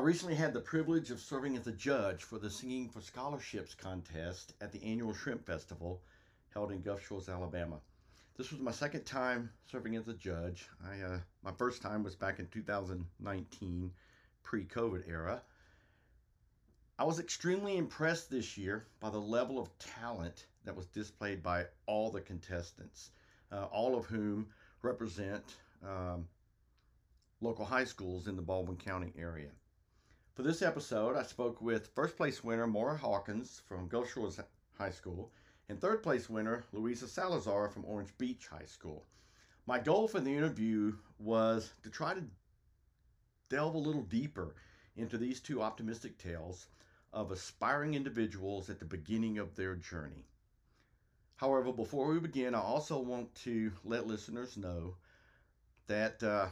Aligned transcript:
recently 0.00 0.34
had 0.34 0.54
the 0.54 0.60
privilege 0.60 1.10
of 1.10 1.20
serving 1.20 1.56
as 1.56 1.66
a 1.66 1.72
judge 1.72 2.22
for 2.22 2.38
the 2.38 2.48
Singing 2.48 2.88
for 2.88 3.02
Scholarships 3.02 3.74
contest 3.74 4.54
at 4.60 4.72
the 4.72 4.82
annual 4.82 5.12
Shrimp 5.12 5.44
Festival 5.44 6.00
held 6.54 6.72
in 6.72 6.80
Gulf 6.80 7.06
Shores, 7.06 7.28
Alabama. 7.28 7.80
This 8.36 8.50
was 8.50 8.60
my 8.60 8.70
second 8.70 9.04
time 9.04 9.50
serving 9.70 9.96
as 9.96 10.08
a 10.08 10.14
judge. 10.14 10.68
I, 10.82 11.02
uh, 11.02 11.18
my 11.42 11.52
first 11.52 11.82
time 11.82 12.02
was 12.02 12.16
back 12.16 12.38
in 12.38 12.46
2019, 12.46 13.90
pre 14.42 14.64
COVID 14.64 15.06
era. 15.06 15.42
I 16.98 17.04
was 17.04 17.20
extremely 17.20 17.76
impressed 17.76 18.30
this 18.30 18.56
year 18.56 18.86
by 19.00 19.10
the 19.10 19.20
level 19.20 19.58
of 19.58 19.76
talent 19.78 20.46
that 20.64 20.74
was 20.76 20.86
displayed 20.86 21.42
by 21.42 21.66
all 21.84 22.10
the 22.10 22.22
contestants, 22.22 23.10
uh, 23.52 23.64
all 23.64 23.94
of 23.94 24.06
whom 24.06 24.46
represent 24.80 25.44
um, 25.86 26.26
local 27.42 27.66
high 27.66 27.84
schools 27.84 28.28
in 28.28 28.36
the 28.36 28.42
Baldwin 28.42 28.78
County 28.78 29.12
area. 29.18 29.50
For 30.34 30.42
this 30.42 30.62
episode, 30.62 31.16
I 31.16 31.24
spoke 31.24 31.60
with 31.60 31.88
first 31.88 32.16
place 32.16 32.44
winner 32.44 32.68
Maura 32.68 32.96
Hawkins 32.96 33.62
from 33.66 33.88
Gulf 33.88 34.12
Shores 34.12 34.38
High 34.78 34.92
School 34.92 35.32
and 35.68 35.80
third 35.80 36.04
place 36.04 36.30
winner 36.30 36.64
Luisa 36.72 37.08
Salazar 37.08 37.68
from 37.68 37.84
Orange 37.84 38.16
Beach 38.16 38.46
High 38.46 38.64
School. 38.64 39.04
My 39.66 39.80
goal 39.80 40.06
for 40.06 40.20
the 40.20 40.34
interview 40.34 40.94
was 41.18 41.72
to 41.82 41.90
try 41.90 42.14
to 42.14 42.22
delve 43.48 43.74
a 43.74 43.78
little 43.78 44.02
deeper 44.02 44.54
into 44.96 45.18
these 45.18 45.40
two 45.40 45.60
optimistic 45.60 46.16
tales 46.16 46.68
of 47.12 47.32
aspiring 47.32 47.94
individuals 47.94 48.70
at 48.70 48.78
the 48.78 48.84
beginning 48.84 49.38
of 49.38 49.56
their 49.56 49.74
journey. 49.74 50.24
However, 51.36 51.72
before 51.72 52.06
we 52.12 52.20
begin, 52.20 52.54
I 52.54 52.60
also 52.60 53.00
want 53.00 53.34
to 53.46 53.72
let 53.84 54.06
listeners 54.06 54.56
know 54.56 54.94
that, 55.88 56.22
uh, 56.22 56.46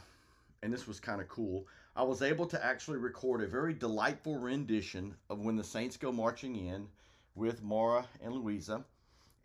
and 0.61 0.73
this 0.73 0.85
was 0.85 0.99
kind 0.99 1.21
of 1.21 1.29
cool, 1.29 1.65
I 1.95 2.03
was 2.03 2.21
able 2.21 2.45
to 2.47 2.65
actually 2.65 2.97
record 2.97 3.41
a 3.41 3.47
very 3.47 3.73
delightful 3.73 4.37
rendition 4.37 5.15
of 5.29 5.39
When 5.39 5.55
the 5.55 5.63
Saints 5.63 5.97
Go 5.97 6.11
Marching 6.11 6.55
In 6.55 6.87
with 7.35 7.63
Maura 7.63 8.05
and 8.23 8.33
Luisa. 8.33 8.85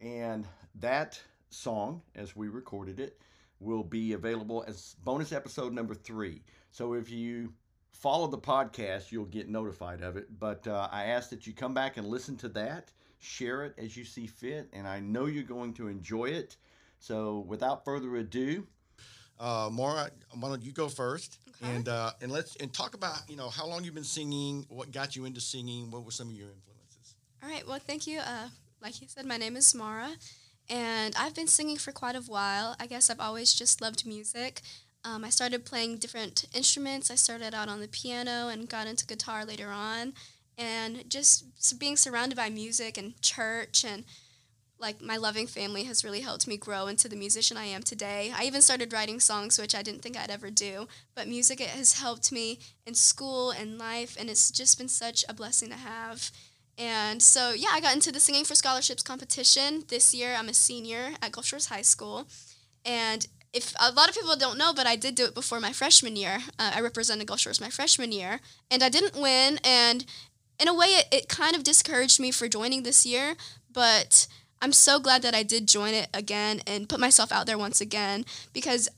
And 0.00 0.46
that 0.76 1.20
song, 1.50 2.02
as 2.14 2.36
we 2.36 2.48
recorded 2.48 3.00
it, 3.00 3.18
will 3.60 3.82
be 3.82 4.12
available 4.12 4.64
as 4.66 4.96
bonus 5.04 5.32
episode 5.32 5.72
number 5.72 5.94
three. 5.94 6.42
So 6.70 6.94
if 6.94 7.10
you 7.10 7.52
follow 7.92 8.26
the 8.26 8.38
podcast, 8.38 9.10
you'll 9.10 9.24
get 9.24 9.48
notified 9.48 10.02
of 10.02 10.16
it. 10.16 10.38
But 10.38 10.66
uh, 10.66 10.88
I 10.92 11.06
ask 11.06 11.30
that 11.30 11.46
you 11.46 11.54
come 11.54 11.72
back 11.72 11.96
and 11.96 12.06
listen 12.06 12.36
to 12.38 12.48
that, 12.50 12.92
share 13.18 13.64
it 13.64 13.74
as 13.78 13.96
you 13.96 14.04
see 14.04 14.26
fit, 14.26 14.68
and 14.72 14.86
I 14.86 15.00
know 15.00 15.26
you're 15.26 15.44
going 15.44 15.72
to 15.74 15.88
enjoy 15.88 16.26
it. 16.26 16.56
So 16.98 17.44
without 17.48 17.84
further 17.84 18.16
ado, 18.16 18.66
uh, 19.40 19.68
Maura, 19.70 20.10
why 20.38 20.48
don't 20.48 20.62
you 20.62 20.72
go 20.72 20.88
first, 20.88 21.38
okay. 21.48 21.74
and 21.74 21.88
uh, 21.88 22.12
and 22.20 22.30
let's 22.30 22.56
and 22.56 22.72
talk 22.72 22.94
about 22.94 23.18
you 23.28 23.36
know 23.36 23.48
how 23.48 23.66
long 23.66 23.84
you've 23.84 23.94
been 23.94 24.04
singing, 24.04 24.66
what 24.68 24.92
got 24.92 25.16
you 25.16 25.24
into 25.24 25.40
singing, 25.40 25.90
what 25.90 26.04
were 26.04 26.10
some 26.10 26.28
of 26.28 26.34
your 26.34 26.48
influences? 26.48 27.14
All 27.42 27.48
right, 27.48 27.66
well, 27.66 27.78
thank 27.78 28.06
you. 28.06 28.20
Uh, 28.20 28.48
like 28.80 29.00
you 29.00 29.08
said, 29.08 29.26
my 29.26 29.36
name 29.36 29.56
is 29.56 29.74
Maura, 29.74 30.10
and 30.68 31.14
I've 31.16 31.34
been 31.34 31.48
singing 31.48 31.76
for 31.76 31.92
quite 31.92 32.16
a 32.16 32.20
while. 32.20 32.76
I 32.78 32.86
guess 32.86 33.10
I've 33.10 33.20
always 33.20 33.54
just 33.54 33.80
loved 33.80 34.06
music. 34.06 34.62
Um, 35.04 35.22
I 35.22 35.28
started 35.28 35.66
playing 35.66 35.98
different 35.98 36.46
instruments. 36.54 37.10
I 37.10 37.14
started 37.16 37.54
out 37.54 37.68
on 37.68 37.80
the 37.80 37.88
piano 37.88 38.48
and 38.48 38.68
got 38.68 38.86
into 38.86 39.06
guitar 39.06 39.44
later 39.44 39.70
on. 39.70 40.14
And 40.56 41.08
just 41.10 41.78
being 41.78 41.96
surrounded 41.96 42.36
by 42.36 42.48
music 42.48 42.96
and 42.96 43.20
church 43.20 43.84
and 43.84 44.04
like 44.78 45.00
my 45.00 45.16
loving 45.16 45.46
family 45.46 45.84
has 45.84 46.04
really 46.04 46.20
helped 46.20 46.46
me 46.46 46.56
grow 46.56 46.86
into 46.86 47.08
the 47.08 47.16
musician 47.16 47.56
I 47.56 47.66
am 47.66 47.82
today. 47.82 48.32
I 48.36 48.44
even 48.44 48.60
started 48.60 48.92
writing 48.92 49.20
songs, 49.20 49.58
which 49.58 49.74
I 49.74 49.82
didn't 49.82 50.02
think 50.02 50.16
I'd 50.16 50.30
ever 50.30 50.50
do. 50.50 50.88
But 51.14 51.28
music 51.28 51.60
it 51.60 51.68
has 51.68 52.00
helped 52.00 52.32
me 52.32 52.58
in 52.86 52.94
school 52.94 53.50
and 53.50 53.78
life, 53.78 54.16
and 54.18 54.28
it's 54.28 54.50
just 54.50 54.78
been 54.78 54.88
such 54.88 55.24
a 55.28 55.34
blessing 55.34 55.70
to 55.70 55.76
have. 55.76 56.30
And 56.76 57.22
so, 57.22 57.52
yeah, 57.52 57.68
I 57.72 57.80
got 57.80 57.94
into 57.94 58.10
the 58.10 58.20
Singing 58.20 58.44
for 58.44 58.54
Scholarships 58.54 59.02
competition. 59.02 59.84
This 59.88 60.12
year, 60.12 60.34
I'm 60.36 60.48
a 60.48 60.54
senior 60.54 61.12
at 61.22 61.32
Gulf 61.32 61.46
Shores 61.46 61.66
High 61.66 61.82
School. 61.82 62.26
And 62.84 63.26
if 63.52 63.74
a 63.80 63.92
lot 63.92 64.08
of 64.08 64.16
people 64.16 64.34
don't 64.36 64.58
know, 64.58 64.74
but 64.74 64.86
I 64.86 64.96
did 64.96 65.14
do 65.14 65.24
it 65.24 65.34
before 65.34 65.60
my 65.60 65.72
freshman 65.72 66.16
year. 66.16 66.38
Uh, 66.58 66.72
I 66.74 66.80
represented 66.80 67.28
Gulf 67.28 67.40
Shores 67.40 67.60
my 67.60 67.70
freshman 67.70 68.10
year, 68.10 68.40
and 68.70 68.82
I 68.82 68.88
didn't 68.88 69.20
win. 69.20 69.60
And 69.64 70.04
in 70.58 70.66
a 70.66 70.74
way, 70.74 70.86
it, 70.86 71.06
it 71.12 71.28
kind 71.28 71.54
of 71.54 71.62
discouraged 71.62 72.18
me 72.18 72.32
for 72.32 72.48
joining 72.48 72.82
this 72.82 73.06
year. 73.06 73.36
But 73.72 74.26
I'm 74.64 74.72
so 74.72 74.98
glad 74.98 75.20
that 75.20 75.34
I 75.34 75.42
did 75.42 75.68
join 75.68 75.92
it 75.92 76.08
again 76.14 76.62
and 76.66 76.88
put 76.88 76.98
myself 76.98 77.30
out 77.30 77.46
there 77.46 77.58
once 77.58 77.82
again 77.82 78.24
because 78.54 78.88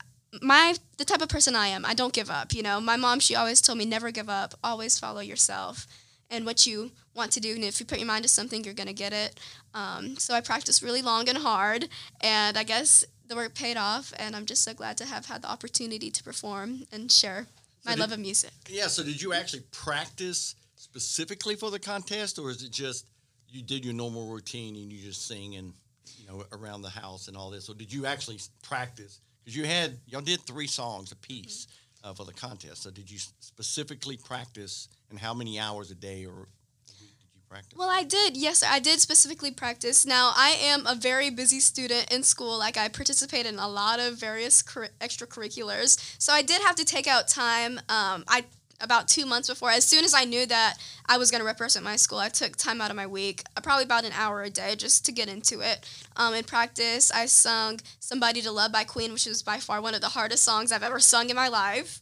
my 0.41 0.75
the 0.97 1.03
type 1.03 1.21
of 1.21 1.27
person 1.27 1.57
I 1.57 1.67
am, 1.67 1.83
I 1.83 1.93
don't 1.93 2.13
give 2.13 2.29
up. 2.29 2.53
You 2.53 2.63
know, 2.63 2.79
my 2.79 2.95
mom 2.95 3.19
she 3.19 3.35
always 3.35 3.59
told 3.59 3.77
me 3.77 3.83
never 3.83 4.09
give 4.09 4.29
up, 4.29 4.53
always 4.63 4.97
follow 4.97 5.19
yourself 5.19 5.85
and 6.29 6.45
what 6.45 6.65
you 6.65 6.91
want 7.13 7.33
to 7.33 7.41
do. 7.41 7.53
And 7.53 7.65
if 7.65 7.81
you 7.81 7.85
put 7.85 7.99
your 7.99 8.07
mind 8.07 8.23
to 8.23 8.29
something, 8.29 8.63
you're 8.63 8.73
going 8.73 8.87
to 8.87 8.93
get 8.93 9.11
it. 9.11 9.41
Um, 9.73 10.15
so 10.15 10.33
I 10.33 10.39
practiced 10.39 10.81
really 10.81 11.01
long 11.01 11.27
and 11.27 11.39
hard, 11.39 11.89
and 12.21 12.57
I 12.57 12.63
guess 12.63 13.03
the 13.27 13.35
work 13.35 13.53
paid 13.53 13.75
off. 13.75 14.13
And 14.17 14.37
I'm 14.37 14.45
just 14.45 14.63
so 14.63 14.73
glad 14.73 14.95
to 14.99 15.05
have 15.05 15.25
had 15.25 15.41
the 15.41 15.51
opportunity 15.51 16.09
to 16.11 16.23
perform 16.23 16.83
and 16.93 17.11
share 17.11 17.47
my 17.85 17.95
so 17.95 17.99
love 17.99 18.13
of 18.13 18.19
music. 18.19 18.51
Yeah. 18.69 18.87
So 18.87 19.03
did 19.03 19.21
you 19.21 19.33
actually 19.33 19.63
practice 19.73 20.55
specifically 20.77 21.55
for 21.55 21.71
the 21.71 21.79
contest, 21.79 22.39
or 22.39 22.51
is 22.51 22.63
it 22.63 22.71
just 22.71 23.05
you 23.49 23.61
did 23.61 23.85
your 23.85 23.93
normal 23.93 24.27
routine 24.27 24.75
and 24.75 24.91
you 24.91 24.99
just 24.99 25.27
sing 25.27 25.55
and 25.55 25.73
you 26.17 26.27
know 26.27 26.43
around 26.51 26.81
the 26.81 26.89
house 26.89 27.27
and 27.27 27.37
all 27.37 27.49
this? 27.49 27.69
Or 27.69 27.73
did 27.73 27.91
you 27.91 28.05
actually 28.05 28.39
practice? 28.63 29.19
Because 29.43 29.55
you 29.55 29.65
had 29.65 29.97
y'all 30.07 30.21
did 30.21 30.41
three 30.41 30.67
songs 30.67 31.11
a 31.11 31.15
piece. 31.15 31.65
Mm-hmm 31.65 31.73
uh, 32.03 32.13
for 32.13 32.25
the 32.25 32.33
contest. 32.33 32.83
So 32.83 32.91
did 32.91 33.09
you 33.09 33.19
specifically 33.39 34.17
practice, 34.17 34.87
and 35.09 35.19
how 35.19 35.33
many 35.33 35.59
hours 35.59 35.91
a 35.91 35.95
day 35.95 36.25
or 36.25 36.47
did 36.87 36.95
you 37.33 37.41
practice? 37.49 37.77
Well, 37.77 37.89
I 37.89 38.03
did. 38.03 38.37
Yes, 38.37 38.63
I 38.63 38.79
did 38.79 38.99
specifically 38.99 39.51
practice. 39.51 40.05
Now, 40.05 40.31
I 40.35 40.57
am 40.61 40.85
a 40.85 40.95
very 40.95 41.29
busy 41.29 41.59
student 41.59 42.11
in 42.11 42.23
school. 42.23 42.57
Like, 42.57 42.77
I 42.77 42.87
participate 42.87 43.45
in 43.45 43.59
a 43.59 43.67
lot 43.67 43.99
of 43.99 44.15
various 44.15 44.61
cur- 44.61 44.89
extracurriculars. 45.01 45.97
So 46.19 46.33
I 46.33 46.41
did 46.41 46.61
have 46.61 46.75
to 46.75 46.85
take 46.85 47.07
out 47.07 47.27
time. 47.27 47.77
Um, 47.89 48.23
I 48.27 48.45
about 48.79 49.07
two 49.07 49.25
months 49.25 49.49
before, 49.49 49.71
as 49.71 49.85
soon 49.85 50.03
as 50.03 50.13
I 50.13 50.23
knew 50.23 50.45
that 50.45 50.77
I 51.07 51.17
was 51.17 51.31
going 51.31 51.41
to 51.41 51.45
represent 51.45 51.83
my 51.83 51.95
school, 51.95 52.19
I 52.19 52.29
took 52.29 52.55
time 52.55 52.81
out 52.81 52.91
of 52.91 52.95
my 52.95 53.07
week, 53.07 53.43
uh, 53.55 53.61
probably 53.61 53.85
about 53.85 54.05
an 54.05 54.11
hour 54.13 54.43
a 54.43 54.49
day, 54.49 54.75
just 54.75 55.05
to 55.05 55.11
get 55.11 55.29
into 55.29 55.61
it. 55.61 55.89
Um, 56.15 56.33
in 56.33 56.43
practice, 56.43 57.11
I 57.11 57.25
sung 57.25 57.79
Somebody 57.99 58.41
to 58.41 58.51
Love 58.51 58.71
by 58.71 58.83
Queen, 58.83 59.13
which 59.13 59.27
is 59.27 59.41
by 59.41 59.57
far 59.57 59.81
one 59.81 59.95
of 59.95 60.01
the 60.01 60.09
hardest 60.09 60.43
songs 60.43 60.71
I've 60.71 60.83
ever 60.83 60.99
sung 60.99 61.29
in 61.29 61.35
my 61.35 61.47
life. 61.47 61.99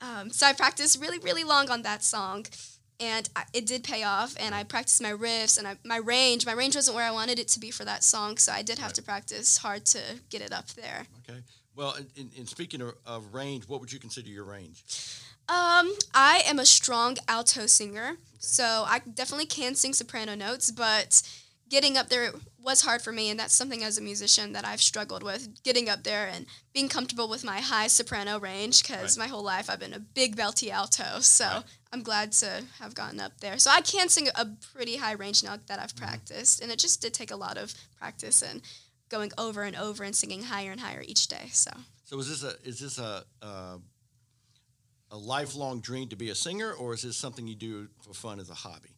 Um, 0.00 0.30
so 0.30 0.46
I 0.46 0.52
practiced 0.52 1.00
really, 1.00 1.18
really 1.18 1.44
long 1.44 1.70
on 1.70 1.82
that 1.82 2.02
song. 2.02 2.46
And 2.98 3.28
I, 3.36 3.44
it 3.52 3.66
did 3.66 3.84
pay 3.84 4.04
off, 4.04 4.34
and 4.40 4.54
I 4.54 4.64
practiced 4.64 5.02
my 5.02 5.12
riffs 5.12 5.58
and 5.58 5.68
I, 5.68 5.76
my 5.84 5.98
range. 5.98 6.46
My 6.46 6.52
range 6.52 6.76
wasn't 6.76 6.96
where 6.96 7.04
I 7.04 7.10
wanted 7.10 7.38
it 7.38 7.46
to 7.48 7.60
be 7.60 7.70
for 7.70 7.84
that 7.84 8.02
song, 8.02 8.38
so 8.38 8.52
I 8.52 8.62
did 8.62 8.78
have 8.78 8.88
right. 8.88 8.94
to 8.94 9.02
practice 9.02 9.58
hard 9.58 9.84
to 9.86 10.00
get 10.30 10.40
it 10.40 10.50
up 10.50 10.68
there. 10.68 11.06
Okay. 11.28 11.40
Well, 11.74 11.94
in, 12.16 12.30
in 12.34 12.46
speaking 12.46 12.80
of, 12.80 12.94
of 13.04 13.34
range, 13.34 13.68
what 13.68 13.80
would 13.80 13.92
you 13.92 13.98
consider 13.98 14.30
your 14.30 14.44
range? 14.44 14.82
Um, 15.48 15.92
I 16.12 16.42
am 16.46 16.58
a 16.58 16.66
strong 16.66 17.16
alto 17.28 17.66
singer, 17.66 18.16
so 18.38 18.84
I 18.86 19.00
definitely 19.00 19.46
can 19.46 19.74
sing 19.74 19.92
soprano 19.92 20.34
notes, 20.34 20.70
but 20.70 21.22
getting 21.68 21.96
up 21.96 22.08
there 22.08 22.32
was 22.66 22.82
hard 22.82 23.00
for 23.00 23.12
me, 23.12 23.30
and 23.30 23.38
that's 23.38 23.54
something 23.54 23.84
as 23.84 23.96
a 23.96 24.02
musician 24.02 24.52
that 24.52 24.66
I've 24.66 24.82
struggled 24.82 25.22
with 25.22 25.62
getting 25.62 25.88
up 25.88 26.02
there 26.02 26.26
and 26.26 26.46
being 26.74 26.88
comfortable 26.88 27.28
with 27.28 27.44
my 27.44 27.60
high 27.60 27.86
soprano 27.86 28.40
range 28.40 28.82
because 28.82 29.16
right. 29.16 29.24
my 29.24 29.30
whole 29.30 29.44
life 29.44 29.70
I've 29.70 29.78
been 29.78 29.94
a 29.94 30.00
big 30.00 30.36
belty 30.36 30.70
alto. 30.70 31.20
So 31.20 31.44
right. 31.44 31.64
I'm 31.92 32.02
glad 32.02 32.32
to 32.32 32.64
have 32.80 32.94
gotten 32.94 33.20
up 33.20 33.40
there. 33.40 33.58
So 33.58 33.70
I 33.70 33.82
can 33.82 34.08
sing 34.08 34.28
a 34.34 34.46
pretty 34.74 34.96
high 34.96 35.12
range 35.12 35.44
now 35.44 35.58
that 35.68 35.78
I've 35.78 35.94
mm-hmm. 35.94 36.06
practiced, 36.06 36.60
and 36.60 36.72
it 36.72 36.80
just 36.80 37.00
did 37.00 37.14
take 37.14 37.30
a 37.30 37.36
lot 37.36 37.56
of 37.56 37.72
practice 37.98 38.42
and 38.42 38.62
going 39.08 39.30
over 39.38 39.62
and 39.62 39.76
over 39.76 40.02
and 40.02 40.14
singing 40.14 40.42
higher 40.42 40.72
and 40.72 40.80
higher 40.80 41.04
each 41.06 41.28
day. 41.28 41.48
So. 41.52 41.70
So 42.04 42.18
is 42.18 42.28
this 42.28 42.44
a 42.44 42.68
is 42.68 42.80
this 42.80 42.98
a 42.98 43.24
uh 43.42 43.78
a 45.16 45.18
lifelong 45.18 45.80
dream 45.80 46.08
to 46.08 46.16
be 46.16 46.28
a 46.28 46.34
singer, 46.34 46.72
or 46.72 46.92
is 46.92 47.02
this 47.02 47.16
something 47.16 47.46
you 47.46 47.54
do 47.54 47.88
for 48.02 48.12
fun 48.12 48.38
as 48.38 48.50
a 48.50 48.54
hobby? 48.54 48.90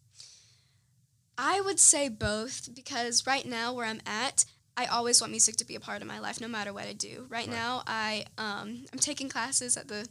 I 1.39 1.61
would 1.61 1.79
say 1.79 2.09
both 2.09 2.75
because 2.75 3.25
right 3.25 3.47
now 3.47 3.73
where 3.73 3.87
I'm 3.87 4.01
at, 4.05 4.45
I 4.77 4.87
always 4.87 5.21
want 5.21 5.31
music 5.31 5.55
to 5.57 5.65
be 5.65 5.77
a 5.77 5.81
part 5.81 6.03
of 6.03 6.09
my 6.09 6.19
life, 6.19 6.41
no 6.41 6.49
matter 6.49 6.73
what 6.73 6.87
I 6.87 6.93
do. 6.93 7.27
Right, 7.29 7.47
right. 7.47 7.49
now, 7.49 7.85
I 7.87 8.25
um, 8.37 8.85
I'm 8.93 8.99
taking 8.99 9.29
classes 9.29 9.77
at 9.77 9.87
the 9.87 10.09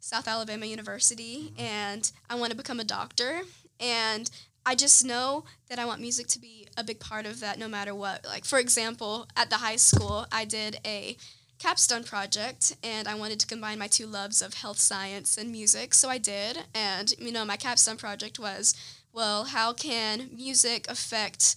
South 0.00 0.26
Alabama 0.26 0.64
University, 0.64 1.52
mm-hmm. 1.52 1.60
and 1.60 2.10
I 2.30 2.36
want 2.36 2.52
to 2.52 2.56
become 2.56 2.80
a 2.80 2.84
doctor. 2.84 3.42
And 3.78 4.30
I 4.64 4.74
just 4.74 5.04
know 5.04 5.44
that 5.68 5.78
I 5.78 5.84
want 5.84 6.00
music 6.00 6.26
to 6.28 6.38
be 6.38 6.68
a 6.78 6.84
big 6.84 7.00
part 7.00 7.26
of 7.26 7.40
that, 7.40 7.58
no 7.58 7.68
matter 7.68 7.94
what. 7.94 8.24
Like 8.24 8.46
for 8.46 8.58
example, 8.58 9.28
at 9.36 9.50
the 9.50 9.56
high 9.56 9.76
school, 9.76 10.26
I 10.32 10.46
did 10.46 10.80
a 10.86 11.18
capstone 11.60 12.02
project 12.02 12.74
and 12.82 13.06
I 13.06 13.14
wanted 13.14 13.38
to 13.40 13.46
combine 13.46 13.78
my 13.78 13.86
two 13.86 14.06
loves 14.06 14.42
of 14.42 14.54
health 14.54 14.78
science 14.78 15.36
and 15.36 15.52
music, 15.52 15.94
so 15.94 16.08
I 16.08 16.18
did. 16.18 16.64
And 16.74 17.14
you 17.18 17.30
know, 17.30 17.44
my 17.44 17.56
capstone 17.56 17.98
project 17.98 18.38
was, 18.38 18.74
well, 19.12 19.44
how 19.44 19.72
can 19.72 20.30
music 20.34 20.86
affect 20.88 21.54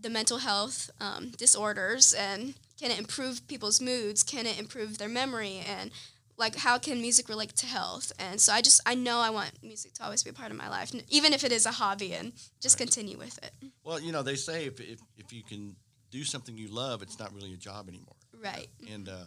the 0.00 0.08
mental 0.08 0.38
health 0.38 0.90
um, 1.00 1.32
disorders 1.36 2.14
and 2.14 2.54
can 2.80 2.90
it 2.90 2.98
improve 2.98 3.46
people's 3.48 3.80
moods? 3.80 4.22
Can 4.22 4.46
it 4.46 4.58
improve 4.58 4.98
their 4.98 5.08
memory? 5.08 5.62
And 5.66 5.90
like 6.38 6.56
how 6.56 6.78
can 6.78 7.00
music 7.00 7.28
relate 7.28 7.54
to 7.56 7.66
health? 7.66 8.12
And 8.18 8.40
so 8.40 8.52
I 8.52 8.62
just 8.62 8.80
I 8.86 8.94
know 8.94 9.18
I 9.18 9.30
want 9.30 9.52
music 9.62 9.94
to 9.94 10.04
always 10.04 10.22
be 10.22 10.30
a 10.30 10.32
part 10.32 10.50
of 10.52 10.56
my 10.56 10.68
life, 10.68 10.92
even 11.08 11.32
if 11.32 11.44
it 11.44 11.52
is 11.52 11.66
a 11.66 11.72
hobby, 11.72 12.14
and 12.14 12.32
just 12.60 12.78
Right. 12.78 12.86
continue 12.86 13.18
with 13.18 13.38
it. 13.38 13.52
Well, 13.84 14.00
you 14.00 14.12
know, 14.12 14.22
they 14.22 14.36
say 14.36 14.66
if, 14.66 14.80
if, 14.80 15.00
if 15.16 15.32
you 15.32 15.42
can 15.42 15.76
do 16.10 16.24
something 16.24 16.56
you 16.56 16.68
love, 16.68 17.02
it's 17.02 17.18
not 17.18 17.34
really 17.34 17.52
a 17.52 17.56
job 17.56 17.88
anymore. 17.88 18.16
Right. 18.42 18.68
And 18.92 19.08
uh, 19.08 19.24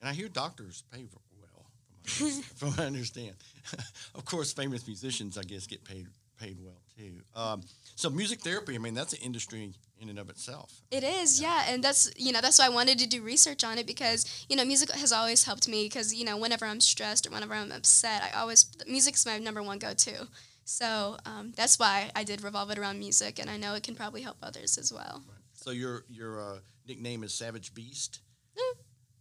and 0.00 0.08
I 0.10 0.12
hear 0.12 0.28
doctors 0.28 0.84
pay 0.92 1.04
well, 1.04 1.22
from 1.30 1.38
what 1.40 1.50
I- 1.54 2.42
from 2.56 2.68
what 2.70 2.80
I 2.80 2.86
understand. 2.86 3.36
of 4.14 4.24
course, 4.24 4.52
famous 4.52 4.86
musicians, 4.86 5.38
I 5.38 5.42
guess, 5.42 5.66
get 5.66 5.84
paid 5.84 6.06
paid 6.38 6.58
well 6.60 6.80
too. 6.96 7.20
Um, 7.36 7.62
so 7.94 8.10
music 8.10 8.40
therapy, 8.40 8.74
I 8.74 8.78
mean, 8.78 8.94
that's 8.94 9.12
an 9.12 9.20
industry 9.22 9.72
in 10.00 10.08
and 10.08 10.18
of 10.18 10.28
itself. 10.28 10.82
It 10.90 11.04
is, 11.04 11.40
yeah. 11.40 11.64
and 11.68 11.82
that's 11.82 12.10
you 12.16 12.32
know 12.32 12.40
that's 12.40 12.58
why 12.58 12.66
I 12.66 12.70
wanted 12.70 12.98
to 12.98 13.06
do 13.08 13.22
research 13.22 13.62
on 13.64 13.78
it 13.78 13.86
because 13.86 14.44
you 14.48 14.56
know 14.56 14.64
music 14.64 14.90
has 14.90 15.12
always 15.12 15.44
helped 15.44 15.68
me 15.68 15.84
because 15.84 16.12
you 16.14 16.24
know 16.24 16.36
whenever 16.36 16.66
I'm 16.66 16.80
stressed 16.80 17.26
or 17.26 17.30
whenever 17.30 17.54
I'm 17.54 17.70
upset, 17.70 18.22
I 18.34 18.40
always 18.40 18.66
music's 18.88 19.24
my 19.24 19.38
number 19.38 19.62
one 19.62 19.78
go 19.78 19.94
to. 19.94 20.26
So 20.64 21.16
um, 21.26 21.52
that's 21.56 21.78
why 21.78 22.10
I 22.14 22.24
did 22.24 22.42
revolve 22.42 22.70
it 22.70 22.78
around 22.78 22.98
music, 22.98 23.38
and 23.38 23.50
I 23.50 23.56
know 23.56 23.74
it 23.74 23.82
can 23.82 23.94
probably 23.94 24.22
help 24.22 24.36
others 24.42 24.78
as 24.78 24.92
well. 24.92 25.22
So 25.54 25.70
your 25.70 26.04
your 26.10 26.40
uh, 26.40 26.58
nickname 26.88 27.22
is 27.22 27.32
Savage 27.34 27.74
Beast. 27.74 28.20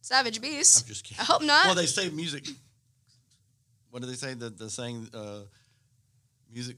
Savage 0.02 0.42
Beast. 0.42 0.82
I'm 0.84 0.88
just 0.88 1.04
kidding. 1.04 1.22
I 1.22 1.24
hope 1.26 1.42
not. 1.44 1.66
Well, 1.68 1.76
they 1.76 1.86
say 1.86 2.10
music. 2.10 2.48
What 3.92 4.02
do 4.02 4.08
they 4.08 4.16
say? 4.16 4.34
The 4.34 4.50
the 4.50 4.70
saying, 4.70 5.08
uh, 5.14 5.42
music 6.52 6.78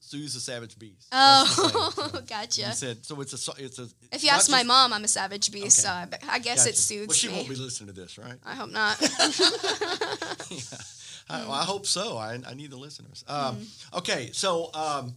soothes 0.00 0.32
the 0.34 0.40
savage 0.40 0.78
beast. 0.78 1.08
Oh, 1.12 1.92
so. 2.14 2.20
gotcha. 2.28 2.62
You 2.62 2.72
said 2.72 3.04
so. 3.04 3.20
It's 3.20 3.48
a 3.48 3.52
it's 3.62 3.78
a. 3.78 3.88
If 4.12 4.24
you 4.24 4.30
ask 4.30 4.50
my 4.50 4.62
mom, 4.62 4.92
I'm 4.92 5.04
a 5.04 5.08
savage 5.08 5.52
beast, 5.52 5.84
Okay. 5.84 5.88
so 5.88 5.88
I, 6.28 6.34
I 6.36 6.38
guess 6.38 6.60
Gotcha. 6.60 6.70
it 6.70 6.76
soothes 6.76 7.08
Well, 7.08 7.14
she 7.14 7.28
me. 7.28 7.34
won't 7.34 7.48
be 7.48 7.54
listening 7.56 7.94
to 7.94 8.00
this, 8.00 8.16
right? 8.18 8.36
I 8.46 8.54
hope 8.54 8.70
not. 8.70 8.98
yeah. 10.50 10.58
I, 11.30 11.40
well, 11.42 11.52
I 11.52 11.64
hope 11.64 11.84
so. 11.86 12.16
I, 12.16 12.38
I 12.48 12.54
need 12.54 12.70
the 12.70 12.78
listeners. 12.78 13.22
Um, 13.28 13.56
Mm-hmm. 13.56 13.98
Okay, 13.98 14.30
so 14.32 14.70
um, 14.72 15.14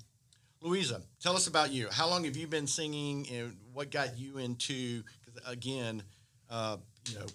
Luisa, 0.62 1.02
tell 1.22 1.36
us 1.38 1.48
about 1.48 1.72
you. 1.72 1.88
How 1.90 2.10
long 2.10 2.26
have 2.26 2.36
you 2.36 2.48
been 2.48 2.68
singing, 2.68 3.26
and 3.32 3.56
what 3.74 3.92
got 3.92 4.18
you 4.20 4.38
into? 4.38 5.04
Because 5.26 5.42
again, 5.50 6.04
uh, 6.52 6.78
you 7.10 7.16
know, 7.16 7.26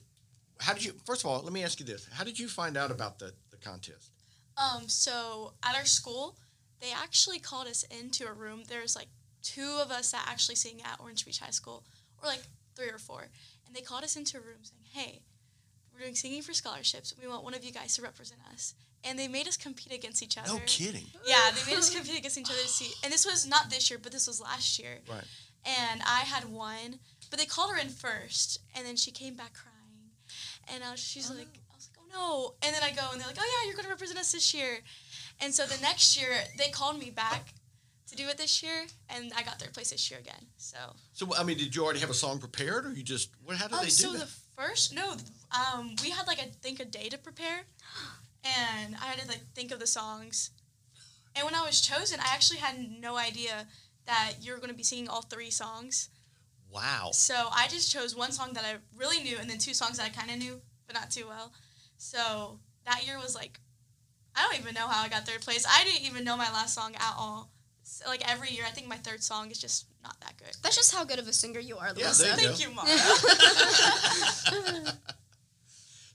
how 0.60 0.74
did 0.74 0.84
you? 0.84 0.92
First 1.04 1.24
of 1.24 1.30
all, 1.30 1.42
let 1.42 1.52
me 1.52 1.64
ask 1.64 1.80
you 1.80 1.86
this: 1.86 2.06
How 2.12 2.22
did 2.22 2.38
you 2.38 2.48
find 2.48 2.76
out 2.76 2.90
about 2.90 3.18
the 3.18 3.32
the 3.50 3.56
contest? 3.56 4.10
Um, 4.56 4.88
so 4.88 5.54
at 5.62 5.74
our 5.74 5.84
school, 5.84 6.36
they 6.80 6.92
actually 6.92 7.38
called 7.38 7.66
us 7.66 7.82
into 7.84 8.26
a 8.26 8.32
room. 8.32 8.62
There's 8.68 8.94
like 8.94 9.08
two 9.42 9.78
of 9.82 9.90
us 9.90 10.12
that 10.12 10.26
actually 10.28 10.54
sing 10.54 10.80
at 10.84 11.00
Orange 11.00 11.24
Beach 11.24 11.40
High 11.40 11.50
School, 11.50 11.84
or 12.22 12.28
like 12.28 12.42
three 12.74 12.88
or 12.88 12.98
four, 12.98 13.28
and 13.66 13.74
they 13.74 13.80
called 13.80 14.04
us 14.04 14.16
into 14.16 14.36
a 14.36 14.40
room 14.40 14.58
saying, 14.62 14.84
"Hey, 14.92 15.22
we're 15.92 16.00
doing 16.00 16.14
singing 16.14 16.42
for 16.42 16.52
scholarships. 16.52 17.14
We 17.20 17.26
want 17.26 17.44
one 17.44 17.54
of 17.54 17.64
you 17.64 17.72
guys 17.72 17.96
to 17.96 18.02
represent 18.02 18.40
us." 18.52 18.74
And 19.04 19.18
they 19.18 19.28
made 19.28 19.46
us 19.46 19.56
compete 19.56 19.92
against 19.92 20.20
each 20.22 20.36
other. 20.36 20.48
No 20.48 20.60
kidding. 20.66 21.04
Yeah, 21.24 21.50
they 21.54 21.70
made 21.70 21.78
us 21.78 21.94
compete 21.94 22.18
against 22.18 22.38
each 22.38 22.50
other 22.50 22.58
to 22.58 22.68
see. 22.68 22.92
And 23.04 23.12
this 23.12 23.24
was 23.24 23.46
not 23.46 23.70
this 23.70 23.88
year, 23.88 24.00
but 24.02 24.10
this 24.10 24.26
was 24.26 24.40
last 24.40 24.80
year. 24.80 24.98
Right. 25.08 25.22
And 25.64 26.00
I 26.02 26.20
had 26.20 26.46
won, 26.46 26.98
but 27.30 27.38
they 27.38 27.46
called 27.46 27.70
her 27.72 27.78
in 27.78 27.88
first, 27.88 28.60
and 28.74 28.86
then 28.86 28.96
she 28.96 29.10
came 29.10 29.34
back 29.34 29.54
crying, 29.54 30.10
and 30.72 30.84
I 30.84 30.90
was, 30.92 31.00
she's 31.00 31.28
like, 31.30 31.38
I 31.70 31.74
was 31.74 31.88
like, 31.90 31.98
oh 32.00 32.08
no. 32.12 32.54
And 32.66 32.74
then 32.74 32.82
I 32.82 32.90
go, 32.90 33.02
and 33.12 33.20
they're 33.20 33.26
like, 33.28 33.38
oh 33.40 33.44
yeah, 33.62 33.68
you're 33.68 33.76
gonna 33.76 33.88
represent 33.88 34.18
us 34.18 34.32
this 34.32 34.52
year. 34.54 34.78
And 35.40 35.52
so 35.54 35.64
the 35.66 35.80
next 35.82 36.16
year 36.20 36.30
they 36.58 36.70
called 36.70 36.98
me 36.98 37.10
back 37.10 37.52
to 38.08 38.16
do 38.16 38.28
it 38.28 38.38
this 38.38 38.62
year, 38.62 38.86
and 39.10 39.32
I 39.36 39.42
got 39.42 39.58
third 39.60 39.72
place 39.74 39.90
this 39.90 40.10
year 40.10 40.20
again. 40.20 40.46
So. 40.56 40.78
So 41.12 41.26
I 41.36 41.42
mean, 41.42 41.58
did 41.58 41.74
you 41.74 41.84
already 41.84 42.00
have 42.00 42.10
a 42.10 42.14
song 42.14 42.38
prepared, 42.38 42.86
or 42.86 42.92
you 42.92 43.02
just 43.02 43.30
what? 43.44 43.56
How 43.56 43.66
did 43.66 43.74
Um, 43.74 43.80
they 43.80 43.86
do 43.86 43.90
so 43.92 44.12
that? 44.12 44.18
the 44.20 44.32
first 44.56 44.94
no, 44.94 45.16
um, 45.52 45.96
we 46.02 46.10
had 46.10 46.26
like 46.26 46.38
I 46.40 46.50
think 46.62 46.80
a 46.80 46.84
day 46.84 47.08
to 47.08 47.18
prepare, 47.18 47.62
and 48.44 48.94
I 48.96 49.06
had 49.06 49.18
to 49.20 49.28
like 49.28 49.42
think 49.54 49.72
of 49.72 49.80
the 49.80 49.86
songs. 49.86 50.50
And 51.34 51.44
when 51.44 51.54
I 51.54 51.62
was 51.66 51.80
chosen, 51.82 52.18
I 52.20 52.32
actually 52.32 52.60
had 52.60 52.78
no 52.78 53.16
idea 53.18 53.66
that 54.06 54.34
you 54.40 54.52
were 54.52 54.58
going 54.58 54.70
to 54.70 54.74
be 54.76 54.82
singing 54.84 55.08
all 55.08 55.20
three 55.22 55.50
songs. 55.50 56.08
Wow. 56.70 57.10
So 57.12 57.34
I 57.34 57.68
just 57.68 57.92
chose 57.92 58.14
one 58.14 58.32
song 58.32 58.52
that 58.54 58.64
I 58.64 58.76
really 58.96 59.22
knew, 59.22 59.38
and 59.38 59.48
then 59.48 59.58
two 59.58 59.74
songs 59.74 59.98
that 59.98 60.04
I 60.04 60.08
kind 60.10 60.30
of 60.30 60.38
knew, 60.38 60.60
but 60.86 60.94
not 60.94 61.10
too 61.10 61.26
well. 61.28 61.52
So 61.96 62.58
that 62.84 63.06
year 63.06 63.18
was 63.18 63.34
like, 63.34 63.60
I 64.34 64.42
don't 64.42 64.58
even 64.60 64.74
know 64.74 64.86
how 64.86 65.02
I 65.02 65.08
got 65.08 65.26
third 65.26 65.40
place. 65.40 65.66
I 65.68 65.84
didn't 65.84 66.06
even 66.06 66.24
know 66.24 66.36
my 66.36 66.50
last 66.52 66.74
song 66.74 66.94
at 66.94 67.14
all. 67.18 67.50
So, 67.82 68.08
like 68.08 68.28
every 68.30 68.50
year, 68.50 68.64
I 68.66 68.70
think 68.70 68.88
my 68.88 68.96
third 68.96 69.22
song 69.22 69.50
is 69.50 69.58
just 69.58 69.86
not 70.02 70.20
that 70.20 70.36
good. 70.36 70.54
That's 70.62 70.76
just 70.76 70.92
how 70.92 71.04
good 71.04 71.20
of 71.20 71.28
a 71.28 71.32
singer 71.32 71.60
you 71.60 71.78
are, 71.78 71.92
Yeah, 71.96 72.06
Luisa. 72.06 72.24
there 72.24 72.40
you 72.40 72.48
Thank 72.48 72.60
you, 72.60 72.74
Maura. 72.74 72.88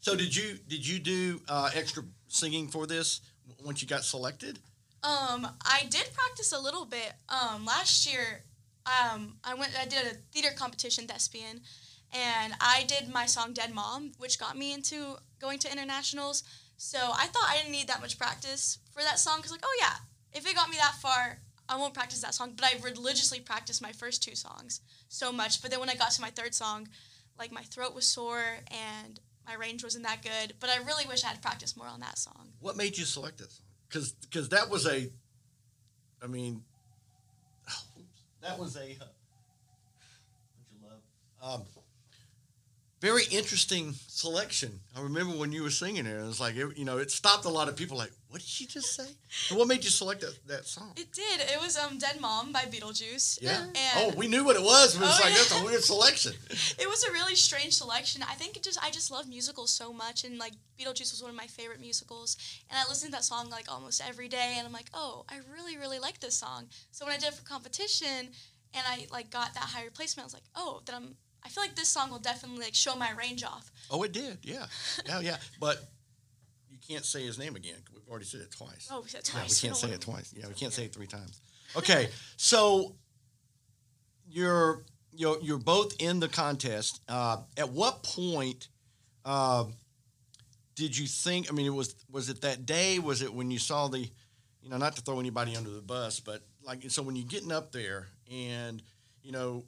So 0.02 0.16
did 0.16 0.36
you 0.36 0.58
did 0.68 0.86
you 0.86 0.98
do 0.98 1.42
uh, 1.48 1.70
extra 1.76 2.04
singing 2.28 2.68
for 2.68 2.88
this 2.88 3.22
once 3.64 3.84
you 3.84 3.88
got 3.88 4.04
selected? 4.04 4.58
Um, 5.04 5.48
I 5.64 5.84
did 5.90 6.10
practice 6.14 6.52
a 6.52 6.60
little 6.60 6.86
bit. 6.86 7.14
Um, 7.30 7.66
last 7.66 8.12
year, 8.12 8.44
um, 8.86 9.36
I 9.44 9.54
went. 9.54 9.72
I 9.80 9.86
did 9.86 10.06
a 10.06 10.16
theater 10.32 10.50
competition, 10.56 11.08
thespian, 11.08 11.62
and 12.14 12.54
I 12.60 12.84
did 12.88 13.10
my 13.14 13.26
song 13.26 13.54
"Dead 13.54 13.74
Mom," 13.74 14.14
which 14.18 14.40
got 14.40 14.58
me 14.58 14.74
into 14.74 15.18
going 15.40 15.60
to 15.60 15.72
internationals. 15.72 16.44
So 16.78 16.98
I 16.98 17.28
thought 17.28 17.46
I 17.48 17.58
didn't 17.58 17.72
need 17.72 17.88
that 17.88 18.02
much 18.02 18.18
practice 18.18 18.80
for 18.92 19.04
that 19.04 19.20
song 19.20 19.38
because, 19.38 19.52
like, 19.52 19.64
oh 19.64 19.78
yeah, 19.80 19.98
if 20.34 20.50
it 20.50 20.56
got 20.56 20.70
me 20.70 20.78
that 20.78 20.96
far, 20.96 21.40
I 21.70 21.78
won't 21.78 21.94
practice 21.94 22.22
that 22.22 22.34
song. 22.34 22.54
But 22.56 22.66
I 22.66 22.80
religiously 22.84 23.40
practiced 23.40 23.82
my 23.82 23.92
first 23.92 24.24
two 24.24 24.36
songs 24.36 24.82
so 25.08 25.32
much. 25.32 25.62
But 25.62 25.70
then 25.70 25.80
when 25.80 25.90
I 25.90 25.96
got 25.96 26.12
to 26.12 26.22
my 26.22 26.32
third 26.32 26.56
song, 26.56 26.88
like 27.38 27.52
my 27.52 27.62
throat 27.62 27.94
was 27.94 28.06
sore 28.06 28.60
and 28.72 29.20
my 29.46 29.54
range 29.54 29.84
wasn't 29.84 30.06
that 30.06 30.24
good. 30.24 30.56
But 30.60 30.70
I 30.70 30.78
really 30.78 31.06
wish 31.06 31.24
I 31.24 31.28
had 31.28 31.42
practiced 31.42 31.78
more 31.78 31.88
on 31.88 32.00
that 32.00 32.18
song. 32.18 32.54
What 32.60 32.78
made 32.78 32.98
you 32.98 33.06
select 33.06 33.38
that 33.38 33.52
song? 33.52 33.66
Because 33.88 34.12
because 34.14 34.50
that 34.50 34.70
was 34.70 34.88
a, 34.88 35.12
I 36.22 36.28
mean, 36.28 36.64
that 38.42 38.60
was 38.60 38.76
a. 38.76 38.80
Uh, 38.80 38.84
don't 40.56 40.72
you 40.72 40.80
love? 40.88 41.02
Um, 41.42 41.66
very 43.02 43.24
interesting 43.32 43.94
selection. 44.08 44.80
I 44.96 45.02
remember 45.02 45.36
when 45.36 45.52
you 45.52 45.64
were 45.64 45.72
singing 45.72 46.06
it, 46.06 46.16
it 46.16 46.24
was 46.24 46.40
like 46.40 46.56
it, 46.56 46.78
you 46.78 46.86
know 46.86 47.00
it 47.00 47.10
stopped 47.12 47.46
a 47.46 47.50
lot 47.50 47.68
of 47.68 47.76
people. 47.76 47.98
Like, 47.98 48.12
what 48.30 48.40
did 48.40 48.48
she 48.48 48.66
just 48.68 48.96
say? 48.96 49.08
So 49.30 49.56
what 49.58 49.68
made 49.68 49.84
you 49.84 49.90
select 49.90 50.22
that, 50.22 50.36
that 50.48 50.66
song? 50.68 50.94
It 50.96 51.12
did. 51.12 51.42
It 51.42 51.60
was 51.60 51.76
um 51.78 51.98
Dead 51.98 52.22
Mom 52.22 52.52
by 52.54 52.62
Beetlejuice. 52.62 53.42
Yeah. 53.42 53.64
And 53.64 53.74
oh, 53.98 54.14
we 54.16 54.28
knew 54.28 54.46
what 54.46 54.56
it 54.56 54.62
was. 54.62 54.96
But 54.96 55.08
it's 55.10 55.20
Oh, 55.20 55.24
like 55.24 55.34
yeah. 55.34 55.38
that's 55.40 55.62
a 55.62 55.66
weird 55.66 55.84
selection. 55.84 56.34
it 56.80 56.88
was 56.88 57.04
a 57.04 57.12
really 57.12 57.36
strange 57.36 57.74
selection. 57.74 58.22
I 58.24 58.36
think 58.36 58.56
it 58.56 58.64
just 58.64 58.78
I 58.84 58.92
just 58.92 59.10
love 59.12 59.28
musicals 59.28 59.72
so 59.72 59.92
much 59.92 60.24
and 60.24 60.38
like 60.38 60.54
Beetlejuice 60.80 61.12
was 61.12 61.22
one 61.22 61.32
of 61.32 61.38
my 61.38 61.48
favorite 61.48 61.82
musicals. 61.82 62.38
And 62.70 62.78
I 62.80 62.88
listened 62.88 63.12
to 63.12 63.18
that 63.18 63.24
song 63.24 63.50
like 63.50 63.66
almost 63.72 64.02
every 64.08 64.28
day 64.30 64.56
and 64.58 64.68
I'm 64.68 64.74
like, 64.74 64.90
"Oh, 64.94 65.26
I 65.28 65.40
really 65.52 65.78
really 65.78 66.00
like 66.00 66.20
this 66.20 66.36
song." 66.36 66.68
So 66.92 67.06
when 67.06 67.16
I 67.16 67.18
did 67.18 67.30
it 67.30 67.34
for 67.34 67.44
competition 67.44 68.30
and 68.76 68.84
I 68.88 69.08
like 69.12 69.32
got 69.32 69.56
that 69.56 69.64
higher 69.74 69.90
placement, 69.90 70.24
I 70.26 70.28
was 70.28 70.34
like, 70.36 70.50
"Oh, 70.56 70.82
then 70.86 70.96
I'm 70.96 71.16
I 71.44 71.50
feel 71.50 71.64
like 71.64 71.76
this 71.76 71.90
song 71.90 72.12
will 72.12 72.20
definitely 72.20 72.64
like 72.64 72.76
show 72.76 72.96
my 72.96 73.12
range 73.12 73.44
off." 73.44 73.72
Oh, 73.90 74.04
it 74.04 74.12
did. 74.12 74.40
Yeah, 74.44 74.66
yeah, 75.06 75.20
yeah. 75.20 75.38
But 75.60 75.78
you 76.70 76.78
can't 76.86 77.06
say 77.06 77.26
his 77.26 77.38
name 77.38 77.56
again. 77.56 77.78
We've 77.94 78.08
already 78.10 78.26
said 78.26 78.42
it 78.42 78.52
twice. 78.52 78.90
Oh, 78.92 79.02
we 79.02 79.10
said 79.10 79.28
Yeah, 79.34 79.42
we 79.42 79.56
can't 79.56 79.76
say 79.78 79.90
it 79.92 80.02
twice. 80.10 80.34
Yeah, 80.36 80.48
we 80.48 80.54
can't 80.54 80.74
say 80.74 80.86
it 80.86 80.94
three 80.94 81.08
times. 81.08 81.42
Okay, 81.76 82.10
so 82.38 82.96
you're 84.28 84.84
you're 85.12 85.38
you're 85.42 85.58
both 85.58 85.96
in 86.00 86.20
the 86.20 86.28
contest. 86.28 87.02
Uh, 87.08 87.38
at 87.58 87.70
what 87.70 88.04
point 88.04 88.68
uh, 89.26 89.66
did 90.76 90.98
you 90.98 91.08
think? 91.08 91.50
I 91.50 91.54
mean, 91.54 91.66
it 91.66 91.74
was 91.74 91.96
was 92.10 92.30
it 92.30 92.42
that 92.42 92.66
day? 92.66 93.00
Was 93.00 93.22
it 93.22 93.34
when 93.34 93.52
you 93.52 93.60
saw 93.60 93.88
the, 93.88 94.00
you 94.00 94.70
know, 94.70 94.78
not 94.78 94.96
to 94.96 95.02
throw 95.02 95.20
anybody 95.20 95.56
under 95.56 95.70
the 95.70 95.82
bus, 95.82 96.20
but 96.20 96.42
like 96.64 96.90
so 96.90 97.04
when 97.04 97.16
you're 97.16 97.28
getting 97.28 97.52
up 97.52 97.72
there 97.72 98.08
and 98.32 98.82
you 99.24 99.32
know, 99.32 99.64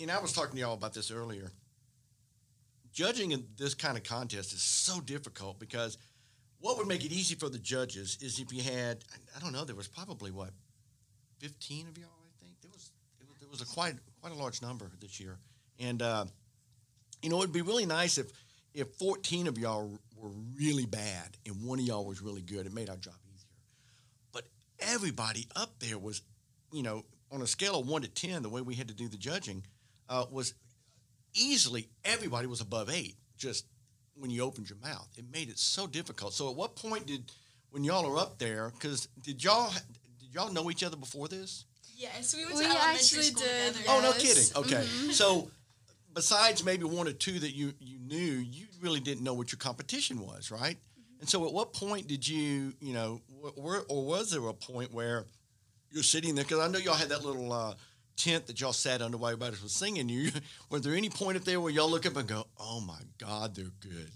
and 0.00 0.10
I 0.10 0.18
was 0.18 0.32
talking 0.32 0.52
to 0.52 0.60
y'all 0.60 0.74
about 0.74 0.94
this 0.94 1.10
earlier. 1.10 1.50
Judging 2.92 3.32
in 3.32 3.46
this 3.58 3.74
kind 3.74 3.96
of 3.96 4.04
contest 4.04 4.52
is 4.52 4.62
so 4.62 5.00
difficult 5.00 5.58
because 5.58 5.98
what 6.60 6.78
would 6.78 6.86
make 6.86 7.04
it 7.04 7.12
easy 7.12 7.34
for 7.34 7.48
the 7.48 7.58
judges 7.58 8.18
is 8.20 8.38
if 8.38 8.52
you 8.52 8.62
had 8.62 9.04
I 9.36 9.40
don't 9.40 9.52
know 9.52 9.64
there 9.64 9.76
was 9.76 9.88
probably 9.88 10.30
what 10.30 10.50
15 11.40 11.88
of 11.88 11.98
y'all 11.98 12.08
I 12.08 12.44
think? 12.44 12.60
There 12.62 12.70
was 12.72 12.90
it 13.20 13.26
was, 13.28 13.36
there 13.38 13.48
was 13.48 13.60
a 13.60 13.66
quite 13.66 13.94
quite 14.20 14.32
a 14.32 14.36
large 14.36 14.62
number 14.62 14.90
this 15.00 15.20
year. 15.20 15.38
And 15.78 16.00
uh, 16.00 16.24
you 17.22 17.28
know 17.28 17.38
it'd 17.38 17.52
be 17.52 17.62
really 17.62 17.86
nice 17.86 18.16
if 18.18 18.32
if 18.72 18.88
14 18.94 19.46
of 19.46 19.58
y'all 19.58 19.98
were 20.16 20.30
really 20.58 20.86
bad 20.86 21.36
and 21.44 21.62
one 21.62 21.78
of 21.78 21.84
y'all 21.84 22.06
was 22.06 22.22
really 22.22 22.42
good. 22.42 22.64
It 22.66 22.72
made 22.72 22.88
our 22.88 22.96
job 22.96 23.14
easier. 23.34 23.48
But 24.32 24.44
everybody 24.80 25.46
up 25.54 25.78
there 25.80 25.98
was 25.98 26.22
you 26.72 26.82
know 26.82 27.04
on 27.30 27.42
a 27.42 27.46
scale 27.46 27.80
of 27.80 27.88
1 27.88 28.02
to 28.02 28.08
10 28.08 28.42
the 28.42 28.48
way 28.48 28.62
we 28.62 28.74
had 28.74 28.88
to 28.88 28.94
do 28.94 29.08
the 29.08 29.16
judging 29.18 29.62
uh, 30.08 30.24
was 30.30 30.54
easily 31.34 31.88
everybody 32.04 32.46
was 32.46 32.60
above 32.60 32.90
8 32.90 33.14
just 33.36 33.66
when 34.18 34.30
you 34.30 34.42
opened 34.42 34.70
your 34.70 34.78
mouth. 34.78 35.08
It 35.16 35.24
made 35.32 35.48
it 35.50 35.58
so 35.58 35.86
difficult. 35.86 36.32
So 36.32 36.48
at 36.50 36.56
what 36.56 36.74
point 36.76 37.06
did 37.06 37.30
when 37.70 37.84
y'all 37.84 38.06
are 38.10 38.18
up 38.18 38.38
there? 38.38 38.70
Because 38.74 39.08
did 39.22 39.44
y'all 39.44 39.70
did 40.20 40.32
y'all 40.32 40.52
know 40.52 40.70
each 40.70 40.82
other 40.82 40.96
before 40.96 41.28
this? 41.28 41.64
Yes, 41.94 42.34
we 42.34 42.44
went 42.44 42.56
We 42.56 42.62
to 42.64 42.68
elementary 42.70 42.94
actually 42.94 43.22
school 43.22 43.42
did, 43.42 43.74
together. 43.74 43.90
Oh 43.90 44.00
no, 44.00 44.12
kidding. 44.12 44.56
Okay, 44.56 44.86
Mhm. 44.86 45.12
so 45.12 45.50
besides 46.14 46.64
maybe 46.64 46.84
one 46.84 47.06
or 47.08 47.12
two 47.12 47.38
that 47.40 47.52
you 47.54 47.74
you 47.80 47.98
knew, 47.98 48.16
you 48.38 48.66
really 48.80 49.00
didn't 49.00 49.24
know 49.24 49.34
what 49.34 49.52
your 49.52 49.58
competition 49.58 50.20
was, 50.20 50.50
right? 50.50 50.78
And 51.20 51.28
so, 51.28 51.46
at 51.46 51.52
what 51.54 51.72
point 51.72 52.06
did 52.08 52.28
you, 52.28 52.74
you 52.80 52.92
know, 52.92 53.22
wh- 53.42 53.56
where, 53.56 53.82
or 53.88 54.04
was 54.04 54.30
there 54.30 54.46
a 54.48 54.52
point 54.52 54.92
where 54.92 55.24
you're 55.90 56.02
sitting 56.02 56.34
there? 56.34 56.44
Because 56.44 56.58
I 56.60 56.68
know 56.68 56.78
y'all 56.78 56.92
had 56.94 57.08
that 57.08 57.24
little 57.24 57.50
uh, 57.52 57.74
tent 58.16 58.46
that 58.46 58.60
y'all 58.60 58.72
sat 58.72 59.02
under 59.02 59.16
while 59.16 59.32
everybody 59.32 59.56
was 59.62 59.72
singing. 59.72 60.08
You 60.08 60.30
was 60.70 60.82
there 60.82 60.94
any 60.94 61.10
point 61.10 61.36
up 61.36 61.44
there 61.44 61.60
where 61.60 61.72
y'all 61.72 61.90
look 61.90 62.06
up 62.06 62.16
and 62.16 62.26
go, 62.28 62.46
"Oh 62.58 62.80
my 62.80 63.00
God, 63.18 63.54
they're 63.54 63.72
good"? 63.80 64.10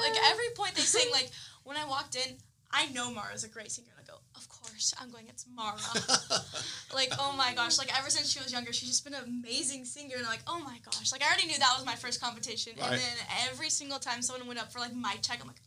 Like 0.00 0.16
every 0.30 0.50
point 0.54 0.74
they 0.74 0.82
sing, 0.82 1.10
like 1.10 1.30
when 1.64 1.76
I 1.76 1.84
walked 1.86 2.16
in, 2.16 2.36
I 2.70 2.86
know 2.88 3.10
Maura's 3.10 3.44
a 3.44 3.48
great 3.48 3.70
singer. 3.72 3.88
And 3.96 4.06
I 4.06 4.12
go, 4.12 4.18
of 4.34 4.48
course, 4.48 4.94
I'm 5.00 5.10
going 5.10 5.26
it's 5.28 5.46
Maura. 5.54 5.76
like, 6.94 7.10
oh 7.18 7.34
my 7.36 7.54
gosh, 7.54 7.78
like 7.78 7.96
ever 7.98 8.10
since 8.10 8.30
she 8.30 8.38
was 8.38 8.52
younger, 8.52 8.72
she's 8.72 8.88
just 8.88 9.04
been 9.04 9.14
an 9.14 9.24
amazing 9.24 9.84
singer. 9.84 10.16
And 10.16 10.26
I'm 10.26 10.30
like, 10.30 10.42
oh 10.46 10.60
my 10.60 10.78
gosh, 10.84 11.12
like 11.12 11.22
I 11.22 11.26
already 11.26 11.46
knew 11.46 11.58
that 11.58 11.74
was 11.76 11.86
my 11.86 11.94
first 11.94 12.20
competition. 12.20 12.74
Right. 12.78 12.92
And 12.92 13.00
then 13.00 13.16
every 13.50 13.70
single 13.70 13.98
time 13.98 14.22
someone 14.22 14.46
went 14.46 14.60
up 14.60 14.72
for 14.72 14.78
like 14.78 14.94
my 14.94 15.14
check, 15.22 15.38
I'm 15.40 15.48
like, 15.48 15.60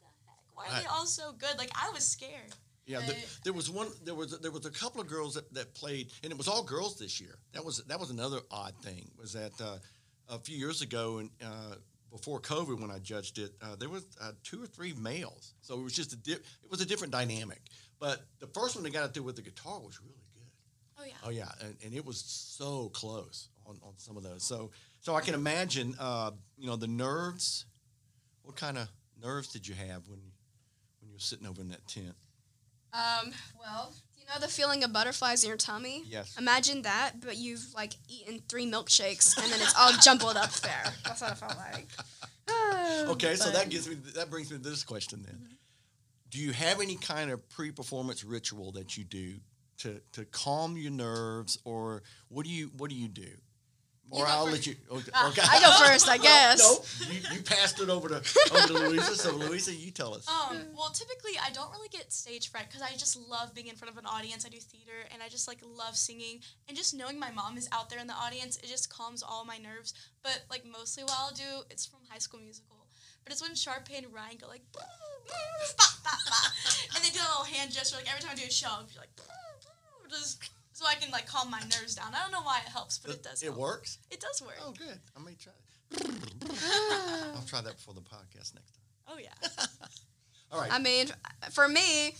what 0.00 0.12
the 0.22 0.30
heck? 0.30 0.72
Why 0.72 0.78
are 0.78 0.82
they 0.82 0.86
all 0.86 1.06
so 1.06 1.32
good? 1.32 1.58
Like 1.58 1.70
I 1.74 1.90
was 1.90 2.06
scared. 2.06 2.52
Yeah, 2.86 3.00
the, 3.00 3.16
there 3.44 3.52
was 3.52 3.70
one. 3.70 3.88
There 4.04 4.14
was 4.14 4.38
there 4.40 4.50
was 4.50 4.66
a 4.66 4.70
couple 4.70 5.00
of 5.00 5.06
girls 5.06 5.34
that, 5.34 5.52
that 5.54 5.74
played, 5.74 6.08
and 6.22 6.30
it 6.30 6.36
was 6.36 6.48
all 6.48 6.62
girls 6.62 6.98
this 6.98 7.20
year. 7.20 7.36
That 7.52 7.64
was 7.64 7.78
that 7.84 7.98
was 7.98 8.10
another 8.10 8.40
odd 8.50 8.74
thing. 8.82 9.10
Was 9.18 9.32
that 9.32 9.52
uh, 9.60 9.78
a 10.28 10.38
few 10.38 10.56
years 10.56 10.82
ago, 10.82 11.18
and 11.18 11.30
uh, 11.42 11.76
before 12.10 12.40
COVID, 12.40 12.78
when 12.80 12.90
I 12.90 12.98
judged 12.98 13.38
it, 13.38 13.52
uh, 13.62 13.76
there 13.76 13.88
was 13.88 14.04
uh, 14.20 14.32
two 14.42 14.62
or 14.62 14.66
three 14.66 14.92
males. 14.94 15.54
So 15.62 15.74
it 15.80 15.82
was 15.82 15.94
just 15.94 16.12
a 16.12 16.16
di- 16.16 16.32
it 16.32 16.70
was 16.70 16.80
a 16.82 16.86
different 16.86 17.12
dynamic. 17.12 17.60
But 17.98 18.20
the 18.38 18.48
first 18.48 18.74
one 18.74 18.84
that 18.84 18.92
got 18.92 19.04
up 19.04 19.14
there 19.14 19.22
with 19.22 19.36
the 19.36 19.42
guitar 19.42 19.80
was 19.80 19.98
really 20.02 20.14
good. 20.34 20.50
Oh 20.98 21.04
yeah. 21.06 21.12
Oh 21.24 21.30
yeah, 21.30 21.66
and, 21.66 21.76
and 21.84 21.94
it 21.94 22.04
was 22.04 22.18
so 22.18 22.90
close 22.90 23.48
on, 23.66 23.78
on 23.82 23.94
some 23.96 24.16
of 24.18 24.22
those. 24.22 24.42
So 24.42 24.70
so 25.00 25.14
I 25.14 25.22
can 25.22 25.34
imagine, 25.34 25.94
uh, 25.98 26.32
you 26.58 26.66
know, 26.66 26.76
the 26.76 26.86
nerves. 26.86 27.64
What 28.42 28.56
kind 28.56 28.76
of 28.76 28.88
nerves 29.22 29.48
did 29.48 29.66
you 29.66 29.74
have 29.74 30.06
when 30.06 30.20
when 31.00 31.08
you 31.08 31.14
were 31.14 31.18
sitting 31.20 31.46
over 31.46 31.62
in 31.62 31.70
that 31.70 31.86
tent? 31.88 32.14
Um, 32.94 33.32
well, 33.58 33.92
you 34.16 34.24
know 34.26 34.40
the 34.40 34.48
feeling 34.48 34.84
of 34.84 34.92
butterflies 34.92 35.42
in 35.42 35.48
your 35.48 35.56
tummy? 35.56 36.02
Yes. 36.06 36.36
Imagine 36.38 36.82
that, 36.82 37.20
but 37.20 37.36
you've 37.36 37.66
like 37.74 37.94
eaten 38.08 38.40
three 38.48 38.66
milkshakes 38.70 39.36
and 39.36 39.52
then 39.52 39.60
it's 39.60 39.74
all 39.78 39.92
jumbled 40.00 40.36
up 40.36 40.52
there. 40.52 40.84
That's 41.04 41.20
what 41.20 41.32
it 41.32 41.38
felt 41.38 41.56
like. 41.56 41.86
Okay, 43.08 43.36
so 43.36 43.50
that 43.50 43.70
gives 43.70 43.88
me 43.88 43.94
that 44.14 44.28
brings 44.30 44.50
me 44.50 44.58
to 44.58 44.62
this 44.62 44.84
question 44.84 45.22
then. 45.24 45.48
Do 46.30 46.38
you 46.38 46.52
have 46.52 46.80
any 46.80 46.96
kind 46.96 47.30
of 47.30 47.48
pre-performance 47.48 48.22
ritual 48.24 48.72
that 48.72 48.96
you 48.98 49.04
do 49.04 49.36
to 49.78 50.00
to 50.12 50.24
calm 50.26 50.76
your 50.76 50.90
nerves, 50.90 51.58
or 51.64 52.02
what 52.28 52.44
do 52.44 52.52
you 52.52 52.70
what 52.76 52.90
do 52.90 52.96
you 52.96 53.08
do? 53.08 53.28
Or 54.14 54.20
You 54.20 54.24
go 54.26 54.30
I'll 54.30 54.44
first. 54.46 54.52
let 54.56 54.66
you. 54.66 54.76
Okay, 54.90 55.10
okay. 55.28 55.42
I 55.50 55.60
go 55.60 55.70
first, 55.86 56.08
I 56.08 56.18
guess. 56.18 56.58
No, 56.60 57.08
you, 57.12 57.20
you 57.34 57.42
passed 57.42 57.80
it 57.80 57.90
over 57.90 58.08
to 58.08 58.16
over 58.54 58.66
to 58.68 58.88
Luisa. 58.88 59.16
So 59.16 59.34
Luisa, 59.34 59.74
you 59.74 59.90
tell 59.90 60.14
us. 60.14 60.28
Um, 60.28 60.58
well, 60.76 60.90
typically 60.90 61.32
I 61.44 61.50
don't 61.50 61.70
really 61.72 61.88
get 61.88 62.12
stage 62.12 62.50
fright 62.50 62.66
because 62.68 62.82
I 62.82 62.92
just 62.96 63.16
love 63.28 63.54
being 63.54 63.66
in 63.66 63.76
front 63.76 63.92
of 63.92 63.98
an 63.98 64.06
audience. 64.06 64.46
I 64.46 64.50
do 64.50 64.58
theater 64.58 65.04
and 65.12 65.22
I 65.22 65.28
just 65.28 65.48
like 65.48 65.58
love 65.66 65.96
singing 65.96 66.40
and 66.68 66.76
just 66.76 66.94
knowing 66.94 67.18
my 67.18 67.30
mom 67.32 67.56
is 67.58 67.68
out 67.72 67.90
there 67.90 67.98
in 67.98 68.06
the 68.06 68.14
audience. 68.14 68.56
It 68.58 68.66
just 68.66 68.88
calms 68.88 69.22
all 69.22 69.44
my 69.44 69.58
nerves. 69.58 69.94
But 70.22 70.44
like 70.48 70.64
mostly 70.64 71.02
what 71.02 71.16
I'll 71.18 71.32
do, 71.34 71.64
it's 71.70 71.84
from 71.84 72.00
High 72.08 72.18
School 72.18 72.40
Musical. 72.40 72.86
But 73.24 73.32
it's 73.32 73.42
when 73.42 73.52
Sharpay 73.52 73.98
and 73.98 74.12
Ryan 74.12 74.36
go 74.40 74.48
like, 74.48 74.60
"Boo, 74.72 74.80
boo, 75.26 75.74
ba, 75.78 75.84
ba, 76.04 76.10
ba," 76.28 76.36
and 76.94 77.02
they 77.02 77.08
do 77.08 77.18
a 77.18 77.24
little 77.32 77.44
hand 77.44 77.72
gesture. 77.72 77.96
Like 77.96 78.06
every 78.08 78.20
time 78.20 78.32
I 78.32 78.36
do 78.36 78.46
a 78.46 78.50
show, 78.52 78.68
I'll 78.70 78.84
be 78.84 78.92
like, 78.98 79.16
"Boo, 79.16 79.24
boo," 79.64 80.08
just 80.10 80.38
so 80.84 80.90
I 80.90 80.94
can 80.94 81.10
like 81.10 81.26
calm 81.26 81.50
my 81.50 81.60
nerves 81.60 81.94
down. 81.94 82.08
I 82.14 82.22
don't 82.22 82.32
know 82.32 82.42
why 82.42 82.60
it 82.64 82.70
helps, 82.70 82.98
but 82.98 83.12
it 83.12 83.22
does. 83.22 83.42
It 83.42 83.46
help. 83.46 83.58
works. 83.58 83.98
It 84.10 84.20
does 84.20 84.42
work. 84.42 84.58
Oh, 84.62 84.72
good. 84.72 84.98
I 85.16 85.20
may 85.20 85.34
try. 85.34 85.52
I'll 87.34 87.46
try 87.46 87.60
that 87.60 87.76
before 87.76 87.94
the 87.94 88.00
podcast 88.00 88.54
next 88.54 88.72
time. 88.74 88.84
Oh 89.08 89.18
yeah. 89.18 89.48
All 90.52 90.60
right. 90.60 90.72
I 90.72 90.78
mean, 90.78 91.08
for 91.52 91.68
me, 91.68 92.14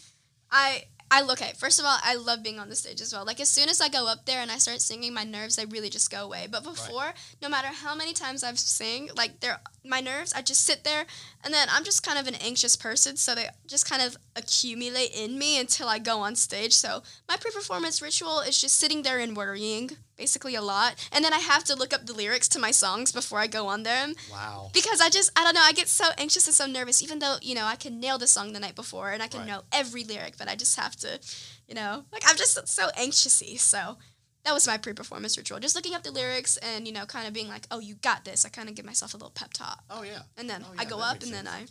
I 0.51 0.85
I 1.15 1.21
look 1.23 1.41
at 1.41 1.57
first 1.57 1.79
of 1.79 1.85
all, 1.87 1.97
I 2.03 2.17
love 2.17 2.43
being 2.43 2.59
on 2.59 2.69
the 2.69 2.75
stage 2.75 3.01
as 3.01 3.13
well. 3.13 3.25
Like 3.25 3.39
as 3.39 3.49
soon 3.49 3.69
as 3.69 3.81
I 3.81 3.89
go 3.89 4.09
up 4.09 4.27
there 4.27 4.41
and 4.41 4.51
I 4.51 4.59
start 4.59 4.81
singing, 4.81 5.15
my 5.15 5.23
nerves 5.23 5.55
they 5.55 5.65
really 5.65 5.89
just 5.89 6.11
go 6.11 6.25
away. 6.25 6.49
But 6.51 6.65
before, 6.65 7.15
no 7.41 7.49
matter 7.49 7.69
how 7.69 7.95
many 7.95 8.13
times 8.13 8.43
I've 8.43 8.59
sing, 8.59 9.11
like 9.17 9.39
they're 9.39 9.61
my 9.85 10.01
nerves, 10.01 10.33
I 10.33 10.43
just 10.43 10.65
sit 10.65 10.83
there 10.83 11.05
and 11.45 11.55
then 11.55 11.69
I'm 11.71 11.85
just 11.85 12.03
kind 12.05 12.19
of 12.19 12.27
an 12.27 12.35
anxious 12.37 12.75
person, 12.75 13.17
so 13.17 13.35
they 13.35 13.47
just 13.67 13.89
kind 13.89 14.03
of 14.03 14.17
accumulate 14.35 15.15
in 15.15 15.39
me 15.39 15.61
until 15.61 15.89
I 15.89 15.99
go 15.99 16.19
on 16.21 16.35
stage. 16.35 16.73
So 16.73 17.03
my 17.29 17.37
pre-performance 17.37 18.03
ritual 18.03 18.41
is 18.41 18.61
just 18.61 18.79
sitting 18.79 19.03
there 19.03 19.19
and 19.21 19.37
worrying, 19.37 19.91
basically 20.17 20.55
a 20.55 20.63
lot, 20.63 20.95
and 21.13 21.25
then 21.25 21.35
I 21.35 21.39
have 21.39 21.63
to 21.65 21.77
look 21.77 21.93
up 21.93 22.07
the 22.07 22.15
lyrics 22.15 22.49
to 22.49 22.59
my 22.59 22.71
songs 22.71 23.13
before 23.13 23.39
I 23.39 23.47
go 23.47 23.67
on 23.69 23.83
them 23.83 24.15
wow. 24.33 24.71
because 24.73 25.01
I 25.01 25.11
just 25.11 25.31
I 25.39 25.45
don't 25.45 25.55
know 25.55 25.61
I 25.63 25.73
get 25.73 25.89
so 25.89 26.07
anxious 26.19 26.47
and 26.47 26.55
so 26.55 26.67
nervous 26.67 27.03
even 27.03 27.19
though 27.19 27.37
you 27.43 27.55
know 27.55 27.67
I 27.67 27.77
can 27.77 28.01
nail 28.01 28.17
the 28.19 28.27
song 28.27 28.53
the 28.55 28.61
night 28.61 28.75
before 28.75 29.11
and 29.13 29.23
I 29.23 29.29
can 29.29 29.41
Right. 29.41 29.49
know 29.49 29.63
every 29.71 30.03
lyric 30.05 30.39
but 30.39 30.49
I 30.49 30.55
just 30.57 30.79
have 30.79 30.97
to 31.05 31.21
you 31.69 31.75
know 31.75 32.05
like 32.13 32.23
I'm 32.27 32.37
just 32.37 32.67
so 32.69 32.89
anxiousy 32.99 33.57
so 33.59 33.97
that 34.45 34.53
was 34.53 34.67
my 34.67 34.77
pre-performance 34.77 35.39
ritual 35.39 35.59
just 35.61 35.75
looking 35.77 35.95
up 35.95 36.03
the 36.03 36.11
lyrics 36.11 36.57
and 36.59 36.87
you 36.87 36.93
know 36.93 37.07
kind 37.07 37.27
of 37.27 37.33
being 37.33 37.49
like 37.49 37.67
oh 37.71 37.79
you 37.79 37.95
got 37.97 38.25
this 38.25 38.45
I 38.45 38.49
kind 38.51 38.69
of 38.69 38.75
give 38.75 38.85
myself 38.85 39.15
a 39.15 39.17
little 39.17 39.31
pep 39.31 39.53
talk 39.53 39.83
Oh 39.91 40.03
yeah. 40.03 40.23
and 40.37 40.49
then 40.51 40.65
Oh, 40.69 40.75
I 40.77 40.85
go 40.85 40.99
up 40.99 41.15
makes 41.15 41.25
and 41.27 41.35
then. 41.35 41.49
I 41.49 41.67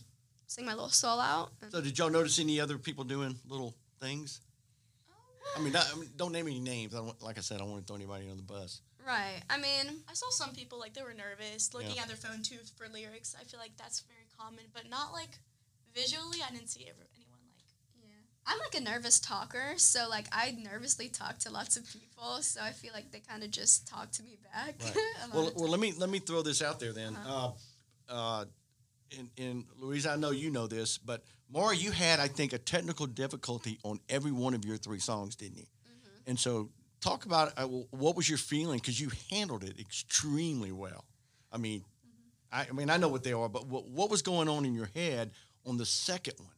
sing 0.48 0.66
my 0.66 0.74
little 0.74 0.90
soul 0.90 1.20
out 1.20 1.52
So 1.70 1.82
did 1.82 1.98
y'all 1.98 2.10
notice 2.10 2.40
any 2.40 2.60
other 2.62 2.78
people 2.78 3.04
doing 3.04 3.36
little 3.48 3.76
things? 4.02 4.42
I 5.56 5.60
mean, 5.62 5.74
not, 5.74 5.88
I 5.94 6.00
mean, 6.00 6.10
don't 6.16 6.32
name 6.32 6.48
any 6.48 6.60
names. 6.60 6.96
I 6.96 6.98
don't, 6.98 7.22
like 7.22 7.38
I 7.38 7.42
said, 7.42 7.56
I 7.58 7.60
don't 7.60 7.70
want 7.72 7.86
to 7.86 7.88
throw 7.88 7.96
anybody 7.96 8.28
on 8.30 8.38
the 8.38 8.44
bus. 8.44 8.82
right 9.06 9.42
I 9.50 9.58
mean 9.58 9.86
I 10.10 10.14
saw 10.14 10.30
some 10.32 10.52
people 10.56 10.80
like 10.80 10.94
they 10.94 11.04
were 11.04 11.14
nervous 11.14 11.74
looking 11.74 11.96
Yeah. 11.96 12.04
at 12.04 12.08
their 12.08 12.18
phone 12.18 12.42
too 12.42 12.58
for 12.78 12.88
lyrics. 12.88 13.36
I 13.40 13.44
feel 13.44 13.60
like 13.60 13.76
that's 13.78 14.00
very 14.02 14.26
common, 14.40 14.64
but 14.74 14.90
not 14.90 15.14
like 15.14 15.38
visually. 15.94 16.40
I 16.42 16.50
didn't 16.52 16.70
see 16.70 16.86
ever, 16.90 17.06
anyone 17.16 17.16
like. 17.16 17.20
Yeah. 17.20 17.23
I'm 18.46 18.60
like 18.60 18.76
a 18.80 18.84
nervous 18.84 19.20
talker, 19.20 19.74
so 19.78 20.08
like 20.10 20.28
I 20.32 20.52
nervously 20.52 21.08
talk 21.08 21.38
to 21.40 21.52
lots 21.52 21.78
of 21.78 21.86
people, 21.92 22.42
so 22.42 22.62
I 22.62 22.72
feel 22.72 22.92
like 22.94 23.12
they 23.12 23.20
kind 23.20 23.44
of 23.44 23.52
just 23.52 23.88
talk 23.88 24.12
to 24.12 24.24
me 24.24 24.38
back. 24.54 24.76
Right. 24.84 24.96
Well, 25.34 25.52
well, 25.56 25.70
let 25.70 25.80
me 25.80 25.94
let 25.98 26.10
me 26.10 26.20
throw 26.20 26.42
this 26.42 26.62
out 26.62 26.80
there 26.80 26.92
then. 26.94 27.16
Uh-huh. 27.16 27.52
Uh, 28.10 28.14
uh, 28.14 28.46
and, 29.18 29.30
and 29.38 29.66
Louise, 29.80 30.06
I 30.06 30.16
know 30.16 30.32
you 30.32 30.50
know 30.52 30.68
this, 30.68 30.98
but 30.98 31.24
Maura, 31.50 31.76
you 31.76 31.92
had 31.92 32.20
I 32.20 32.28
think 32.28 32.54
a 32.54 32.58
technical 32.58 33.06
difficulty 33.06 33.80
on 33.84 34.00
every 34.10 34.32
one 34.32 34.54
of 34.54 34.66
your 34.66 34.78
three 34.78 35.00
songs, 35.00 35.36
didn't 35.36 35.58
you? 35.58 35.64
Mm-hmm. 35.64 36.30
And 36.32 36.40
so, 36.40 36.70
talk 37.02 37.26
about 37.26 37.54
uh, 37.58 37.66
what 37.66 38.16
was 38.16 38.28
your 38.28 38.38
feeling 38.38 38.80
because 38.80 39.00
you 39.00 39.12
handled 39.32 39.64
it 39.64 39.80
extremely 39.80 40.72
well. 40.72 41.06
I 41.52 41.58
mean, 41.58 41.84
Mm-hmm. 42.06 42.60
I, 42.60 42.68
I 42.70 42.74
mean, 42.74 42.90
I 42.90 42.98
know 42.98 43.08
what 43.08 43.24
they 43.24 43.34
are, 43.34 43.50
but 43.50 43.68
what, 43.68 43.88
what 43.88 44.10
was 44.10 44.22
going 44.22 44.50
on 44.50 44.66
in 44.66 44.74
your 44.74 44.90
head 44.96 45.32
on 45.66 45.78
the 45.78 45.86
second 45.86 46.36
one? 46.38 46.50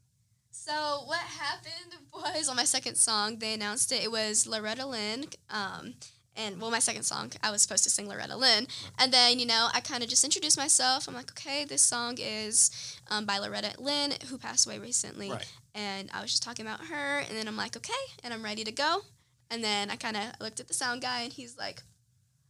So 0.56 1.04
what 1.06 1.20
happened 1.20 1.96
was 2.14 2.50
on 2.50 2.56
my 2.56 2.64
second 2.64 2.96
song, 2.96 3.38
they 3.38 3.54
announced 3.54 3.92
it. 3.92 4.04
It 4.04 4.12
was 4.12 4.48
Loretta 4.48 4.86
Lynn. 4.86 5.26
Um, 5.50 5.96
and 6.36 6.60
well, 6.60 6.72
my 6.72 6.80
second 6.80 7.04
song, 7.04 7.32
I 7.44 7.52
was 7.52 7.62
supposed 7.62 7.84
to 7.84 7.90
sing 7.90 8.10
Loretta 8.10 8.36
Lynn. 8.36 8.68
And 8.98 9.14
then, 9.14 9.40
you 9.40 9.46
know, 9.46 9.68
I 9.74 9.80
kind 9.80 10.02
of 10.02 10.10
just 10.10 10.24
introduced 10.24 10.58
myself. 10.58 11.08
I'm 11.08 11.14
like, 11.14 11.32
okay, 11.32 11.66
this 11.66 11.82
song 11.82 12.16
is 12.20 13.00
um, 13.12 13.26
by 13.26 13.38
Loretta 13.38 13.74
Lynn, 13.80 14.14
who 14.30 14.38
passed 14.38 14.66
away 14.66 14.80
recently. 14.80 15.32
Right. 15.32 15.54
And 15.76 16.10
I 16.14 16.22
was 16.22 16.32
just 16.32 16.44
talking 16.44 16.66
about 16.66 16.86
her. 16.86 17.20
And 17.20 17.38
then 17.38 17.48
I'm 17.48 17.58
like, 17.58 17.78
okay, 17.78 17.94
and 18.24 18.34
I'm 18.34 18.44
ready 18.44 18.64
to 18.64 18.72
go. 18.72 19.02
And 19.52 19.64
then 19.64 19.92
I 19.92 19.98
kind 19.98 20.18
of 20.18 20.24
looked 20.42 20.60
at 20.60 20.68
the 20.68 20.74
sound 20.74 21.02
guy, 21.02 21.22
and 21.22 21.32
he's 21.32 21.58
like, 21.58 21.84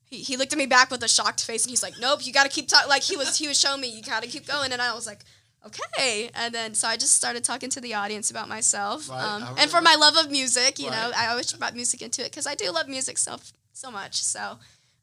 he, 0.06 0.20
he 0.20 0.38
looked 0.38 0.54
at 0.54 0.58
me 0.58 0.66
back 0.66 0.90
with 0.90 1.04
a 1.04 1.08
shocked 1.08 1.44
face, 1.44 1.66
and 1.66 1.70
he's 1.70 1.84
like, 1.84 1.96
nope, 2.00 2.26
you 2.26 2.32
got 2.32 2.44
to 2.44 2.50
keep 2.50 2.70
talking. 2.70 2.88
Like 2.88 3.04
he 3.04 3.18
was 3.18 3.38
he 3.38 3.48
was 3.48 3.60
showing 3.60 3.82
me, 3.82 3.90
you 3.90 4.02
got 4.02 4.24
to 4.24 4.30
keep 4.30 4.48
going. 4.48 4.72
And 4.72 4.82
I 4.82 4.94
was 4.94 5.06
like, 5.06 5.20
okay. 5.66 6.30
And 6.34 6.54
then 6.54 6.74
so 6.74 6.88
I 6.88 6.98
just 6.98 7.14
started 7.14 7.44
talking 7.44 7.70
to 7.72 7.82
the 7.82 7.94
audience 7.94 8.30
about 8.32 8.48
myself, 8.48 9.10
Right, 9.10 9.24
um, 9.24 9.44
I 9.44 9.62
and 9.62 9.72
for 9.72 9.82
my 9.82 9.96
love 9.96 10.16
of 10.18 10.32
music, 10.32 10.80
you 10.80 10.90
know, 10.90 11.12
I 11.16 11.28
always 11.28 11.52
brought 11.54 11.76
music 11.76 12.02
into 12.02 12.22
it 12.22 12.32
because 12.32 12.48
I 12.48 12.56
do 12.56 12.72
love 12.72 12.88
music 12.88 13.18
so 13.18 13.38
so 13.74 13.92
much. 13.92 14.22
So. 14.22 14.58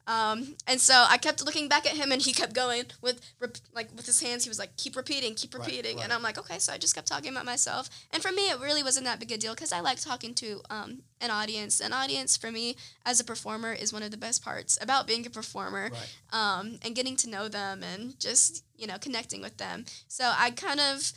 Um, 0.07 0.57
and 0.67 0.81
so 0.81 1.07
I 1.09 1.17
kept 1.17 1.45
looking 1.45 1.69
back 1.69 1.87
at 1.87 1.97
him, 1.97 2.11
and 2.11 2.21
he 2.21 2.33
kept 2.33 2.55
going 2.55 2.85
with 3.01 3.21
rep- 3.39 3.59
like 3.73 3.89
with 3.95 4.07
his 4.07 4.21
hands. 4.21 4.43
He 4.45 4.51
was 4.51 4.59
like, 4.59 4.77
"Keep 4.77 4.97
repeating, 4.97 5.35
keep 5.35 5.55
repeating," 5.55 5.97
right. 5.97 6.05
and 6.05 6.13
I'm 6.13 6.23
like, 6.23 6.39
"Okay." 6.39 6.59
So 6.59 6.73
I 6.73 6.79
just 6.79 6.95
kept 6.95 7.07
talking 7.07 7.31
about 7.31 7.45
myself, 7.45 7.89
and 8.11 8.21
for 8.23 8.33
me, 8.33 8.51
it 8.51 8.59
really 8.61 8.83
wasn't 8.83 9.07
that 9.07 9.21
big 9.21 9.31
a 9.31 9.39
deal 9.39 9.55
because 9.55 9.73
I 9.73 9.81
like 9.81 10.01
talking 10.01 10.35
to 10.35 10.61
um, 10.71 11.03
an 11.21 11.31
audience. 11.31 11.79
An 11.81 11.93
audience 11.93 12.37
for 12.37 12.51
me 12.51 12.77
as 13.07 13.21
a 13.21 13.25
performer 13.25 13.73
is 13.73 13.93
one 13.93 14.03
of 14.03 14.11
the 14.11 14.17
best 14.17 14.45
parts 14.45 14.77
about 14.83 15.07
being 15.07 15.25
a 15.25 15.31
performer 15.31 15.91
Right. 15.93 16.17
um, 16.33 16.79
and 16.83 16.95
getting 16.97 17.17
to 17.17 17.31
know 17.31 17.49
them 17.49 17.83
and 17.85 18.19
just 18.19 18.65
you 18.77 18.87
know 18.89 18.99
connecting 18.99 19.41
with 19.41 19.57
them. 19.59 19.85
So 20.09 20.33
I 20.37 20.51
kind 20.51 20.81
of 20.81 21.13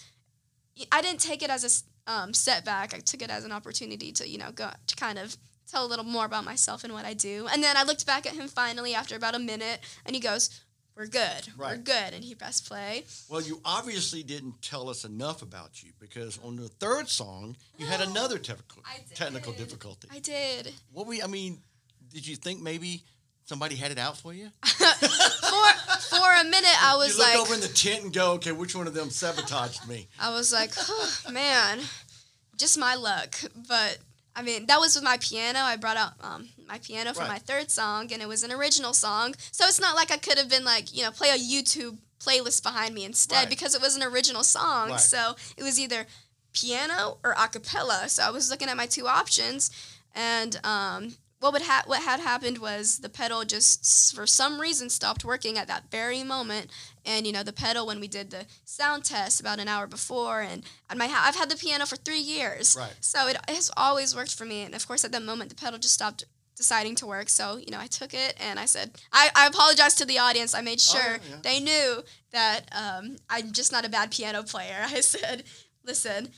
I 0.92 1.02
didn't 1.02 1.22
take 1.22 1.42
it 1.42 1.50
as 1.50 1.64
a 1.64 2.12
um, 2.12 2.34
setback. 2.34 2.94
I 2.94 3.00
took 3.00 3.22
it 3.24 3.32
as 3.32 3.46
an 3.46 3.52
opportunity 3.52 4.12
to 4.12 4.28
you 4.28 4.38
know 4.38 4.52
go 4.52 4.70
to 4.86 4.96
kind 4.96 5.18
of 5.18 5.38
tell 5.68 5.86
a 5.86 5.88
little 5.88 6.06
more 6.06 6.26
about 6.26 6.44
myself 6.46 6.84
and 6.84 6.94
what 6.94 7.06
I 7.06 7.14
do. 7.14 7.48
And 7.52 7.64
then 7.64 7.78
I 7.78 7.84
looked 7.84 8.06
back 8.06 8.26
at 8.26 8.34
him 8.34 8.48
finally 8.48 8.94
after 8.94 9.16
about 9.16 9.36
a 9.36 9.40
minute, 9.40 9.80
and 10.06 10.16
he 10.16 10.22
goes, 10.22 10.50
"We're 10.96 11.08
good, 11.08 11.48
we're 11.58 11.78
good," 11.78 12.14
and 12.14 12.24
he 12.24 12.36
pressed 12.36 12.68
play. 12.68 13.06
Well, 13.30 13.42
you 13.42 13.62
obviously 13.66 14.24
didn't 14.24 14.62
tell 14.62 14.90
us 14.90 15.04
enough 15.06 15.42
about 15.42 15.84
you 15.84 15.92
because 16.00 16.40
on 16.44 16.56
the 16.56 16.70
third 16.70 17.10
song 17.10 17.56
you 17.78 17.86
had 17.86 18.02
another 18.10 18.38
technical 18.38 18.84
technical 19.14 19.54
difficulty. 19.54 20.08
I 20.12 20.20
did. 20.20 20.74
What 20.92 21.08
we, 21.08 21.22
I 21.22 21.28
mean, 21.28 21.60
did 22.14 22.26
you 22.28 22.36
think 22.36 22.62
maybe 22.62 23.04
somebody 23.46 23.76
had 23.76 23.92
it 23.92 23.98
out 23.98 24.18
for 24.18 24.34
you? 24.34 24.50
For 24.64 24.86
for 24.86 26.00
for 26.10 26.34
a 26.42 26.44
minute 26.44 26.84
I 26.84 26.96
was 26.98 27.18
you 27.18 27.20
look 27.20 27.34
like 27.34 27.40
over 27.40 27.54
in 27.56 27.62
the 27.62 27.68
tent 27.68 28.04
and 28.04 28.14
go, 28.14 28.34
okay, 28.34 28.52
which 28.52 28.76
one 28.76 28.88
of 28.88 28.94
them 28.94 29.10
sabotaged 29.10 29.88
me? 29.88 30.08
I 30.20 30.32
was 30.34 30.54
like, 30.54 30.72
oh, 30.78 31.12
man, 31.32 31.80
just 32.58 32.78
my 32.78 32.96
luck. 32.96 33.36
But 33.68 33.98
I 34.36 34.42
mean, 34.42 34.66
that 34.66 34.80
was 34.80 34.96
with 34.96 35.04
my 35.04 35.18
piano. 35.18 35.60
I 35.60 35.78
brought 35.78 35.98
out 35.98 36.14
um, 36.22 36.50
my 36.68 36.78
piano 36.80 37.14
for 37.14 37.22
Right. 37.22 37.30
my 37.30 37.38
third 37.40 37.72
song, 37.72 38.12
and 38.12 38.22
it 38.22 38.28
was 38.28 38.44
an 38.44 38.52
original 38.52 38.94
song. 38.94 39.34
So 39.52 39.66
it's 39.66 39.80
not 39.80 39.96
like 39.96 40.12
I 40.12 40.18
could 40.18 40.38
have 40.38 40.50
been 40.50 40.66
like, 40.66 40.94
you 40.96 41.04
know, 41.04 41.12
play 41.12 41.30
a 41.30 41.38
YouTube 41.38 41.98
playlist 42.20 42.64
behind 42.64 42.94
me 42.94 43.06
instead 43.06 43.36
Right. 43.36 43.50
because 43.50 43.76
it 43.76 43.82
was 43.82 43.96
an 43.96 44.04
original 44.04 44.44
song. 44.44 44.90
Right. 44.92 45.00
So 45.00 45.36
it 45.58 45.64
was 45.64 45.80
either 45.80 46.06
piano 46.54 47.18
or 47.24 47.32
a 47.38 47.48
cappella. 47.48 48.10
So 48.10 48.24
I 48.24 48.30
was 48.32 48.50
looking 48.50 48.68
at 48.70 48.78
my 48.78 48.86
two 48.88 49.08
options, 49.08 49.70
and 50.14 50.60
um, 50.66 51.16
what 51.40 51.54
would 51.54 51.64
ha- 51.64 51.84
what 51.86 52.02
had 52.02 52.20
happened 52.20 52.58
was 52.60 53.00
the 53.00 53.10
pedal 53.10 53.44
just 53.46 54.16
for 54.16 54.26
some 54.26 54.60
reason 54.60 54.90
stopped 54.90 55.24
working 55.26 55.58
at 55.58 55.68
that 55.68 55.92
very 55.92 56.24
moment 56.24 56.72
and 57.06 57.26
you 57.28 57.34
know 57.34 57.44
the 57.44 57.54
pedal 57.54 57.86
when 57.88 58.00
we 58.00 58.08
did 58.08 58.32
the 58.32 58.46
sound 58.64 59.04
test 59.06 59.40
about 59.40 59.60
an 59.60 59.68
hour 59.68 59.88
before 59.88 60.42
and 60.42 60.64
and 60.90 60.98
my 61.00 61.08
ha- 61.08 61.24
I've 61.28 61.36
had 61.36 61.50
the 61.50 61.56
piano 61.56 61.86
for 61.86 61.96
3 61.98 62.18
years 62.20 62.76
Right. 62.78 62.94
so 63.00 63.28
it 63.28 63.38
has 63.48 63.72
always 63.78 64.16
worked 64.16 64.34
for 64.36 64.46
me 64.46 64.62
and 64.64 64.74
of 64.76 64.88
course 64.88 65.04
at 65.06 65.12
that 65.12 65.24
moment 65.24 65.50
the 65.50 65.56
pedal 65.56 65.80
just 65.80 65.94
stopped 65.94 66.26
deciding 66.56 66.96
to 66.96 67.06
work 67.06 67.28
so 67.30 67.58
you 67.58 67.70
know 67.72 67.80
I 67.80 67.88
took 67.88 68.14
it 68.14 68.34
and 68.40 68.60
I 68.60 68.66
said 68.66 68.92
I, 69.12 69.30
I 69.36 69.48
apologized 69.48 69.98
to 70.00 70.06
the 70.06 70.20
audience 70.20 70.54
I 70.54 70.62
made 70.62 70.80
Oh, 70.82 70.94
sure 70.94 71.12
yeah, 71.14 71.30
yeah. 71.30 71.36
they 71.44 71.60
knew 71.60 72.04
that 72.32 72.62
um, 72.72 73.18
I'm 73.30 73.52
just 73.52 73.72
not 73.72 73.86
a 73.86 73.90
bad 73.90 74.10
piano 74.12 74.42
player 74.44 74.80
I 74.98 75.02
said 75.02 75.44
listen 75.86 76.30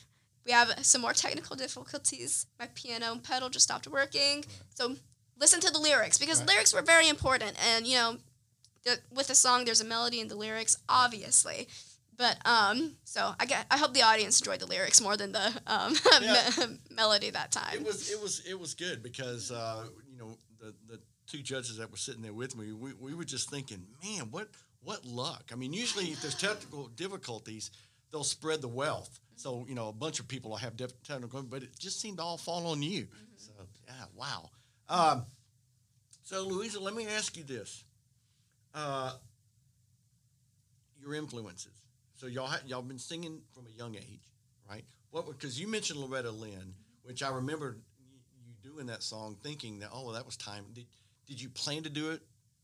we 0.45 0.53
have 0.53 0.69
some 0.81 1.01
more 1.01 1.12
technical 1.12 1.57
difficulties. 1.57 2.45
My 2.57 2.67
piano 2.74 3.19
pedal 3.21 3.50
just 3.50 3.65
stopped 3.65 3.86
working. 3.86 4.45
So 4.75 4.95
listen 5.38 5.59
to 5.59 5.69
the 5.69 5.77
lyrics 5.77 6.17
because 6.17 6.39
Right. 6.39 6.47
lyrics 6.47 6.74
were 6.74 6.81
very 6.81 7.09
important. 7.09 7.53
And 7.69 7.86
you 7.86 7.97
know, 7.97 8.17
with 9.12 9.29
a 9.29 9.36
song, 9.36 9.65
there's 9.65 9.82
a 9.82 9.86
melody 9.86 10.20
in 10.20 10.27
the 10.27 10.36
lyrics, 10.36 10.77
obviously. 10.88 11.67
But 12.17 12.38
um, 12.48 12.96
so 13.03 13.34
I 13.39 13.46
get. 13.46 13.65
I 13.70 13.77
hope 13.77 13.94
the 13.94 14.01
audience 14.01 14.39
enjoyed 14.41 14.60
the 14.60 14.65
lyrics 14.65 15.00
more 15.01 15.15
than 15.17 15.32
the 15.34 15.53
um, 15.67 15.94
Yeah. 16.22 16.50
me- 16.67 16.77
melody 16.89 17.29
that 17.29 17.51
time. 17.51 17.75
It 17.75 17.86
was 17.86 18.10
it 18.12 18.20
was 18.22 18.41
it 18.48 18.60
was 18.60 18.74
good 18.74 19.03
because 19.03 19.51
uh, 19.51 19.84
you 20.12 20.17
know 20.17 20.38
the 20.60 20.74
the 20.89 21.00
two 21.27 21.44
judges 21.44 21.77
that 21.77 21.91
were 21.91 21.98
sitting 21.98 22.22
there 22.24 22.34
with 22.34 22.56
me, 22.58 22.72
we, 22.72 22.94
we 22.94 23.13
were 23.13 23.25
just 23.25 23.50
thinking, 23.51 23.86
man, 24.03 24.29
what 24.32 24.48
what 24.84 25.06
luck. 25.06 25.51
I 25.51 25.56
mean, 25.56 25.74
usually 25.74 26.06
if 26.06 26.22
there's 26.22 26.34
technical 26.36 26.88
difficulties, 26.96 27.70
they'll 28.12 28.24
spread 28.24 28.62
the 28.62 28.67
wealth. 28.67 29.20
So 29.36 29.65
you 29.70 29.75
know, 29.75 29.89
a 29.89 29.94
bunch 29.94 30.20
of 30.20 30.27
people 30.27 30.50
will 30.50 30.58
have 30.58 30.74
technical, 31.03 31.44
but 31.44 31.62
it 31.62 31.77
just 31.77 32.01
seemed 32.01 32.17
to 32.17 32.24
all 32.24 32.38
fall 32.38 32.65
on 32.65 32.82
you. 32.82 33.08
So 33.36 33.51
yeah, 33.86 33.94
wow. 34.15 34.50
Um, 34.89 35.25
so 36.24 36.48
Louisa, 36.48 36.79
let 36.79 36.96
me 36.96 37.06
ask 37.06 37.38
you 37.38 37.44
this: 37.44 37.84
uh, 38.74 39.13
your 41.01 41.13
influences. 41.15 41.74
So 42.15 42.27
y'all 42.27 42.47
ha- 42.47 42.62
y'all 42.65 42.81
been 42.81 43.00
singing 43.00 43.41
from 43.53 43.65
a 43.67 43.69
young 43.77 43.95
age, 43.95 44.31
right? 44.69 44.83
What 45.12 45.27
because 45.27 45.59
you 45.59 45.67
mentioned 45.67 46.00
Loretta 46.00 46.31
Lynn, 46.31 46.74
which 47.03 47.21
I 47.24 47.29
remember 47.29 47.77
y- 48.00 48.05
you 48.45 48.71
doing 48.71 48.88
that 48.88 49.03
song, 49.03 49.38
thinking 49.43 49.79
that 49.79 49.89
oh 49.93 50.12
that 50.13 50.25
was 50.25 50.36
time. 50.38 50.65
Did 50.74 50.86
did 51.27 51.41
you 51.41 51.50
plan 51.50 51.83
to 51.83 51.89
do 51.89 52.09
it 52.12 52.21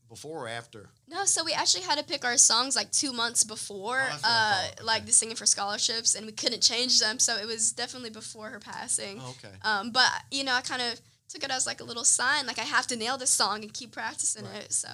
before 0.08 0.44
or 0.44 0.48
after? 0.48 0.88
No, 1.08 1.24
so 1.24 1.44
we 1.44 1.52
actually 1.52 1.84
had 1.84 1.98
to 1.98 2.04
pick 2.04 2.24
our 2.24 2.36
songs 2.36 2.74
like 2.76 2.90
two 2.90 3.12
months 3.12 3.44
before, 3.44 4.00
Oh, 4.02 4.08
that's 4.10 4.22
what 4.22 4.30
I 4.30 4.64
uh. 4.64 4.72
Okay. 4.72 4.84
like 4.84 5.06
the 5.06 5.12
singing 5.12 5.36
for 5.36 5.46
scholarships, 5.46 6.14
and 6.14 6.26
we 6.26 6.32
couldn't 6.32 6.60
change 6.62 6.98
them. 6.98 7.18
So 7.18 7.36
it 7.36 7.46
was 7.46 7.72
definitely 7.72 8.10
before 8.10 8.50
her 8.50 8.58
passing. 8.58 9.20
Oh, 9.22 9.30
okay. 9.38 9.54
Um, 9.62 9.90
but 9.92 10.10
you 10.32 10.42
know, 10.44 10.54
I 10.54 10.60
kind 10.62 10.82
of 10.82 11.00
took 11.28 11.44
it 11.44 11.50
as 11.50 11.66
like 11.66 11.80
a 11.80 11.84
little 11.84 12.04
sign, 12.04 12.46
like 12.46 12.58
I 12.58 12.62
have 12.64 12.86
to 12.88 12.96
nail 12.96 13.16
this 13.16 13.30
song 13.30 13.62
and 13.62 13.72
keep 13.72 13.92
practicing 13.92 14.44
Right. 14.44 14.64
it. 14.64 14.72
So 14.72 14.88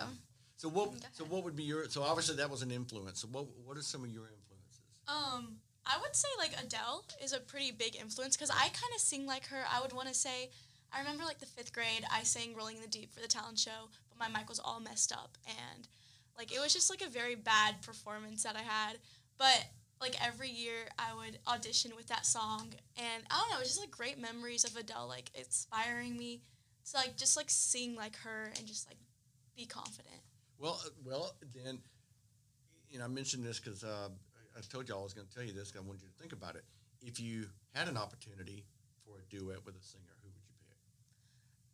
So 0.60 0.68
what 0.68 0.90
so 1.12 1.24
what 1.24 1.42
would 1.44 1.56
be 1.56 1.62
your 1.62 1.88
so 1.88 2.02
obviously 2.02 2.36
that 2.36 2.50
was 2.50 2.60
an 2.60 2.70
influence. 2.70 3.22
So 3.22 3.28
what 3.28 3.46
what 3.64 3.78
are 3.78 3.82
some 3.82 4.04
of 4.04 4.10
your 4.10 4.24
influences? 4.24 4.82
Um, 5.08 5.56
I 5.86 5.96
would 5.98 6.14
say 6.14 6.28
like 6.36 6.52
Adele 6.62 7.02
is 7.24 7.32
a 7.32 7.40
pretty 7.40 7.70
big 7.70 7.96
influence 7.96 8.36
because 8.36 8.50
I 8.50 8.64
kind 8.64 8.92
of 8.94 9.00
sing 9.00 9.24
like 9.24 9.46
her. 9.46 9.64
I 9.72 9.80
would 9.80 9.94
want 9.94 10.08
to 10.08 10.14
say, 10.14 10.50
I 10.92 10.98
remember 10.98 11.24
like 11.24 11.38
the 11.38 11.46
fifth 11.46 11.72
grade, 11.72 12.04
I 12.12 12.24
sang 12.24 12.54
"Rolling 12.54 12.76
in 12.76 12.82
the 12.82 12.88
Deep" 12.88 13.10
for 13.14 13.20
the 13.20 13.26
talent 13.26 13.58
show, 13.58 13.88
but 14.10 14.18
my 14.18 14.28
mic 14.38 14.50
was 14.50 14.58
all 14.58 14.80
messed 14.80 15.12
up 15.12 15.38
and 15.46 15.88
like 16.36 16.54
it 16.54 16.60
was 16.60 16.74
just 16.74 16.90
like 16.90 17.00
a 17.00 17.08
very 17.08 17.36
bad 17.36 17.80
performance 17.80 18.42
that 18.42 18.54
I 18.54 18.60
had. 18.60 18.98
But 19.38 19.64
like 19.98 20.22
every 20.22 20.50
year, 20.50 20.90
I 20.98 21.14
would 21.14 21.38
audition 21.48 21.92
with 21.96 22.08
that 22.08 22.26
song, 22.26 22.68
and 22.98 23.24
I 23.30 23.38
don't 23.38 23.48
know, 23.48 23.56
it 23.56 23.60
was 23.60 23.68
just 23.68 23.80
like 23.80 23.90
great 23.90 24.18
memories 24.18 24.64
of 24.64 24.76
Adele, 24.76 25.08
like 25.08 25.30
inspiring 25.34 26.18
me 26.18 26.42
to 26.90 26.98
like 26.98 27.16
just 27.16 27.38
like 27.38 27.48
sing 27.48 27.96
like 27.96 28.16
her 28.16 28.52
and 28.58 28.66
just 28.66 28.86
like 28.86 28.98
be 29.56 29.64
confident. 29.64 30.20
Well, 30.60 30.78
uh, 30.84 30.90
well, 31.04 31.34
then, 31.54 31.78
you 32.90 32.98
know, 32.98 33.06
I 33.06 33.08
mentioned 33.08 33.44
this 33.44 33.58
because 33.58 33.82
uh, 33.82 34.08
I- 34.56 34.60
told 34.70 34.88
you 34.88 34.94
I 34.94 34.98
was 35.02 35.14
going 35.14 35.26
to 35.26 35.34
tell 35.34 35.42
you 35.44 35.52
this. 35.52 35.70
'cause 35.70 35.80
I 35.82 35.86
wanted 35.86 36.02
you 36.02 36.08
to 36.08 36.14
think 36.20 36.32
about 36.32 36.54
it. 36.54 36.64
If 37.00 37.18
you 37.18 37.48
had 37.74 37.88
an 37.88 37.96
opportunity 37.96 38.66
for 39.06 39.18
a 39.18 39.22
duet 39.34 39.64
with 39.64 39.74
a 39.74 39.82
singer, 39.82 40.12
who 40.22 40.28
would 40.28 40.36
you 40.46 40.54
pick? 40.68 40.76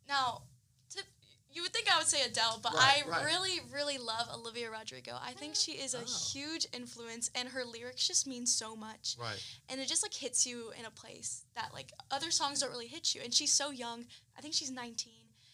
Now, 0.07 0.43
to, 0.91 1.03
you 1.51 1.63
would 1.63 1.73
think 1.73 1.93
I 1.93 1.97
would 1.97 2.07
say 2.07 2.23
Adele, 2.23 2.59
but 2.63 2.73
Right, 2.73 3.03
I 3.05 3.09
right. 3.09 3.25
really, 3.25 3.59
really 3.73 3.97
love 3.97 4.29
Olivia 4.33 4.71
Rodrigo. 4.71 5.17
I 5.21 5.33
think 5.33 5.55
she 5.55 5.73
is 5.73 5.93
a 5.93 6.03
Oh. 6.07 6.29
huge 6.31 6.65
influence, 6.71 7.29
and 7.35 7.49
her 7.49 7.65
lyrics 7.65 8.07
just 8.07 8.25
mean 8.25 8.45
so 8.45 8.73
much. 8.75 9.17
Right. 9.19 9.43
And 9.67 9.81
it 9.81 9.89
just 9.89 10.01
like 10.01 10.13
hits 10.13 10.45
you 10.45 10.71
in 10.79 10.85
a 10.85 10.91
place 10.91 11.43
that 11.55 11.73
like 11.73 11.91
other 12.09 12.31
songs 12.31 12.61
don't 12.61 12.71
really 12.71 12.87
hit 12.87 13.13
you. 13.13 13.21
And 13.21 13.33
she's 13.33 13.51
so 13.51 13.69
young. 13.69 14.07
I 14.37 14.41
think 14.41 14.53
she's 14.53 14.71
19. 14.71 15.11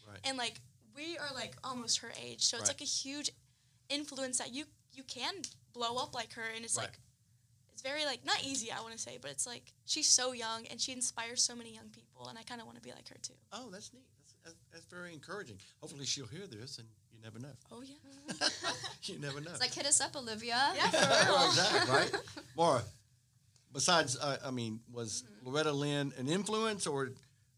Right. 0.07 0.19
And 0.23 0.37
like 0.37 0.61
we 0.95 1.17
are 1.17 1.33
like 1.33 1.55
almost 1.63 1.99
her 1.99 2.11
age, 2.21 2.43
so 2.45 2.57
it's 2.57 2.63
Right. 2.69 2.75
like 2.75 2.81
a 2.81 2.85
huge 2.85 3.29
influence 3.89 4.37
that 4.37 4.53
you 4.53 4.65
you 4.93 5.03
can 5.03 5.33
blow 5.73 5.97
up 5.97 6.13
like 6.13 6.33
her, 6.33 6.43
and 6.55 6.63
it's 6.63 6.77
Right. 6.77 6.83
like 6.87 6.99
it's 7.73 7.81
very 7.81 8.05
like 8.05 8.23
not 8.25 8.43
easy 8.43 8.71
I 8.71 8.79
want 8.81 8.93
to 8.93 8.99
say, 8.99 9.17
but 9.21 9.31
it's 9.31 9.45
like 9.47 9.73
she's 9.85 10.07
so 10.07 10.31
young 10.33 10.65
and 10.67 10.79
she 10.79 10.91
inspires 10.91 11.43
so 11.43 11.55
many 11.55 11.73
young 11.73 11.89
people, 11.89 12.27
and 12.27 12.37
I 12.37 12.43
kind 12.43 12.61
of 12.61 12.67
want 12.67 12.77
to 12.77 12.83
be 12.83 12.91
like 12.91 13.07
her 13.09 13.17
too. 13.21 13.33
Oh, 13.51 13.69
that's 13.71 13.91
neat. 13.93 14.03
That's, 14.19 14.33
that's, 14.43 14.55
that's 14.71 14.85
very 14.85 15.13
encouraging. 15.13 15.57
Hopefully, 15.81 16.05
she'll 16.05 16.27
hear 16.27 16.45
this, 16.47 16.77
and 16.77 16.87
you 17.11 17.19
never 17.23 17.39
know. 17.39 17.53
Oh 17.71 17.81
yeah. 17.81 18.47
you 19.03 19.19
never 19.19 19.41
know. 19.41 19.51
it's 19.51 19.59
like 19.59 19.73
hit 19.73 19.85
us 19.85 19.99
up, 20.01 20.15
Olivia. 20.15 20.73
Yeah, 20.75 20.89
for 20.89 21.25
real. 21.33 21.45
exactly, 21.47 21.91
right? 21.93 22.11
Maura, 22.55 22.83
besides, 23.71 24.17
uh, 24.17 24.37
I 24.45 24.51
mean, 24.51 24.79
was 24.91 25.23
Loretta 25.43 25.71
Lynn 25.71 26.13
an 26.17 26.27
influence 26.27 26.85
or 26.87 27.09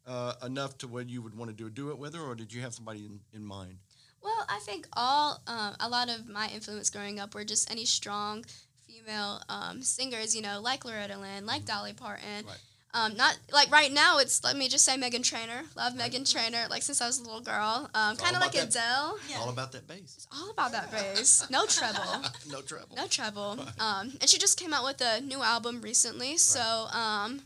uh, 0.07 0.33
enough 0.45 0.77
to 0.79 0.87
where 0.87 1.03
you 1.03 1.21
would 1.21 1.35
want 1.37 1.49
to 1.49 1.55
do 1.55 1.67
a 1.67 1.69
duet 1.69 1.97
with 1.97 2.13
her, 2.15 2.21
or 2.21 2.35
did 2.35 2.53
you 2.53 2.61
have 2.61 2.73
somebody 2.73 3.05
in, 3.05 3.19
in 3.33 3.45
mind? 3.45 3.77
Well, 4.21 4.45
I 4.49 4.59
think 4.59 4.87
all 4.93 5.41
um, 5.47 5.75
a 5.79 5.87
lot 5.89 6.09
of 6.09 6.27
my 6.27 6.49
influence 6.53 6.89
growing 6.89 7.19
up 7.19 7.35
were 7.35 7.43
just 7.43 7.69
any 7.71 7.85
strong 7.85 8.43
female 8.87 9.41
um, 9.49 9.81
singers, 9.83 10.35
you 10.35 10.41
know, 10.41 10.59
like 10.61 10.83
Loretta 10.85 11.17
Lynn, 11.17 11.45
like 11.45 11.65
Dolly 11.65 11.93
Parton. 11.93 12.25
Mm-hmm. 12.39 12.47
Right. 12.47 12.57
Um, 12.95 13.17
not 13.17 13.37
like 13.51 13.69
right 13.71 13.91
now. 13.91 14.19
It's 14.19 14.41
let 14.41 14.55
me 14.55 14.69
just 14.69 14.85
say 14.85 14.95
Meghan 14.95 15.21
Trainor. 15.21 15.63
Love 15.75 15.93
Meghan 15.95 16.31
Trainor. 16.31 16.67
Like 16.69 16.81
since 16.81 17.01
I 17.01 17.07
was 17.07 17.19
a 17.19 17.23
little 17.23 17.41
girl. 17.41 17.89
Um, 17.93 18.15
kind 18.15 18.37
of 18.37 18.41
like 18.41 18.53
that- 18.53 18.69
Adele. 18.69 19.17
Yeah. 19.29 19.39
All 19.39 19.49
about 19.49 19.73
that 19.73 19.85
bass. 19.85 20.13
It's 20.15 20.27
all 20.31 20.49
about 20.49 20.71
that 20.71 20.89
bass. 20.91 21.45
No 21.49 21.65
treble. 21.67 22.23
no 22.49 22.61
trouble. 22.61 22.95
No 22.95 23.05
trouble. 23.07 23.59
Um, 23.81 24.13
and 24.21 24.29
she 24.29 24.37
just 24.37 24.57
came 24.57 24.73
out 24.73 24.85
with 24.85 25.01
a 25.01 25.19
new 25.19 25.43
album 25.43 25.81
recently. 25.81 26.37
So, 26.37 26.61
um, 26.61 27.41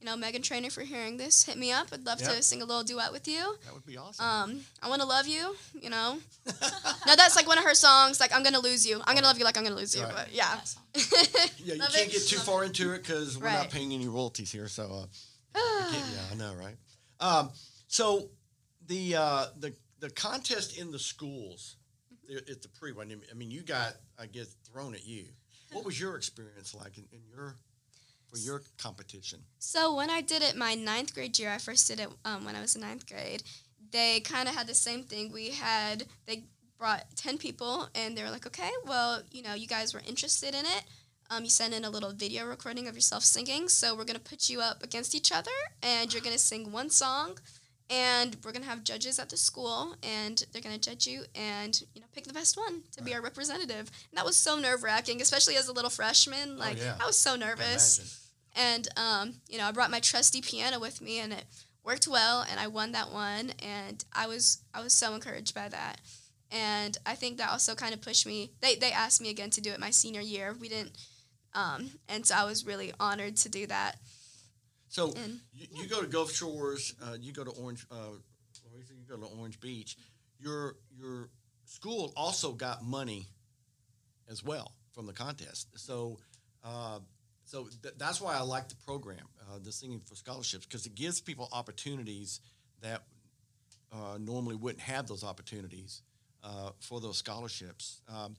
you 0.00 0.06
know, 0.06 0.16
Meghan 0.16 0.42
Trainor, 0.42 0.70
for 0.70 0.82
hearing 0.82 1.16
this, 1.16 1.44
hit 1.44 1.56
me 1.56 1.72
up. 1.72 1.88
I'd 1.92 2.04
love 2.04 2.20
Yep. 2.20 2.30
to 2.36 2.42
sing 2.42 2.60
a 2.62 2.64
little 2.64 2.82
duet 2.84 3.12
with 3.12 3.26
you. 3.26 3.56
That 3.64 3.72
would 3.74 3.86
be 3.86 3.96
awesome. 3.96 4.24
Um, 4.24 4.60
I 4.82 4.88
want 4.88 5.00
to 5.02 5.08
love 5.08 5.26
you. 5.26 5.56
You 5.80 5.90
know. 5.90 6.18
no, 7.06 7.16
that's 7.16 7.34
like 7.36 7.46
one 7.46 7.58
of 7.58 7.64
her 7.64 7.74
songs. 7.74 8.20
Like 8.20 8.34
I'm 8.34 8.42
gonna 8.42 8.60
lose 8.60 8.86
you. 8.86 9.00
I'm 9.04 9.14
gonna 9.14 9.26
love 9.26 9.38
you 9.38 9.44
like 9.44 9.56
I'm 9.56 9.64
gonna 9.64 9.74
lose 9.76 9.96
you. 9.96 10.02
Right. 10.02 10.14
But 10.14 10.32
yeah. 10.32 10.60
Yeah, 11.58 11.74
you 11.74 11.80
love 11.80 11.92
can't 11.92 12.08
it. 12.08 12.12
get 12.12 12.28
too 12.28 12.36
Love 12.36 12.44
far 12.46 12.64
into 12.64 12.92
it 12.92 13.02
because 13.02 13.36
we're 13.38 13.50
not 13.50 13.70
paying 13.70 13.92
any 13.92 14.06
royalties 14.06 14.52
here. 14.52 14.68
So, 14.68 14.84
uh, 15.54 15.56
yeah, 15.92 16.00
I 16.30 16.34
know, 16.36 16.54
right? 16.54 16.76
Um, 17.18 17.50
so 17.88 18.28
the 18.86 19.16
uh, 19.16 19.46
the 19.58 19.74
the 19.98 20.10
contest 20.10 20.78
in 20.78 20.90
the 20.92 20.98
schools, 20.98 21.76
the- 22.28 22.36
it's 22.50 22.60
the 22.66 22.68
pre 22.68 22.92
one. 22.92 23.10
I 23.30 23.34
mean, 23.34 23.50
you 23.50 23.62
got, 23.62 23.94
I 24.18 24.26
guess, 24.26 24.54
thrown 24.70 24.94
at 24.94 25.04
you. 25.06 25.24
What 25.72 25.84
was 25.84 25.98
your 25.98 26.16
experience 26.16 26.74
like 26.74 26.96
in, 26.98 27.04
in 27.12 27.20
your 27.28 27.56
for 28.36 28.44
your 28.44 28.62
competition? 28.78 29.40
So 29.58 29.94
when 29.94 30.10
I 30.10 30.20
did 30.20 30.42
it 30.42 30.56
my 30.56 30.74
ninth 30.74 31.14
grade 31.14 31.38
year, 31.38 31.50
I 31.50 31.58
first 31.58 31.88
did 31.88 32.00
it 32.00 32.08
um, 32.24 32.44
when 32.44 32.54
I 32.54 32.60
was 32.60 32.74
in 32.74 32.82
ninth 32.82 33.08
grade. 33.08 33.42
They 33.90 34.20
kind 34.20 34.48
of 34.48 34.54
had 34.54 34.66
the 34.66 34.74
same 34.74 35.04
thing. 35.04 35.32
We 35.32 35.50
had 35.50 36.04
they 36.26 36.44
brought 36.78 37.04
ten 37.16 37.38
people, 37.38 37.88
and 37.94 38.16
they 38.16 38.22
were 38.22 38.30
like, 38.30 38.46
"Okay, 38.46 38.70
well, 38.84 39.22
you 39.30 39.42
know, 39.42 39.54
you 39.54 39.66
guys 39.66 39.94
were 39.94 40.02
interested 40.06 40.54
in 40.54 40.66
it. 40.66 40.84
Um, 41.30 41.44
you 41.44 41.50
send 41.50 41.74
in 41.74 41.84
a 41.84 41.90
little 41.90 42.12
video 42.12 42.46
recording 42.46 42.86
of 42.88 42.94
yourself 42.94 43.24
singing. 43.24 43.68
So 43.68 43.96
we're 43.96 44.04
gonna 44.04 44.18
put 44.18 44.50
you 44.50 44.60
up 44.60 44.82
against 44.82 45.14
each 45.14 45.32
other, 45.32 45.50
and 45.82 46.12
you're 46.12 46.22
gonna 46.22 46.38
sing 46.38 46.72
one 46.72 46.90
song." 46.90 47.38
And 47.88 48.36
we're 48.42 48.50
gonna 48.50 48.64
have 48.64 48.82
judges 48.82 49.20
at 49.20 49.28
the 49.30 49.36
school, 49.36 49.94
and 50.02 50.44
they're 50.52 50.60
gonna 50.60 50.76
judge 50.76 51.06
you, 51.06 51.22
and 51.36 51.80
you 51.94 52.00
know, 52.00 52.08
pick 52.12 52.24
the 52.24 52.32
best 52.32 52.56
one 52.56 52.82
to 52.96 53.02
be 53.02 53.14
our 53.14 53.22
representative. 53.22 53.90
And 54.10 54.18
that 54.18 54.24
was 54.24 54.36
so 54.36 54.58
nerve 54.58 54.82
wracking, 54.82 55.22
especially 55.22 55.56
as 55.56 55.68
a 55.68 55.72
little 55.72 55.90
freshman. 55.90 56.58
Like 56.58 56.78
yeah. 56.78 56.96
I 57.00 57.06
was 57.06 57.16
so 57.16 57.36
nervous. 57.36 58.25
And 58.56 58.88
um, 58.96 59.34
you 59.48 59.58
know, 59.58 59.66
I 59.66 59.72
brought 59.72 59.90
my 59.90 60.00
trusty 60.00 60.40
piano 60.40 60.80
with 60.80 61.00
me, 61.00 61.18
and 61.20 61.32
it 61.32 61.44
worked 61.84 62.08
well, 62.08 62.44
and 62.50 62.58
I 62.58 62.66
won 62.66 62.92
that 62.92 63.12
one, 63.12 63.52
and 63.62 64.04
I 64.12 64.26
was 64.26 64.62
I 64.74 64.80
was 64.82 64.92
so 64.92 65.14
encouraged 65.14 65.54
by 65.54 65.68
that. 65.68 66.00
and 66.50 66.96
I 67.04 67.14
think 67.16 67.38
that 67.38 67.50
also 67.50 67.74
kind 67.74 67.92
of 67.92 68.00
pushed 68.00 68.24
me. 68.26 68.50
They 68.60 68.76
they 68.76 68.92
asked 68.92 69.20
me 69.20 69.28
again 69.30 69.50
to 69.50 69.60
do 69.60 69.70
it 69.72 69.80
my 69.80 69.90
senior 69.90 70.20
year. 70.22 70.56
We 70.60 70.68
didn't, 70.68 70.92
um, 71.54 71.90
and 72.08 72.24
so 72.26 72.34
I 72.34 72.44
was 72.44 72.64
really 72.64 72.92
honored 72.98 73.36
to 73.38 73.48
do 73.48 73.66
that. 73.66 73.96
So 74.88 75.12
And- 75.12 75.40
you, 75.52 75.66
you 75.82 75.88
go 75.88 76.00
to 76.00 76.06
Gulf 76.06 76.32
Shores, 76.32 76.94
uh, 77.02 77.16
you 77.20 77.32
go 77.32 77.44
to 77.44 77.50
Orange, 77.50 77.84
uh, 77.90 77.96
where 78.70 78.80
is 78.82 78.90
it? 78.90 78.96
you 78.96 79.04
go 79.08 79.16
to 79.16 79.26
Orange 79.38 79.60
Beach. 79.60 79.96
Your 80.38 80.76
your 80.96 81.28
school 81.66 82.12
also 82.16 82.52
got 82.52 82.84
money 82.84 83.26
as 84.28 84.42
well 84.44 84.72
from 84.92 85.06
the 85.06 85.12
contest. 85.12 85.68
So 85.76 86.18
uh, 86.64 87.00
so 87.46 87.68
th- 87.82 87.94
that's 87.96 88.20
why 88.20 88.36
I 88.36 88.40
like 88.40 88.68
the 88.68 88.76
program, 88.86 89.26
uh, 89.40 89.58
the 89.62 89.72
Singing 89.72 90.00
for 90.04 90.14
Scholarships, 90.16 90.66
because 90.66 90.84
it 90.84 90.94
gives 90.94 91.20
people 91.20 91.48
opportunities 91.52 92.40
that 92.82 93.04
uh, 93.92 94.18
normally 94.18 94.56
wouldn't 94.56 94.82
have 94.82 95.06
those 95.06 95.24
opportunities 95.24 96.02
uh, 96.44 96.70
for 96.80 97.00
those 97.00 97.16
scholarships. 97.16 98.02
Um, 98.08 98.36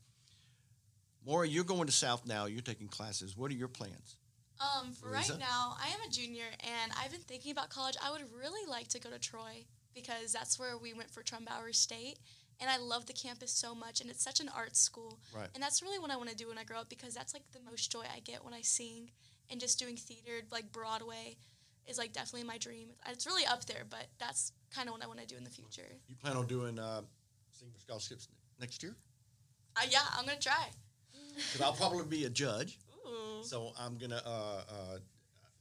Maura, 1.26 1.48
you're 1.48 1.63
going 1.63 1.88
to 1.88 1.91
South 1.91 2.26
now. 2.26 2.46
You're 2.46 2.62
taking 2.62 2.88
classes. 2.88 3.36
What 3.36 3.50
are 3.52 3.56
your 3.56 3.67
plans? 3.67 4.17
Um, 4.60 4.91
for 4.91 5.10
right 5.10 5.30
now, 5.39 5.76
I 5.80 5.89
am 5.89 6.08
a 6.08 6.12
junior 6.12 6.46
and 6.60 6.91
I've 7.02 7.12
been 7.12 7.22
thinking 7.22 7.52
about 7.52 7.70
college. 7.70 7.96
I 8.04 8.12
would 8.12 8.24
really 8.38 8.70
like 8.70 8.88
to 8.89 9.00
go 9.00 9.10
to 9.10 9.20
Troy 9.20 9.65
because 9.93 10.34
that's 10.34 10.60
where 10.60 10.78
we 10.78 10.93
went 10.93 11.12
for 11.12 11.22
Trumbauer 11.22 11.74
State. 11.74 12.17
And 12.60 12.70
I 12.70 12.78
love 12.78 13.06
the 13.06 13.13
campus 13.13 13.52
so 13.52 13.76
much, 13.76 14.02
and 14.02 14.10
it's 14.10 14.24
such 14.24 14.39
an 14.39 14.50
art 14.56 14.76
school. 14.76 15.20
Right. 15.36 15.48
And 15.54 15.62
that's 15.62 15.84
really 15.84 16.00
what 16.00 16.10
I 16.10 16.17
want 16.17 16.30
to 16.30 16.36
do 16.36 16.48
when 16.48 16.58
I 16.58 16.63
grow 16.63 16.80
up 16.80 16.89
because 16.89 17.13
that's 17.13 17.34
like 17.34 17.43
the 17.54 17.60
most 17.70 17.91
joy 17.91 18.04
I 18.15 18.20
get 18.20 18.43
when 18.43 18.54
I 18.54 18.62
sing. 18.62 19.12
And 19.50 19.62
just 19.62 19.80
doing 19.80 19.96
theater, 19.96 20.46
like 20.52 20.72
Broadway, 20.72 21.38
is 21.88 21.98
like 21.98 22.13
definitely 22.13 22.48
my 22.48 22.58
dream. 22.58 22.89
It's 23.08 23.26
really 23.26 23.46
up 23.46 23.65
there, 23.65 23.84
but 23.89 24.08
that's 24.20 24.52
kind 24.74 24.89
of 24.89 24.93
what 24.93 25.04
I 25.04 25.08
want 25.08 25.20
to 25.20 25.26
do 25.26 25.38
in 25.38 25.43
the 25.43 25.50
future. 25.50 25.88
You 26.08 26.15
plan 26.15 26.36
on 26.36 26.46
doing 26.48 26.78
uh, 26.80 27.02
Singing 27.52 27.74
for 27.74 27.80
Scholarships 27.80 28.28
next 28.60 28.84
year? 28.84 28.96
Uh, 29.76 29.86
yeah, 29.89 30.00
I'm 30.17 30.26
gonna 30.26 30.39
try. 30.39 30.54
Because 31.36 31.62
I'll 31.62 31.74
probably 31.74 32.04
be 32.04 32.26
a 32.26 32.32
judge. 32.32 32.80
Ooh. 33.06 33.43
So 33.43 33.72
I'm 33.80 33.98
gonna. 33.98 34.22
Uh, 34.26 34.62
uh, 34.70 34.98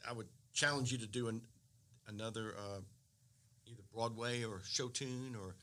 I 0.09 0.13
would 0.15 0.27
challenge 0.55 0.91
you 0.91 0.97
to 0.99 1.07
do 1.07 1.29
an, 1.29 1.43
another 2.09 2.55
uh, 2.57 2.81
either 3.67 3.83
Broadway 3.95 4.43
or 4.43 4.63
show 4.65 4.89
tune 4.89 5.37
or 5.39 5.55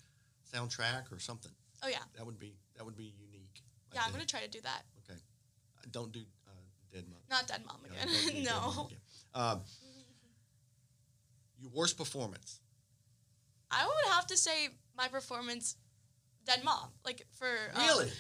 soundtrack 0.53 1.11
or 1.11 1.19
something. 1.19 1.51
Oh 1.83 1.87
yeah, 1.87 1.97
That 2.15 2.25
would 2.25 2.39
be 2.39 2.55
that 2.77 2.85
would 2.85 2.95
be 2.95 3.13
unique. 3.19 3.61
I 3.91 3.95
yeah. 3.95 4.01
I'm 4.05 4.11
gonna 4.11 4.25
try 4.25 4.41
to 4.41 4.49
do 4.49 4.61
that. 4.61 4.83
Okay. 5.09 5.19
Uh, 5.19 5.81
Don't 5.91 6.11
do 6.11 6.21
uh, 6.47 6.51
Dead 6.93 7.05
Mom. 7.09 7.19
Not 7.29 7.47
Dead 7.47 7.61
Mom 7.65 7.77
again. 7.85 8.07
do 8.07 8.31
Dead 8.43 8.45
Mom 8.61 8.75
no. 8.75 8.85
again. 8.85 8.99
Um, 9.35 9.61
your 11.61 11.71
worst 11.73 11.97
performance. 11.97 12.59
I 13.71 13.85
would 13.85 14.13
have 14.13 14.27
to 14.27 14.37
say 14.37 14.69
my 14.95 15.07
performance, 15.07 15.75
Dead 16.45 16.63
Mom. 16.63 16.89
Like 17.05 17.25
for 17.37 17.47
um, 17.73 17.81
Really? 17.81 18.11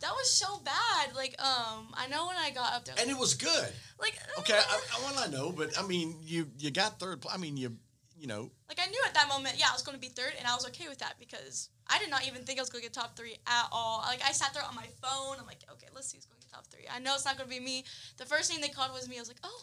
that 0.00 0.10
was 0.12 0.30
so 0.30 0.58
bad. 0.64 1.14
Like 1.14 1.34
um, 1.40 1.88
I 1.94 2.08
know 2.08 2.26
when 2.26 2.36
I 2.36 2.50
got 2.50 2.72
up 2.74 2.84
there, 2.84 2.94
And 2.98 3.10
it 3.10 3.18
was 3.18 3.34
good. 3.34 3.68
like 4.00 4.14
Okay. 4.40 4.54
I, 4.54 4.58
I, 4.96 5.00
well, 5.12 5.24
I 5.24 5.28
know, 5.28 5.52
but 5.52 5.78
I 5.78 5.86
mean, 5.86 6.16
you 6.22 6.48
you 6.58 6.70
got 6.70 6.98
third. 6.98 7.24
I 7.30 7.36
mean, 7.36 7.56
you 7.56 7.76
you 8.18 8.26
know, 8.28 8.50
like 8.68 8.78
I 8.80 8.86
knew 8.88 9.00
at 9.06 9.14
that 9.14 9.28
moment, 9.28 9.56
yeah, 9.58 9.66
I 9.70 9.72
was 9.72 9.82
going 9.82 9.96
to 9.96 10.00
be 10.00 10.08
third, 10.08 10.32
and 10.38 10.46
I 10.46 10.54
was 10.54 10.66
okay 10.68 10.88
with 10.88 10.98
that 10.98 11.14
because 11.18 11.70
I 11.92 11.98
did 11.98 12.10
not 12.10 12.26
even 12.26 12.42
think 12.44 12.58
I 12.58 12.62
was 12.62 12.70
going 12.70 12.82
to 12.82 12.88
get 12.88 12.94
top 12.94 13.16
three 13.16 13.36
at 13.46 13.66
all. 13.70 13.98
Like 14.06 14.22
I 14.26 14.32
sat 14.32 14.54
there 14.54 14.62
on 14.64 14.74
my 14.74 14.86
phone. 15.02 15.36
I'm 15.38 15.46
like, 15.46 15.62
okay, 15.72 15.88
let's 15.94 16.08
see 16.08 16.16
who's 16.16 16.24
going 16.26 16.40
to 16.40 16.46
get 16.46 16.52
top 16.52 16.66
three. 16.68 16.84
I 16.92 16.98
know 17.00 17.14
it's 17.14 17.24
not 17.24 17.36
going 17.36 17.48
to 17.50 17.54
be 17.54 17.60
me. 17.60 17.84
The 18.16 18.24
first 18.24 18.50
thing 18.50 18.60
they 18.60 18.68
called 18.68 18.92
was 18.92 19.08
me. 19.08 19.16
I 19.16 19.20
was 19.20 19.28
like, 19.28 19.40
oh, 19.44 19.62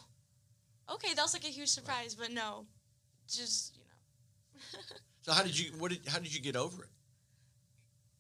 okay, 0.93 1.13
that 1.15 1.21
was 1.21 1.33
like 1.33 1.43
a 1.45 1.47
huge 1.47 1.69
surprise, 1.69 2.13
but 2.15 2.31
no, 2.31 2.65
just 3.27 3.75
you 3.75 3.83
know, 3.83 4.79
So 5.21 5.33
how 5.33 5.43
did 5.43 5.57
you 5.57 5.71
what 5.77 5.91
did 5.91 6.07
how 6.07 6.19
did 6.19 6.33
you 6.33 6.41
get 6.41 6.55
over 6.55 6.83
it? 6.83 6.89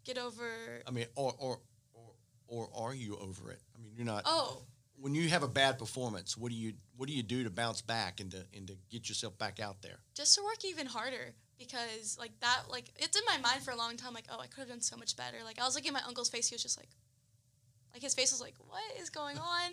get 0.05 0.17
over. 0.17 0.49
I 0.87 0.91
mean, 0.91 1.05
or 1.15 1.33
or 1.37 1.59
or, 1.93 2.67
or 2.73 2.89
are 2.89 2.95
you 2.95 3.15
over 3.17 3.51
it? 3.51 3.61
I 3.75 3.81
mean, 3.81 3.91
you're 3.95 4.05
not. 4.05 4.23
Oh, 4.25 4.63
When 4.97 5.13
you 5.13 5.29
have 5.29 5.43
a 5.43 5.47
bad 5.47 5.77
performance, 5.77 6.35
what 6.35 6.51
do 6.51 6.57
you 6.57 6.73
what 6.97 7.07
do 7.07 7.13
you 7.13 7.21
do 7.23 7.43
to 7.43 7.49
bounce 7.49 7.81
back 7.81 8.19
and 8.19 8.31
to 8.31 8.43
and 8.55 8.67
to 8.67 8.75
get 8.89 9.07
yourself 9.07 9.37
back 9.37 9.59
out 9.59 9.81
there? 9.81 9.99
just 10.15 10.35
to 10.35 10.43
work 10.43 10.65
even 10.65 10.87
harder 10.87 11.33
because 11.59 12.17
like 12.19 12.31
that 12.39 12.63
like 12.69 12.85
it's 12.97 13.17
in 13.17 13.23
my 13.25 13.37
mind 13.47 13.61
for 13.61 13.71
a 13.71 13.75
long 13.77 13.95
time 13.97 14.13
like 14.13 14.25
oh 14.31 14.39
i 14.39 14.47
could 14.47 14.61
have 14.61 14.69
done 14.69 14.81
so 14.81 14.95
much 14.97 15.15
better 15.15 15.37
like 15.45 15.59
i 15.59 15.65
was 15.65 15.75
looking 15.75 15.89
at 15.89 15.93
my 16.01 16.07
uncle's 16.07 16.29
face 16.29 16.47
he 16.49 16.55
was 16.55 16.63
just 16.63 16.77
like 16.77 16.89
like 17.93 18.01
his 18.01 18.13
face 18.13 18.31
was 18.31 18.39
like 18.41 18.55
what 18.67 18.81
is 18.99 19.09
going 19.09 19.37
on 19.55 19.71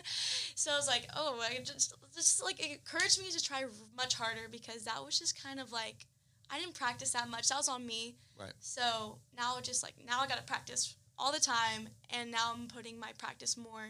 so 0.55 0.71
i 0.71 0.75
was 0.75 0.87
like 0.87 1.07
oh 1.15 1.39
i 1.49 1.57
just 1.63 1.93
just 2.13 2.43
like 2.43 2.59
it 2.59 2.79
encouraged 2.79 3.19
me 3.21 3.29
to 3.31 3.41
try 3.43 3.63
much 3.95 4.13
harder 4.15 4.47
because 4.51 4.83
that 4.83 5.03
was 5.03 5.17
just 5.17 5.41
kind 5.41 5.59
of 5.59 5.71
like 5.71 6.05
i 6.51 6.59
didn't 6.59 6.73
practice 6.75 7.11
that 7.11 7.29
much 7.29 7.47
that 7.49 7.57
was 7.57 7.69
on 7.69 7.85
me 7.85 8.15
Right. 8.39 8.53
so 8.59 9.17
now 9.35 9.55
just 9.63 9.81
like 9.81 9.93
now 10.05 10.19
i 10.21 10.27
gotta 10.27 10.43
practice 10.43 10.95
all 11.17 11.31
the 11.31 11.39
time 11.39 11.89
and 12.11 12.29
now 12.31 12.53
i'm 12.53 12.67
putting 12.67 12.99
my 12.99 13.11
practice 13.17 13.57
more 13.57 13.89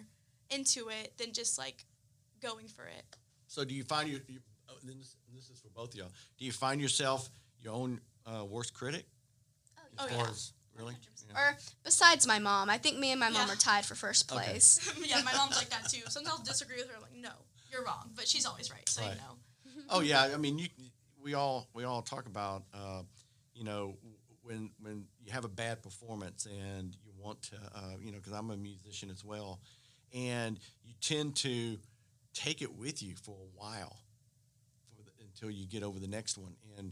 into 0.50 0.88
it 0.90 1.14
than 1.18 1.34
just 1.34 1.58
like 1.58 1.84
going 2.42 2.68
for 2.68 2.86
it 2.86 3.04
So 3.48 3.66
do 3.66 3.74
you 3.74 3.84
find 3.84 4.08
you? 4.10 4.22
you 4.28 4.40
oh, 4.70 4.76
and 4.88 5.00
this, 5.00 5.16
this 5.34 5.50
is 5.50 5.60
for 5.60 5.70
both 5.70 5.90
of 5.94 5.96
y'all. 5.96 6.12
Do 6.38 6.46
you 6.46 6.52
find 6.52 6.80
yourself 6.80 7.30
your 7.62 7.74
own 7.74 8.02
uh, 8.26 8.46
worst 8.46 8.74
critic? 8.74 9.06
Oh, 10.00 10.06
As 10.06 10.12
yeah. 10.12 10.18
far 10.18 10.30
as 10.30 10.54
really? 10.78 10.94
100%. 10.94 11.26
Yeah. 11.30 11.40
Or 11.40 11.58
besides 11.84 12.28
my 12.28 12.40
mom, 12.40 12.70
I 12.70 12.78
think 12.78 12.98
me 12.98 13.12
and 13.12 13.20
my 13.20 13.30
mom 13.30 13.48
Yeah. 13.48 13.54
are 13.54 13.58
tied 13.58 13.86
for 13.86 13.96
first 13.96 14.32
Okay. 14.32 14.44
place. 14.44 14.80
yeah, 15.06 15.22
my 15.24 15.34
mom's 15.36 15.58
like 15.58 15.70
that 15.70 15.90
too. 15.90 16.02
Sometimes 16.10 16.40
I'll 16.40 16.46
disagree 16.46 16.78
with 16.78 16.90
her. 16.90 16.96
I'm 16.96 17.02
like, 17.02 17.16
no, 17.16 17.32
you're 17.72 17.84
wrong, 17.84 18.12
but 18.16 18.28
she's 18.28 18.46
always 18.46 18.72
right. 18.72 18.88
So 18.88 19.02
Right. 19.02 19.12
you 19.12 19.18
know. 19.18 19.38
Oh 19.90 20.02
yeah, 20.02 20.30
I 20.34 20.38
mean, 20.38 20.60
you, 20.60 20.68
we 21.22 21.34
all 21.34 21.68
we 21.74 21.84
all 21.84 22.02
talk 22.02 22.26
about, 22.28 22.64
uh, 22.74 23.04
you 23.54 23.64
know, 23.64 23.98
when 24.44 24.72
when 24.82 25.06
you 25.24 25.32
have 25.32 25.46
a 25.46 25.50
bad 25.50 25.82
performance 25.82 26.46
and 26.46 26.96
you 27.04 27.12
want 27.18 27.42
to, 27.44 27.56
uh, 27.76 27.96
you 28.02 28.12
know, 28.12 28.18
because 28.18 28.34
I'm 28.34 28.50
a 28.52 28.58
musician 28.58 29.10
as 29.10 29.24
well, 29.24 29.60
and 30.14 30.60
you 30.84 30.94
tend 31.02 31.36
to 31.38 31.78
take 32.34 32.62
it 32.62 32.76
with 32.76 33.02
you 33.02 33.16
for 33.16 33.32
a 33.32 33.58
while, 33.58 33.98
for 34.96 35.04
the, 35.04 35.12
until 35.24 35.50
you 35.50 35.66
get 35.68 35.84
over 35.84 36.00
the 36.00 36.08
next 36.08 36.38
one. 36.38 36.56
And 36.78 36.92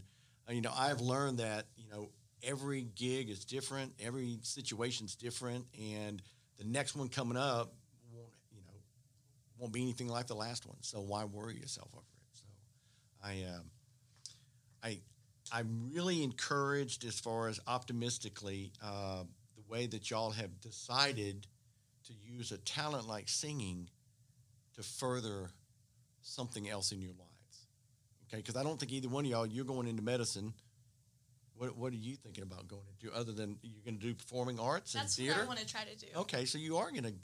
you 0.50 0.60
know, 0.60 0.72
I've 0.76 1.00
learned 1.00 1.38
that 1.38 1.66
you 1.76 1.88
know 1.90 2.10
every 2.42 2.82
gig 2.82 3.30
is 3.30 3.44
different, 3.44 3.92
every 4.00 4.38
situation's 4.42 5.16
different, 5.16 5.66
and 5.80 6.22
the 6.58 6.64
next 6.64 6.96
one 6.96 7.08
coming 7.08 7.36
up 7.36 7.74
won't, 8.12 8.28
you 8.52 8.60
know, 8.60 8.74
won't 9.58 9.72
be 9.72 9.82
anything 9.82 10.08
like 10.08 10.26
the 10.26 10.34
last 10.36 10.66
one. 10.66 10.76
So 10.80 11.00
why 11.00 11.24
worry 11.24 11.56
yourself 11.56 11.88
over 11.92 12.02
it? 12.02 12.38
So 12.38 12.44
I, 13.22 13.56
um, 13.56 13.64
I, 14.82 15.00
I'm 15.52 15.90
really 15.92 16.22
encouraged 16.22 17.04
as 17.04 17.18
far 17.18 17.48
as 17.48 17.60
optimistically 17.66 18.72
uh, 18.82 19.24
the 19.56 19.62
way 19.68 19.86
that 19.86 20.10
y'all 20.10 20.30
have 20.30 20.60
decided 20.60 21.46
to 22.06 22.12
use 22.24 22.52
a 22.52 22.58
talent 22.58 23.08
like 23.08 23.28
singing 23.28 23.88
to 24.74 24.82
further 24.82 25.50
something 26.22 26.68
else 26.68 26.92
in 26.92 27.00
your 27.00 27.12
lives. 27.12 27.25
Okay, 28.28 28.38
because 28.38 28.56
I 28.56 28.62
don't 28.62 28.78
think 28.78 28.92
either 28.92 29.08
one 29.08 29.24
of 29.24 29.30
y'all 29.30 29.46
you're 29.46 29.64
going 29.64 29.86
into 29.86 30.02
medicine. 30.02 30.52
What 31.56 31.76
What 31.76 31.92
are 31.92 31.96
you 31.96 32.16
thinking 32.16 32.42
about 32.42 32.68
going 32.68 32.82
into 33.00 33.16
other 33.16 33.32
than 33.32 33.58
you're 33.62 33.82
going 33.84 33.98
to 33.98 34.06
do 34.06 34.14
performing 34.14 34.58
arts 34.58 34.92
That's 34.92 35.16
and 35.18 35.28
what 35.28 35.34
theater? 35.34 35.44
I 35.44 35.48
want 35.48 35.60
to 35.60 35.66
try 35.66 35.84
to 35.84 35.96
do. 35.96 36.06
Okay, 36.16 36.44
so 36.44 36.58
you 36.58 36.76
are 36.76 36.90
going 36.90 37.04
to 37.04 37.14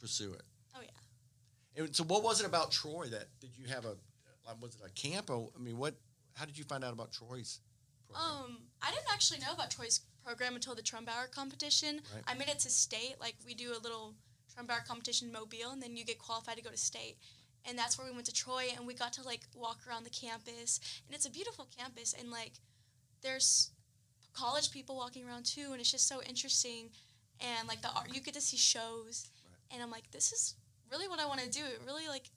pursue 0.00 0.32
it. 0.32 0.42
Oh 0.74 0.80
yeah. 0.82 1.82
And 1.82 1.94
so, 1.94 2.04
what 2.04 2.22
was 2.22 2.40
it 2.40 2.46
about 2.46 2.70
Troy 2.70 3.06
that 3.06 3.28
did 3.40 3.50
you 3.56 3.66
have 3.68 3.84
a 3.84 3.96
like, 4.46 4.60
was 4.60 4.74
it 4.74 4.80
a 4.84 4.90
camp? 4.90 5.30
Or, 5.30 5.50
I 5.56 5.60
mean, 5.60 5.78
what? 5.78 5.94
How 6.34 6.44
did 6.44 6.58
you 6.58 6.64
find 6.64 6.84
out 6.84 6.92
about 6.92 7.12
Troy's? 7.12 7.60
Program? 8.08 8.44
Um, 8.44 8.58
I 8.82 8.90
didn't 8.90 9.12
actually 9.12 9.40
know 9.40 9.52
about 9.52 9.70
Troy's 9.70 10.00
program 10.24 10.54
until 10.54 10.74
the 10.74 10.82
Trumbauer 10.82 11.30
competition. 11.30 12.00
Right. 12.14 12.24
I 12.26 12.34
made 12.34 12.48
it 12.48 12.58
to 12.60 12.70
state. 12.70 13.16
Like 13.20 13.36
we 13.46 13.54
do 13.54 13.72
a 13.72 13.80
little 13.80 14.14
Trumbauer 14.54 14.84
competition 14.86 15.28
in 15.28 15.32
Mobile, 15.32 15.70
and 15.72 15.82
then 15.82 15.96
you 15.96 16.04
get 16.04 16.18
qualified 16.18 16.56
to 16.56 16.62
go 16.62 16.70
to 16.70 16.76
state. 16.76 17.16
And 17.68 17.78
that's 17.78 17.96
where 17.96 18.06
we 18.06 18.12
went 18.12 18.26
to 18.26 18.32
Troy, 18.34 18.64
and 18.76 18.86
we 18.86 18.94
got 18.94 19.12
to 19.14 19.22
like 19.22 19.42
walk 19.54 19.78
around 19.88 20.04
the 20.04 20.10
campus, 20.10 20.80
and 21.06 21.14
it's 21.14 21.26
a 21.26 21.30
beautiful 21.30 21.68
campus, 21.78 22.12
and 22.18 22.30
like 22.30 22.52
there's 23.22 23.70
college 24.34 24.70
people 24.72 24.96
walking 24.96 25.26
around 25.26 25.44
too, 25.46 25.68
and 25.72 25.80
it's 25.80 25.90
just 25.90 26.08
so 26.08 26.20
interesting. 26.22 26.90
And 27.40 27.68
like 27.68 27.82
the 27.82 27.90
art, 27.94 28.08
you 28.14 28.20
get 28.20 28.34
to 28.34 28.40
see 28.40 28.56
shows, 28.56 29.30
Right. 29.44 29.74
and 29.74 29.82
I'm 29.82 29.90
like, 29.90 30.10
this 30.10 30.32
is 30.32 30.54
really 30.90 31.08
what 31.08 31.20
I 31.20 31.26
want 31.26 31.40
to 31.40 31.48
do. 31.50 31.60
It 31.64 31.80
really 31.86 32.08
like 32.08 32.30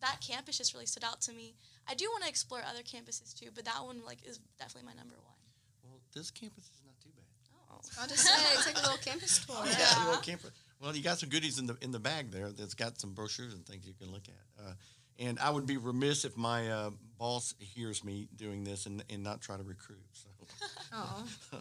that 0.00 0.18
campus 0.26 0.58
just 0.58 0.74
really 0.74 0.86
stood 0.86 1.04
out 1.04 1.20
to 1.22 1.32
me. 1.32 1.54
I 1.88 1.94
do 1.94 2.06
want 2.10 2.22
to 2.24 2.28
explore 2.28 2.60
other 2.68 2.82
campuses 2.82 3.34
too, 3.38 3.48
but 3.54 3.64
that 3.66 3.84
one 3.84 4.02
like 4.04 4.18
is 4.26 4.40
definitely 4.58 4.88
my 4.88 4.94
number 4.96 5.14
one. 5.16 5.36
well, 5.84 6.00
this 6.14 6.30
campus 6.30 6.64
is 6.64 6.80
not 6.84 6.98
too 7.00 7.10
bad. 7.14 7.24
Oh. 7.70 7.80
I'll 8.00 8.08
just 8.08 8.24
say, 8.26 8.72
take 8.72 8.78
a 8.78 8.82
little 8.82 8.98
campus 8.98 9.38
tour. 9.46 9.56
Yeah. 9.64 9.76
Yeah, 9.78 10.04
a 10.04 10.06
little 10.06 10.22
camper. 10.22 10.48
Well, 10.82 10.96
you 10.96 11.02
got 11.02 11.18
some 11.18 11.28
goodies 11.28 11.58
in 11.60 11.66
the 11.66 11.76
in 11.80 11.92
the 11.92 12.00
bag 12.00 12.30
there. 12.32 12.50
That's 12.50 12.74
got 12.74 13.00
some 13.00 13.12
brochures 13.12 13.54
and 13.54 13.64
things 13.64 13.86
you 13.86 13.94
can 13.94 14.10
look 14.10 14.24
at. 14.28 14.64
Uh, 14.66 14.72
and 15.18 15.38
I 15.38 15.50
would 15.50 15.64
be 15.66 15.76
remiss 15.76 16.24
if 16.24 16.36
my 16.36 16.68
uh, 16.70 16.90
boss 17.18 17.54
hears 17.60 18.02
me 18.02 18.28
doing 18.34 18.64
this 18.64 18.86
and, 18.86 19.04
and 19.08 19.22
not 19.22 19.40
try 19.40 19.56
to 19.56 19.62
recruit. 19.62 20.00
So, 20.12 20.28
Oh, 20.92 21.24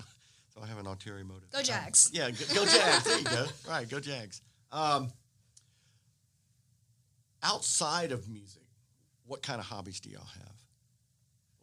so 0.54 0.62
I 0.64 0.66
have 0.68 0.80
an 0.80 0.88
ulterior 0.88 1.24
motive. 1.24 1.52
Go 1.52 1.60
Um, 1.60 1.64
Jags. 1.66 2.10
yeah, 2.14 2.32
go, 2.32 2.46
go 2.56 2.66
Jags. 2.66 3.04
There 3.04 3.18
you 3.20 3.24
go. 3.26 3.46
Right, 3.70 3.88
go 3.88 4.00
Jags. 4.00 4.42
Um, 4.72 5.10
outside 7.44 8.12
of 8.12 8.28
music, 8.30 8.64
what 9.28 9.42
kind 9.44 9.60
of 9.60 9.66
hobbies 9.66 10.00
do 10.00 10.10
y'all 10.10 10.24
have? 10.34 10.56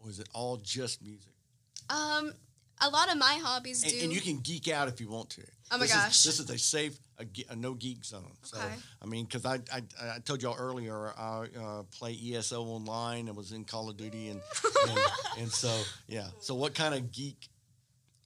Or 0.04 0.10
is 0.10 0.20
it 0.20 0.28
all 0.34 0.58
just 0.58 1.02
music? 1.02 1.32
Um, 1.90 2.32
a 2.80 2.88
lot 2.90 3.10
of 3.10 3.18
my 3.18 3.38
hobbies 3.42 3.82
and, 3.82 3.92
do. 3.92 3.98
and 4.04 4.12
you 4.12 4.20
can 4.20 4.38
geek 4.38 4.68
out 4.68 4.88
if 4.88 5.00
you 5.00 5.08
want 5.08 5.30
to. 5.30 5.42
Oh 5.70 5.76
my 5.78 5.84
This 5.84 5.90
is- 5.90 5.96
gosh. 5.96 6.22
this 6.24 6.40
is 6.40 6.50
a 6.50 6.58
safe, 6.58 6.98
a, 7.18 7.26
a 7.50 7.56
no 7.56 7.74
geek 7.74 8.04
zone. 8.04 8.32
So 8.42 8.56
Okay. 8.58 8.74
I 9.02 9.06
mean, 9.06 9.24
because 9.26 9.44
I, 9.44 9.56
I 9.72 9.82
I 10.16 10.18
told 10.24 10.42
y'all 10.42 10.56
earlier, 10.58 11.12
I 11.18 11.46
uh, 11.60 11.82
play 11.90 12.16
ESO 12.32 12.62
online. 12.62 13.28
I 13.28 13.32
was 13.32 13.52
in 13.52 13.64
Call 13.64 13.88
of 13.90 13.96
Duty, 13.96 14.28
and 14.28 14.40
and, 14.88 14.98
and 15.38 15.50
so 15.52 15.74
yeah. 16.06 16.28
So 16.40 16.54
what 16.54 16.74
kind 16.74 16.94
of 16.94 17.12
geek 17.12 17.48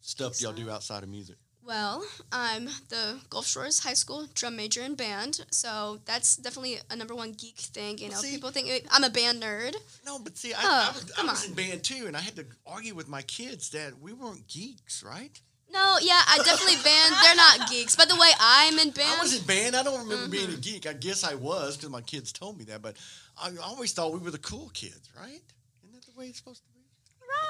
stuff 0.01 0.39
do 0.39 0.45
y'all 0.45 0.53
do 0.55 0.71
outside 0.71 1.03
of 1.03 1.09
music? 1.09 1.37
Well, 1.65 2.05
I'm 2.33 2.65
the 2.89 3.21
Gulf 3.31 3.47
Shores 3.47 3.79
High 3.85 3.95
School 3.95 4.27
drum 4.35 4.57
major 4.57 4.83
in 4.83 4.97
band, 4.97 5.45
so 5.51 6.01
that's 6.05 6.37
definitely 6.37 6.79
a 6.91 6.97
number 6.97 7.15
one 7.15 7.33
geek 7.33 7.57
thing. 7.57 7.99
You 7.99 8.09
know, 8.11 8.17
See- 8.17 8.33
people 8.33 8.51
think 8.51 8.85
I'm 8.91 9.05
a 9.05 9.11
band 9.11 9.41
nerd. 9.43 9.77
No, 10.05 10.19
but 10.19 10.37
see, 10.37 10.53
I, 10.55 10.61
Oh, 10.63 10.89
I 10.91 10.93
was, 10.93 11.13
I 11.19 11.25
was 11.25 11.45
in 11.49 11.55
band 11.55 11.85
too, 11.85 12.07
and 12.09 12.17
I 12.17 12.21
had 12.21 12.35
to 12.37 12.47
argue 12.67 12.95
with 12.97 13.09
my 13.09 13.23
kids 13.23 13.71
that 13.71 13.99
we 14.01 14.13
weren't 14.13 14.49
geeks, 14.49 15.05
right? 15.05 15.41
No, 15.73 15.97
yeah, 16.03 16.21
I 16.29 16.39
definitely 16.45 16.75
band. 16.85 17.15
They're 17.23 17.37
not 17.37 17.71
geeks, 17.71 17.95
but 17.97 18.09
the 18.09 18.17
way 18.17 18.29
I'm 18.41 18.79
in 18.81 18.91
band, 18.91 19.19
I 19.21 19.23
was 19.23 19.39
in 19.39 19.47
band. 19.47 19.77
I 19.77 19.83
don't 19.85 20.01
remember 20.01 20.29
being 20.29 20.49
Mm-hmm. 20.49 20.59
a 20.59 20.61
geek. 20.61 20.87
I 20.89 20.93
guess 20.95 21.23
I 21.25 21.35
was 21.37 21.77
because 21.77 21.91
my 21.91 22.03
kids 22.03 22.33
told 22.33 22.59
me 22.59 22.65
that. 22.65 22.83
But 22.83 22.97
I 23.41 23.53
always 23.63 23.93
thought 23.93 24.13
we 24.13 24.19
were 24.19 24.33
the 24.33 24.39
cool 24.39 24.69
kids, 24.75 25.09
right? 25.17 25.41
Isn't 25.85 25.93
that 25.95 26.05
the 26.05 26.19
way 26.19 26.27
it's 26.27 26.39
supposed 26.39 26.63
to 26.65 26.69
be? 26.72 26.72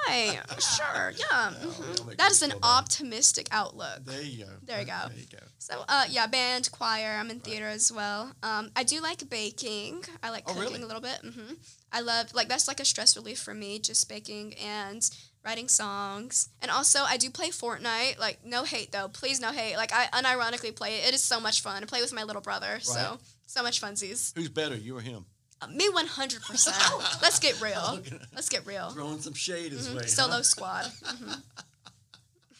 Right? 0.07 0.39
Sure, 0.59 1.11
yeah. 1.17 1.25
I'll 1.31 1.51
mhm. 1.51 2.07
make 2.07 2.17
That 2.17 2.31
is 2.31 2.41
an 2.41 2.53
optimistic 2.63 3.47
outlook. 3.51 4.05
There 4.05 4.21
you 4.21 4.45
go. 4.45 4.51
There 4.63 4.79
you 4.79 4.85
go. 4.85 4.99
There 5.09 5.17
you 5.17 5.25
go. 5.31 5.43
So, 5.57 5.83
uh, 5.87 6.05
yeah, 6.09 6.27
band, 6.27 6.69
choir. 6.71 7.17
I'm 7.19 7.29
in 7.29 7.39
theater 7.39 7.67
as 7.67 7.91
well. 7.91 8.33
Um, 8.43 8.71
I 8.75 8.83
do 8.83 9.01
like 9.01 9.29
baking. 9.29 10.03
I 10.21 10.29
like 10.29 10.43
Oh, 10.47 10.53
cooking 10.53 10.71
really? 10.71 10.83
a 10.83 10.85
little 10.87 11.01
bit. 11.01 11.19
hmm 11.21 11.53
I 11.91 11.99
love 12.01 12.33
like 12.33 12.47
that's 12.49 12.67
like 12.67 12.79
a 12.79 12.85
stress 12.85 13.15
relief 13.15 13.39
for 13.39 13.53
me, 13.53 13.77
just 13.77 14.09
baking 14.09 14.55
and 14.55 15.07
writing 15.45 15.67
songs. 15.67 16.49
And 16.61 16.71
also, 16.71 16.99
I 17.03 17.17
do 17.17 17.29
play 17.29 17.49
Fortnite. 17.49 18.17
Like, 18.17 18.39
no 18.43 18.63
hate 18.63 18.91
though. 18.91 19.09
Please, 19.09 19.39
no 19.39 19.51
hate. 19.51 19.75
Like, 19.75 19.91
I 19.93 20.05
unironically 20.07 20.75
play 20.75 20.95
it. 20.95 21.09
It 21.09 21.13
is 21.13 21.21
so 21.21 21.39
much 21.39 21.61
fun. 21.61 21.83
I 21.83 21.85
play 21.85 22.01
with 22.01 22.13
my 22.13 22.23
little 22.23 22.41
brother. 22.41 22.79
So, 22.81 23.19
so 23.45 23.61
much 23.61 23.79
funsies. 23.81 24.33
Who's 24.35 24.49
better, 24.49 24.75
you 24.75 24.97
or 24.97 25.01
him? 25.01 25.25
Me, 25.71 25.89
one 25.89 26.07
hundred 26.07 26.41
percent. 26.43 26.75
Let's 27.21 27.39
get 27.39 27.59
real. 27.61 27.99
Let's 28.33 28.49
get 28.49 28.65
real. 28.65 28.89
Throwing 28.91 29.19
some 29.21 29.33
shade 29.33 29.71
his 29.71 29.87
Mhm. 29.89 29.97
way. 29.97 30.05
Solo 30.07 30.31
huh? 30.37 30.43
squad. 30.43 30.85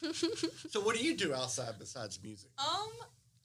Mhm. 0.01 0.71
So 0.71 0.81
what 0.81 0.97
do 0.97 1.03
you 1.03 1.15
do 1.15 1.33
outside 1.33 1.75
besides 1.79 2.19
music? 2.21 2.49
Um, 2.59 2.89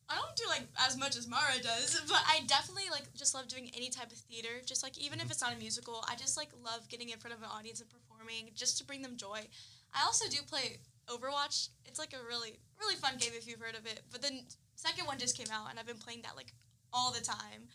I 0.08 0.16
don't 0.16 0.34
do 0.34 0.42
like 0.48 0.62
as 0.86 0.96
much 0.96 1.16
as 1.16 1.28
Maura 1.28 1.58
does, 1.62 2.00
but 2.08 2.20
I 2.26 2.40
definitely 2.48 2.90
like 2.90 3.14
just 3.14 3.32
love 3.34 3.46
doing 3.46 3.70
any 3.76 3.90
type 3.90 4.10
of 4.10 4.18
theater. 4.18 4.60
Just 4.66 4.82
like 4.82 4.98
even 4.98 5.20
if 5.20 5.30
it's 5.30 5.40
not 5.40 5.52
a 5.54 5.56
musical, 5.56 6.02
I 6.08 6.16
just 6.16 6.36
like 6.36 6.48
love 6.64 6.88
getting 6.88 7.10
in 7.10 7.18
front 7.18 7.36
of 7.36 7.42
an 7.42 7.48
audience 7.48 7.80
and 7.80 7.88
performing 7.88 8.50
just 8.56 8.78
to 8.78 8.84
bring 8.84 9.02
them 9.02 9.16
joy. 9.16 9.46
I 9.94 10.02
also 10.04 10.28
do 10.28 10.38
play 10.48 10.78
Overwatch. 11.06 11.68
It's 11.86 11.98
like 11.98 12.12
a 12.12 12.26
really 12.26 12.58
really 12.80 12.96
fun 12.96 13.18
game 13.18 13.32
if 13.36 13.46
you've 13.46 13.60
heard 13.60 13.76
of 13.76 13.86
it. 13.86 14.00
But 14.10 14.22
the 14.22 14.40
second 14.74 15.06
one 15.06 15.18
just 15.18 15.36
came 15.36 15.48
out 15.52 15.70
and 15.70 15.78
I've 15.78 15.86
been 15.86 15.98
playing 15.98 16.22
that 16.22 16.34
like 16.34 16.52
all 16.92 17.12
the 17.12 17.20
time. 17.20 17.68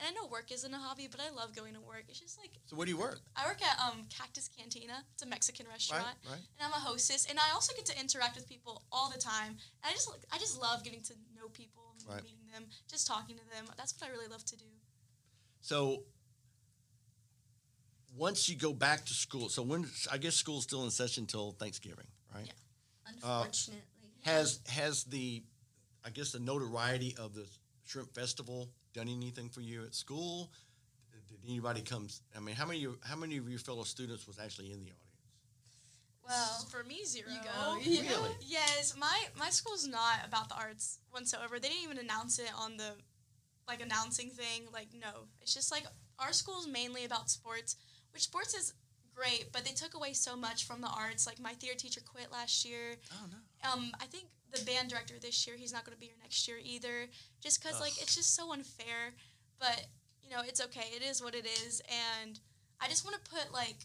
And 0.00 0.08
I 0.08 0.12
know 0.16 0.26
work 0.32 0.50
isn't 0.50 0.72
a 0.72 0.78
hobby, 0.78 1.08
but 1.10 1.20
I 1.20 1.28
love 1.28 1.54
going 1.54 1.74
to 1.74 1.80
work. 1.80 2.04
It's 2.08 2.18
just 2.18 2.38
like 2.38 2.52
So 2.64 2.74
where 2.74 2.86
do 2.86 2.90
you 2.90 2.96
work? 2.96 3.20
I 3.36 3.46
work 3.46 3.60
at 3.62 3.76
um 3.78 4.04
Cactus 4.08 4.48
Cantina. 4.48 5.04
It's 5.12 5.22
a 5.22 5.26
Mexican 5.26 5.66
restaurant 5.68 6.16
Right, 6.24 6.32
right. 6.32 6.42
and 6.58 6.64
I'm 6.64 6.72
a 6.72 6.82
hostess, 6.82 7.26
and 7.28 7.38
I 7.38 7.52
also 7.52 7.74
get 7.76 7.84
to 7.86 8.00
interact 8.00 8.36
with 8.36 8.48
people 8.48 8.82
all 8.90 9.10
the 9.10 9.18
time. 9.20 9.60
And 9.84 9.84
I 9.84 9.92
just 9.92 10.08
I 10.32 10.38
just 10.38 10.58
love 10.60 10.82
getting 10.82 11.02
to 11.02 11.14
know 11.36 11.48
people, 11.52 11.94
and 12.00 12.08
Right. 12.08 12.22
meeting 12.24 12.48
them, 12.52 12.64
just 12.88 13.06
talking 13.06 13.36
to 13.36 13.44
them. 13.54 13.66
That's 13.76 13.94
what 14.00 14.08
I 14.08 14.10
really 14.10 14.28
love 14.28 14.44
to 14.46 14.56
do. 14.56 14.64
So 15.60 16.04
once 18.16 18.48
you 18.48 18.56
go 18.56 18.72
back 18.72 19.04
to 19.06 19.14
school, 19.14 19.48
so 19.50 19.62
when 19.62 19.86
I 20.10 20.16
guess 20.16 20.34
school's 20.34 20.64
still 20.64 20.84
in 20.84 20.90
session 20.90 21.26
till 21.26 21.52
Thanksgiving, 21.52 22.06
right? 22.34 22.46
Yeah. 22.46 22.52
Unfortunately. 23.06 23.82
Has 24.22 24.60
has 24.68 25.04
the 25.04 25.42
I 26.04 26.10
guess 26.10 26.32
the 26.32 26.40
notoriety 26.40 27.14
of 27.18 27.34
the 27.34 27.46
shrimp 27.84 28.14
festival 28.14 28.70
done 28.92 29.08
anything 29.08 29.48
for 29.48 29.60
you 29.60 29.84
at 29.84 29.94
school? 29.94 30.50
Did 31.28 31.38
anybody 31.48 31.82
come? 31.82 32.08
I 32.36 32.40
mean, 32.40 32.54
how 32.56 32.66
many 32.66 32.86
how 33.04 33.16
many 33.16 33.36
of 33.36 33.48
your 33.48 33.58
fellow 33.58 33.84
students 33.84 34.26
was 34.26 34.38
actually 34.38 34.72
in 34.72 34.80
the 34.80 34.90
audience? 34.90 35.10
Well, 36.26 36.66
for 36.70 36.84
me, 36.84 37.04
zero. 37.04 37.28
You 37.30 37.40
go. 37.42 37.76
Really? 37.78 38.30
Yes, 38.46 38.94
my 38.98 39.18
my 39.38 39.50
school's 39.50 39.86
not 39.86 40.26
about 40.26 40.48
the 40.48 40.56
arts 40.56 40.98
whatsoever. 41.10 41.58
They 41.58 41.68
didn't 41.68 41.84
even 41.84 41.98
announce 41.98 42.38
it 42.38 42.50
on 42.58 42.76
the 42.76 42.92
like 43.66 43.80
announcing 43.80 44.30
thing. 44.30 44.66
Like, 44.72 44.88
no, 45.00 45.26
it's 45.40 45.54
just 45.54 45.70
like 45.70 45.84
our 46.18 46.32
school's 46.32 46.66
mainly 46.66 47.04
about 47.04 47.30
sports, 47.30 47.76
which 48.12 48.22
sports 48.22 48.54
is 48.54 48.74
great, 49.14 49.46
but 49.52 49.64
they 49.64 49.72
took 49.72 49.94
away 49.94 50.12
so 50.12 50.36
much 50.36 50.66
from 50.66 50.80
the 50.80 50.88
arts. 50.88 51.26
Like 51.26 51.40
my 51.40 51.52
theater 51.52 51.76
teacher 51.76 52.00
quit 52.00 52.32
last 52.32 52.64
year. 52.64 52.96
Oh 53.12 53.26
no. 53.30 53.70
um, 53.70 53.92
I 54.00 54.06
think 54.06 54.24
the 54.52 54.64
band 54.64 54.90
director 54.90 55.14
this 55.20 55.46
year, 55.46 55.56
he's 55.56 55.72
not 55.72 55.84
going 55.84 55.94
to 55.94 56.00
be 56.00 56.06
here 56.06 56.16
next 56.22 56.48
year 56.48 56.58
either, 56.62 57.06
just 57.40 57.62
because 57.62 57.80
like 57.80 58.00
it's 58.00 58.14
just 58.14 58.34
so 58.34 58.52
unfair. 58.52 59.14
But 59.58 59.86
you 60.22 60.30
know, 60.30 60.42
it's 60.46 60.60
okay. 60.60 60.86
It 60.94 61.02
is 61.02 61.22
what 61.22 61.34
it 61.34 61.46
is, 61.46 61.82
and 62.22 62.38
I 62.80 62.88
just 62.88 63.04
want 63.04 63.22
to 63.22 63.30
put 63.30 63.52
like, 63.52 63.76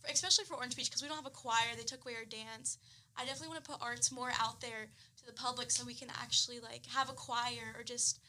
for, 0.00 0.10
especially 0.10 0.44
for 0.44 0.54
Orange 0.54 0.76
Beach, 0.76 0.88
because 0.88 1.02
we 1.02 1.08
don't 1.08 1.16
have 1.16 1.26
a 1.26 1.30
choir. 1.30 1.76
They 1.76 1.82
took 1.82 2.04
away 2.04 2.14
our 2.16 2.24
dance. 2.24 2.78
I 3.16 3.24
definitely 3.24 3.48
want 3.48 3.64
to 3.64 3.70
put 3.70 3.82
arts 3.82 4.12
more 4.12 4.30
out 4.40 4.60
there 4.60 4.88
to 5.18 5.26
the 5.26 5.32
public, 5.32 5.70
so 5.70 5.84
we 5.84 5.94
can 5.94 6.08
actually 6.22 6.60
like 6.60 6.86
have 6.86 7.10
a 7.10 7.14
choir 7.14 7.74
or 7.76 7.82
just, 7.82 8.20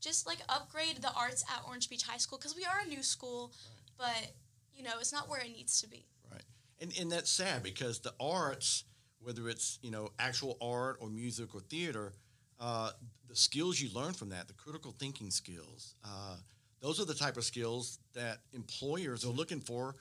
just 0.00 0.26
like 0.26 0.38
upgrade 0.48 1.02
the 1.02 1.12
arts 1.14 1.44
at 1.54 1.62
Orange 1.66 1.90
Beach 1.90 2.02
High 2.02 2.16
School, 2.16 2.38
because 2.38 2.56
we 2.56 2.64
are 2.64 2.80
a 2.84 2.88
new 2.88 3.02
school, 3.02 3.52
but 3.98 4.32
you 4.74 4.82
know, 4.82 4.98
it's 5.00 5.12
not 5.12 5.28
where 5.28 5.40
it 5.40 5.54
needs 5.54 5.80
to 5.82 5.88
be. 5.88 6.06
Right. 6.30 6.44
And 6.80 6.92
and 6.98 7.12
that's 7.12 7.30
sad 7.30 7.62
because 7.62 8.00
the 8.00 8.14
arts, 8.18 8.84
whether 9.28 9.46
it's 9.50 9.78
you 9.82 9.90
know 9.90 10.10
actual 10.18 10.56
art 10.62 10.96
or 11.00 11.10
music 11.10 11.54
or 11.54 11.60
theater, 11.60 12.14
uh, 12.58 12.90
the 13.28 13.36
skills 13.36 13.78
you 13.78 13.90
learn 13.94 14.14
from 14.14 14.30
that, 14.30 14.48
the 14.48 14.54
critical 14.54 14.94
thinking 14.98 15.30
skills, 15.30 15.96
uh, 16.02 16.36
those 16.80 16.98
are 16.98 17.04
the 17.04 17.12
type 17.12 17.36
of 17.36 17.44
skills 17.44 17.98
that 18.14 18.38
employers 18.54 19.26
are 19.26 19.34
looking 19.40 19.60
for 19.60 19.94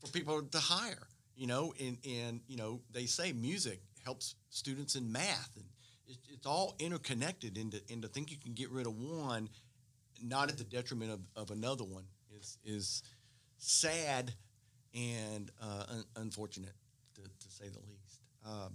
for 0.00 0.10
people 0.10 0.42
to 0.42 0.58
hire. 0.58 1.06
You 1.36 1.46
know, 1.46 1.72
and 1.78 1.96
and 2.04 2.40
you 2.48 2.56
know 2.56 2.80
they 2.92 3.06
say 3.06 3.32
music 3.32 3.80
helps 4.04 4.34
students 4.50 4.96
in 4.96 5.12
math, 5.12 5.50
and 5.54 5.64
it, 6.08 6.16
it's 6.28 6.44
all 6.44 6.74
interconnected. 6.80 7.56
And 7.56 8.02
to, 8.02 8.08
think 8.08 8.32
you 8.32 8.36
can 8.36 8.52
get 8.52 8.68
rid 8.70 8.88
of 8.88 8.98
one, 8.98 9.48
not 10.20 10.50
at 10.50 10.58
the 10.58 10.64
detriment 10.64 11.12
of, 11.12 11.20
of 11.36 11.50
another 11.52 11.84
one, 11.84 12.04
is 12.36 12.58
is 12.64 13.04
sad 13.58 14.32
and 14.92 15.52
uh, 15.62 15.84
un- 15.88 16.04
unfortunate, 16.16 16.74
to, 17.14 17.22
to 17.22 17.48
say 17.48 17.68
the 17.68 17.78
least. 17.88 18.01
Um, 18.44 18.74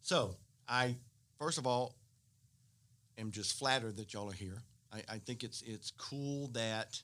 so, 0.00 0.36
I 0.68 0.96
first 1.38 1.58
of 1.58 1.66
all 1.66 1.94
am 3.18 3.30
just 3.30 3.58
flattered 3.58 3.96
that 3.96 4.12
y'all 4.14 4.30
are 4.30 4.34
here. 4.34 4.62
I, 4.92 5.02
I 5.14 5.18
think 5.18 5.42
it's 5.44 5.62
it's 5.62 5.90
cool 5.92 6.48
that 6.48 7.00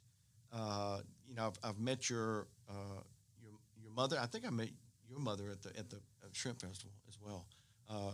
uh, 0.52 1.00
you 1.28 1.34
know 1.34 1.46
I've, 1.46 1.58
I've 1.70 1.78
met 1.78 2.08
your 2.08 2.46
uh, 2.68 3.02
your 3.42 3.52
your 3.82 3.92
mother. 3.92 4.18
I 4.20 4.26
think 4.26 4.46
I 4.46 4.50
met 4.50 4.70
your 5.08 5.18
mother 5.18 5.50
at 5.50 5.62
the 5.62 5.68
at 5.78 5.90
the 5.90 5.96
uh, 5.96 6.28
shrimp 6.32 6.60
festival 6.60 6.92
as 7.08 7.18
well. 7.20 7.46
Uh, 7.88 8.12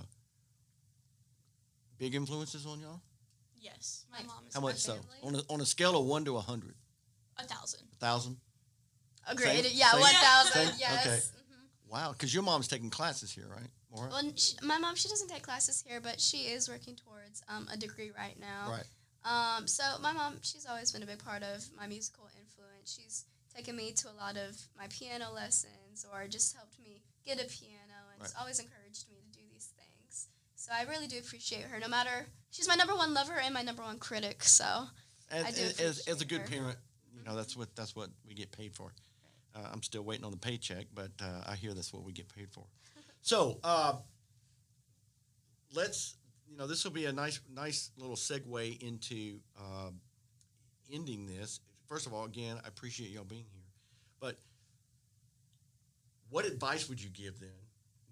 big 1.99 2.15
influences 2.15 2.67
on 2.67 2.81
y'all. 2.81 3.01
Yes, 3.61 4.05
my 4.13 4.19
mom 4.27 4.45
is 4.49 4.55
How 4.55 4.61
much 4.61 4.77
so? 4.77 4.97
On 5.23 5.35
a, 5.35 5.41
on 5.51 5.61
a 5.61 5.67
scale 5.67 5.99
of 5.99 6.07
one 6.07 6.25
to 6.25 6.37
a 6.37 6.41
hundred, 6.41 6.75
a 7.39 7.45
thousand. 7.45 7.81
a 7.93 7.97
thousand. 7.97 8.37
Agreed. 9.29 9.65
Same- 9.65 9.73
yeah, 9.75 9.91
same- 9.91 10.01
one 10.01 10.13
thousand. 10.15 10.53
same? 10.69 10.75
Yes. 10.79 11.33
Wow, 11.89 12.13
because 12.13 12.35
your 12.35 12.43
mom's 12.43 12.69
taking 12.69 12.91
classes 12.91 13.31
here, 13.31 13.47
right? 13.49 13.69
Maura? 13.95 14.11
Well, 14.11 14.33
sh 14.37 14.55
my 14.63 14.79
mom, 14.79 14.97
she 14.97 15.09
doesn't 15.09 15.29
take 15.29 15.43
classes 15.43 15.83
here, 15.87 16.01
but 16.01 16.21
she 16.21 16.39
is 16.49 16.69
working 16.69 16.97
towards 16.97 17.43
um, 17.49 17.69
a 17.73 17.77
degree 17.77 18.11
right 18.17 18.39
now. 18.41 18.71
Right. 18.71 18.87
Um, 19.25 19.67
so 19.67 19.83
my 20.03 20.13
mom, 20.13 20.39
she's 20.43 20.67
always 20.67 20.93
been 20.93 21.03
a 21.03 21.07
big 21.07 21.19
part 21.19 21.43
of 21.43 21.65
my 21.77 21.87
musical 21.87 22.25
influence. 22.39 22.99
She's 23.01 23.25
taken 23.55 23.77
me 23.77 23.93
to 23.93 24.09
a 24.09 24.15
lot 24.21 24.37
of 24.37 24.57
my 24.77 24.87
piano 24.89 25.33
lessons, 25.35 26.07
or 26.13 26.27
just 26.29 26.55
helped 26.57 26.79
me 26.79 27.03
get 27.25 27.37
a 27.43 27.47
piano, 27.49 27.99
and 28.13 28.23
Right. 28.23 28.33
always 28.39 28.59
encouraged 28.59 29.09
me 29.09 29.17
to 29.17 29.39
do 29.39 29.45
these 29.53 29.71
things. 29.77 30.29
So 30.55 30.73
I 30.73 30.83
really 30.83 31.07
do 31.07 31.19
appreciate 31.19 31.63
her. 31.65 31.79
No 31.79 31.89
matter, 31.89 32.27
she's 32.51 32.69
my 32.69 32.75
number 32.75 32.95
one 32.95 33.15
lover 33.15 33.39
and 33.39 33.55
my 33.55 33.63
number 33.63 33.83
one 33.83 33.99
critic. 33.99 34.43
So 34.45 34.89
As, 35.31 35.45
I 35.45 35.51
do 35.51 35.63
as, 35.85 36.07
as 36.07 36.21
a 36.21 36.25
good 36.25 36.43
her. 36.43 36.47
parent, 36.49 36.79
you 37.17 37.23
know 37.25 37.35
that's 37.37 37.57
what 37.57 37.75
that's 37.75 37.95
what 37.97 38.11
we 38.27 38.35
get 38.35 38.53
paid 38.53 38.75
for. 38.75 38.93
Uh, 39.57 39.69
I'm 39.73 39.83
still 39.83 40.03
waiting 40.03 40.25
on 40.25 40.33
the 40.33 40.37
paycheck, 40.37 40.87
but 40.95 41.11
uh, 41.21 41.43
I 41.47 41.55
hear 41.55 41.73
that's 41.73 41.93
what 41.93 42.05
we 42.05 42.13
get 42.13 42.29
paid 42.29 42.51
for. 42.51 42.65
So 43.23 43.59
uh, 43.65 43.95
let's, 45.75 46.17
you 46.49 46.59
know, 46.59 46.67
this 46.67 46.85
will 46.85 46.93
be 46.93 47.07
a 47.07 47.13
nice 47.13 47.41
nice 47.55 47.91
little 47.97 48.17
segue 48.17 48.83
into 48.83 49.39
uh, 49.59 49.91
ending 50.93 51.27
this. 51.27 51.61
First 51.87 52.07
of 52.07 52.13
all, 52.13 52.25
again, 52.25 52.59
I 52.65 52.69
appreciate 52.69 53.11
y'all 53.11 53.25
being 53.25 53.47
here, 53.53 53.65
but 54.21 54.37
what 56.29 56.45
advice 56.45 56.89
would 56.89 57.03
you 57.03 57.09
give 57.11 57.41
then 57.41 57.49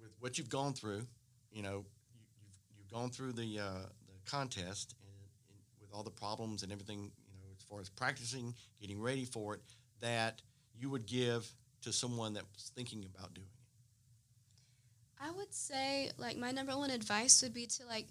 with 0.00 0.12
what 0.20 0.38
you've 0.38 0.48
gone 0.48 0.72
through? 0.72 1.07
You 1.52 1.62
know, 1.62 1.85
you, 2.14 2.20
you've 2.40 2.78
you've 2.78 2.90
gone 2.90 3.11
through 3.11 3.33
the 3.33 3.59
uh, 3.59 3.87
the 4.07 4.30
contest 4.30 4.94
and, 5.02 5.28
and 5.50 5.59
with 5.80 5.92
all 5.92 6.02
the 6.02 6.11
problems 6.11 6.62
and 6.62 6.72
everything. 6.72 6.98
You 6.98 7.35
know, 7.35 7.52
as 7.54 7.62
far 7.64 7.80
as 7.80 7.90
practicing, 7.90 8.54
getting 8.80 9.00
ready 9.00 9.24
for 9.26 9.54
it, 9.54 9.61
that 10.00 10.40
you 10.78 10.90
would 10.90 11.06
give 11.06 11.48
to 11.82 11.92
someone 11.92 12.34
that 12.34 12.44
was 12.54 12.70
thinking 12.74 13.04
about 13.04 13.34
doing 13.34 13.46
it. 13.46 13.54
I 15.24 15.30
would 15.30 15.54
say 15.54 16.10
like 16.18 16.37
my 16.37 16.50
number 16.50 16.76
one 16.76 16.90
advice 16.90 17.42
would 17.42 17.54
be 17.54 17.66
to 17.66 17.87
like 17.87 18.06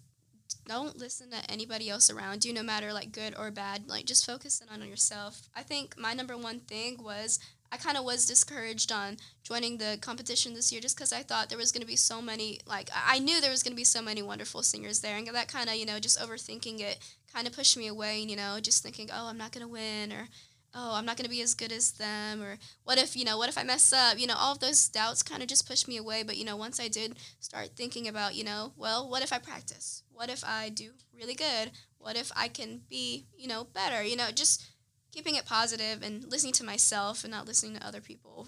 don't 0.65 0.97
listen 0.97 1.29
to 1.31 1.51
anybody 1.51 1.89
else 1.89 2.09
around 2.09 2.45
you 2.45 2.53
no 2.53 2.63
matter 2.63 2.93
like 2.93 3.11
good 3.11 3.35
or 3.37 3.51
bad 3.51 3.87
like 3.87 4.05
just 4.05 4.25
focus 4.25 4.61
in 4.61 4.69
on 4.69 4.87
yourself 4.87 5.49
i 5.55 5.61
think 5.61 5.95
my 5.97 6.13
number 6.13 6.37
one 6.37 6.59
thing 6.59 7.01
was 7.03 7.39
i 7.71 7.77
kind 7.77 7.97
of 7.97 8.03
was 8.03 8.25
discouraged 8.25 8.91
on 8.91 9.17
joining 9.43 9.77
the 9.77 9.97
competition 10.01 10.53
this 10.53 10.71
year 10.71 10.81
just 10.81 10.95
because 10.95 11.11
i 11.11 11.21
thought 11.21 11.49
there 11.49 11.57
was 11.57 11.71
going 11.71 11.81
to 11.81 11.87
be 11.87 11.95
so 11.95 12.21
many 12.21 12.59
like 12.65 12.89
I 12.93 13.19
knew 13.19 13.41
there 13.41 13.51
was 13.51 13.63
going 13.63 13.73
to 13.73 13.77
be 13.77 13.83
so 13.83 14.01
many 14.01 14.21
wonderful 14.21 14.63
singers 14.63 15.01
there 15.01 15.17
and 15.17 15.27
that 15.27 15.47
kind 15.51 15.69
of 15.69 15.75
you 15.75 15.85
know 15.85 15.99
just 15.99 16.19
overthinking 16.19 16.79
it 16.79 16.97
kind 17.33 17.47
of 17.47 17.53
pushed 17.53 17.77
me 17.77 17.87
away 17.87 18.21
and 18.21 18.29
you 18.29 18.37
know 18.37 18.59
just 18.61 18.83
thinking 18.83 19.09
oh 19.11 19.27
i'm 19.27 19.37
not 19.37 19.51
going 19.51 19.65
to 19.65 19.71
win 19.71 20.13
or 20.13 20.27
oh 20.75 20.95
i'm 20.95 21.05
not 21.05 21.17
going 21.17 21.25
to 21.25 21.29
be 21.29 21.41
as 21.41 21.53
good 21.53 21.71
as 21.71 21.91
them 21.93 22.41
or 22.41 22.57
what 22.83 22.97
if 22.97 23.15
you 23.15 23.25
know 23.25 23.37
what 23.37 23.49
if 23.49 23.57
i 23.57 23.63
mess 23.63 23.93
up? 23.93 24.19
You 24.19 24.27
know 24.27 24.35
all 24.37 24.53
of 24.53 24.59
those 24.59 24.87
doubts 24.87 25.23
kind 25.23 25.41
of 25.41 25.47
just 25.47 25.67
pushed 25.67 25.87
me 25.87 25.97
away 25.97 26.23
but 26.23 26.37
you 26.37 26.45
know 26.45 26.55
once 26.55 26.79
i 26.79 26.87
did 26.87 27.17
start 27.39 27.69
thinking 27.75 28.07
about 28.07 28.35
you 28.35 28.43
know 28.43 28.73
well 28.75 29.09
what 29.09 29.23
if 29.23 29.33
i 29.33 29.37
practice? 29.37 30.03
What 30.11 30.29
if 30.29 30.43
i 30.43 30.69
do 30.69 30.91
really 31.15 31.35
good? 31.35 31.71
What 31.97 32.15
if 32.15 32.31
i 32.35 32.47
can 32.47 32.81
be 32.89 33.27
you 33.37 33.47
know 33.47 33.63
better? 33.63 34.03
You 34.03 34.15
know 34.15 34.31
just 34.33 34.65
keeping 35.11 35.35
it 35.35 35.45
positive 35.45 36.01
and 36.01 36.23
listening 36.29 36.53
to 36.53 36.63
myself 36.63 37.23
and 37.23 37.31
not 37.31 37.45
listening 37.45 37.79
to 37.79 37.85
other 37.85 38.01
people. 38.01 38.47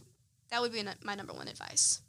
That 0.50 0.62
would 0.62 0.74
be 0.74 0.84
my 1.04 1.16
number 1.16 1.34
one 1.34 1.48
advice 1.48 2.02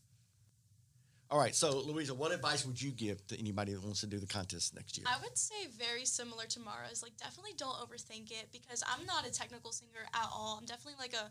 All 1.30 1.38
right. 1.38 1.54
So, 1.54 1.80
Luisa, 1.80 2.14
what 2.14 2.32
advice 2.32 2.64
would 2.64 2.80
you 2.80 2.92
give 2.92 3.26
to 3.28 3.38
anybody 3.38 3.72
that 3.72 3.82
wants 3.82 4.00
to 4.00 4.06
do 4.06 4.18
the 4.18 4.26
contest 4.26 4.74
next 4.76 4.96
year? 4.96 5.06
I 5.10 5.20
would 5.22 5.36
say 5.36 5.66
very 5.76 6.04
similar 6.04 6.44
to 6.46 6.60
Maura's. 6.60 7.02
Like, 7.02 7.16
definitely 7.16 7.54
don't 7.56 7.74
overthink 7.74 8.30
it 8.30 8.48
because 8.52 8.84
I'm 8.86 9.04
not 9.06 9.26
a 9.26 9.32
technical 9.32 9.72
singer 9.72 10.06
at 10.14 10.28
all. 10.32 10.58
I'm 10.60 10.66
definitely 10.66 10.98
like 11.00 11.14
a 11.14 11.30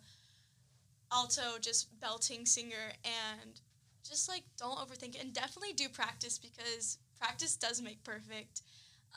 alto, 1.14 1.60
just 1.62 1.98
belting 2.02 2.46
singer, 2.46 2.92
and 3.06 3.62
just 4.08 4.28
like 4.28 4.44
don't 4.58 4.78
overthink 4.78 5.16
it, 5.16 5.24
and 5.24 5.34
definitely 5.34 5.74
do 5.74 5.88
practice 5.88 6.38
because 6.38 6.98
practice 7.18 7.56
does 7.56 7.82
make 7.82 8.04
perfect. 8.04 8.64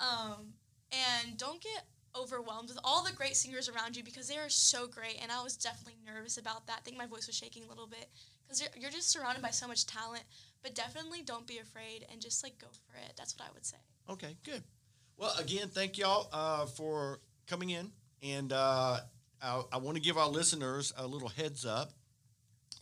Um, 0.00 0.54
and 0.92 1.36
don't 1.36 1.60
get 1.60 1.86
overwhelmed 2.16 2.68
with 2.68 2.78
all 2.84 3.04
the 3.04 3.12
great 3.12 3.36
singers 3.36 3.68
around 3.68 3.96
you 3.96 4.02
because 4.02 4.28
they 4.28 4.38
are 4.38 4.48
so 4.48 4.86
great. 4.86 5.18
And 5.22 5.30
I 5.30 5.42
was 5.42 5.56
definitely 5.56 5.98
nervous 6.04 6.38
about 6.38 6.66
that. 6.66 6.78
I 6.78 6.80
think 6.80 6.96
my 6.96 7.06
voice 7.06 7.26
was 7.26 7.36
shaking 7.36 7.64
a 7.64 7.68
little 7.68 7.86
bit 7.86 8.08
because 8.46 8.60
you're, 8.60 8.70
you're 8.80 8.90
just 8.90 9.10
surrounded 9.10 9.42
by 9.42 9.50
so 9.50 9.68
much 9.68 9.86
talent. 9.86 10.24
But 10.62 10.74
definitely 10.74 11.22
don't 11.22 11.46
be 11.46 11.58
afraid 11.58 12.06
and 12.10 12.20
just 12.20 12.42
like 12.42 12.58
go 12.58 12.66
for 12.68 12.96
it. 12.96 13.12
That's 13.16 13.36
what 13.36 13.48
I 13.48 13.52
would 13.54 13.64
say. 13.64 13.76
Okay, 14.10 14.36
good. 14.44 14.62
Well, 15.16 15.32
again, 15.38 15.68
thank 15.68 15.98
y'all 15.98 16.28
uh, 16.32 16.66
for 16.66 17.20
coming 17.46 17.70
in. 17.70 17.90
And 18.22 18.52
uh, 18.52 18.98
I, 19.42 19.62
I 19.72 19.76
want 19.78 19.96
to 19.96 20.02
give 20.02 20.18
our 20.18 20.28
listeners 20.28 20.92
a 20.96 21.06
little 21.06 21.28
heads 21.28 21.64
up 21.64 21.92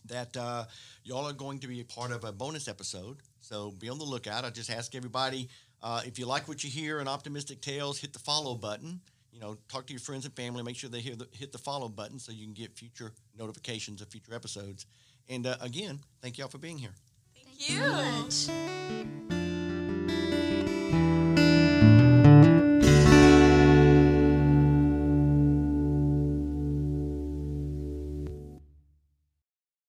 that 0.05 0.35
uh, 0.37 0.65
y'all 1.03 1.25
are 1.25 1.33
going 1.33 1.59
to 1.59 1.67
be 1.67 1.81
a 1.81 1.85
part 1.85 2.11
of 2.11 2.23
a 2.23 2.31
bonus 2.31 2.67
episode. 2.67 3.17
So 3.39 3.71
be 3.79 3.89
on 3.89 3.97
the 3.97 4.05
lookout. 4.05 4.45
I 4.45 4.49
just 4.49 4.69
ask 4.69 4.95
everybody 4.95 5.49
uh, 5.81 6.01
if 6.05 6.17
you 6.17 6.25
like 6.25 6.47
what 6.47 6.63
you 6.63 6.69
hear 6.69 6.99
in 6.99 7.07
Optimistic 7.07 7.61
Tales, 7.61 7.99
hit 7.99 8.13
the 8.13 8.19
follow 8.19 8.55
button. 8.55 8.99
You 9.31 9.39
know, 9.39 9.57
talk 9.69 9.85
to 9.87 9.93
your 9.93 9.99
friends 9.99 10.25
and 10.25 10.33
family. 10.35 10.63
Make 10.63 10.75
sure 10.75 10.89
they 10.89 11.01
the, 11.01 11.27
hit 11.31 11.51
the 11.51 11.59
follow 11.59 11.89
button 11.89 12.17
so 12.17 12.31
you 12.31 12.45
can 12.45 12.53
get 12.53 12.75
future 12.75 13.11
notifications 13.37 14.01
of 14.01 14.07
future 14.09 14.33
episodes. 14.33 14.87
And 15.29 15.45
uh, 15.45 15.57
again, 15.61 15.99
thank 16.21 16.37
y'all 16.37 16.47
for 16.47 16.57
being 16.57 16.77
here. 16.77 16.93
Cute. 17.57 18.51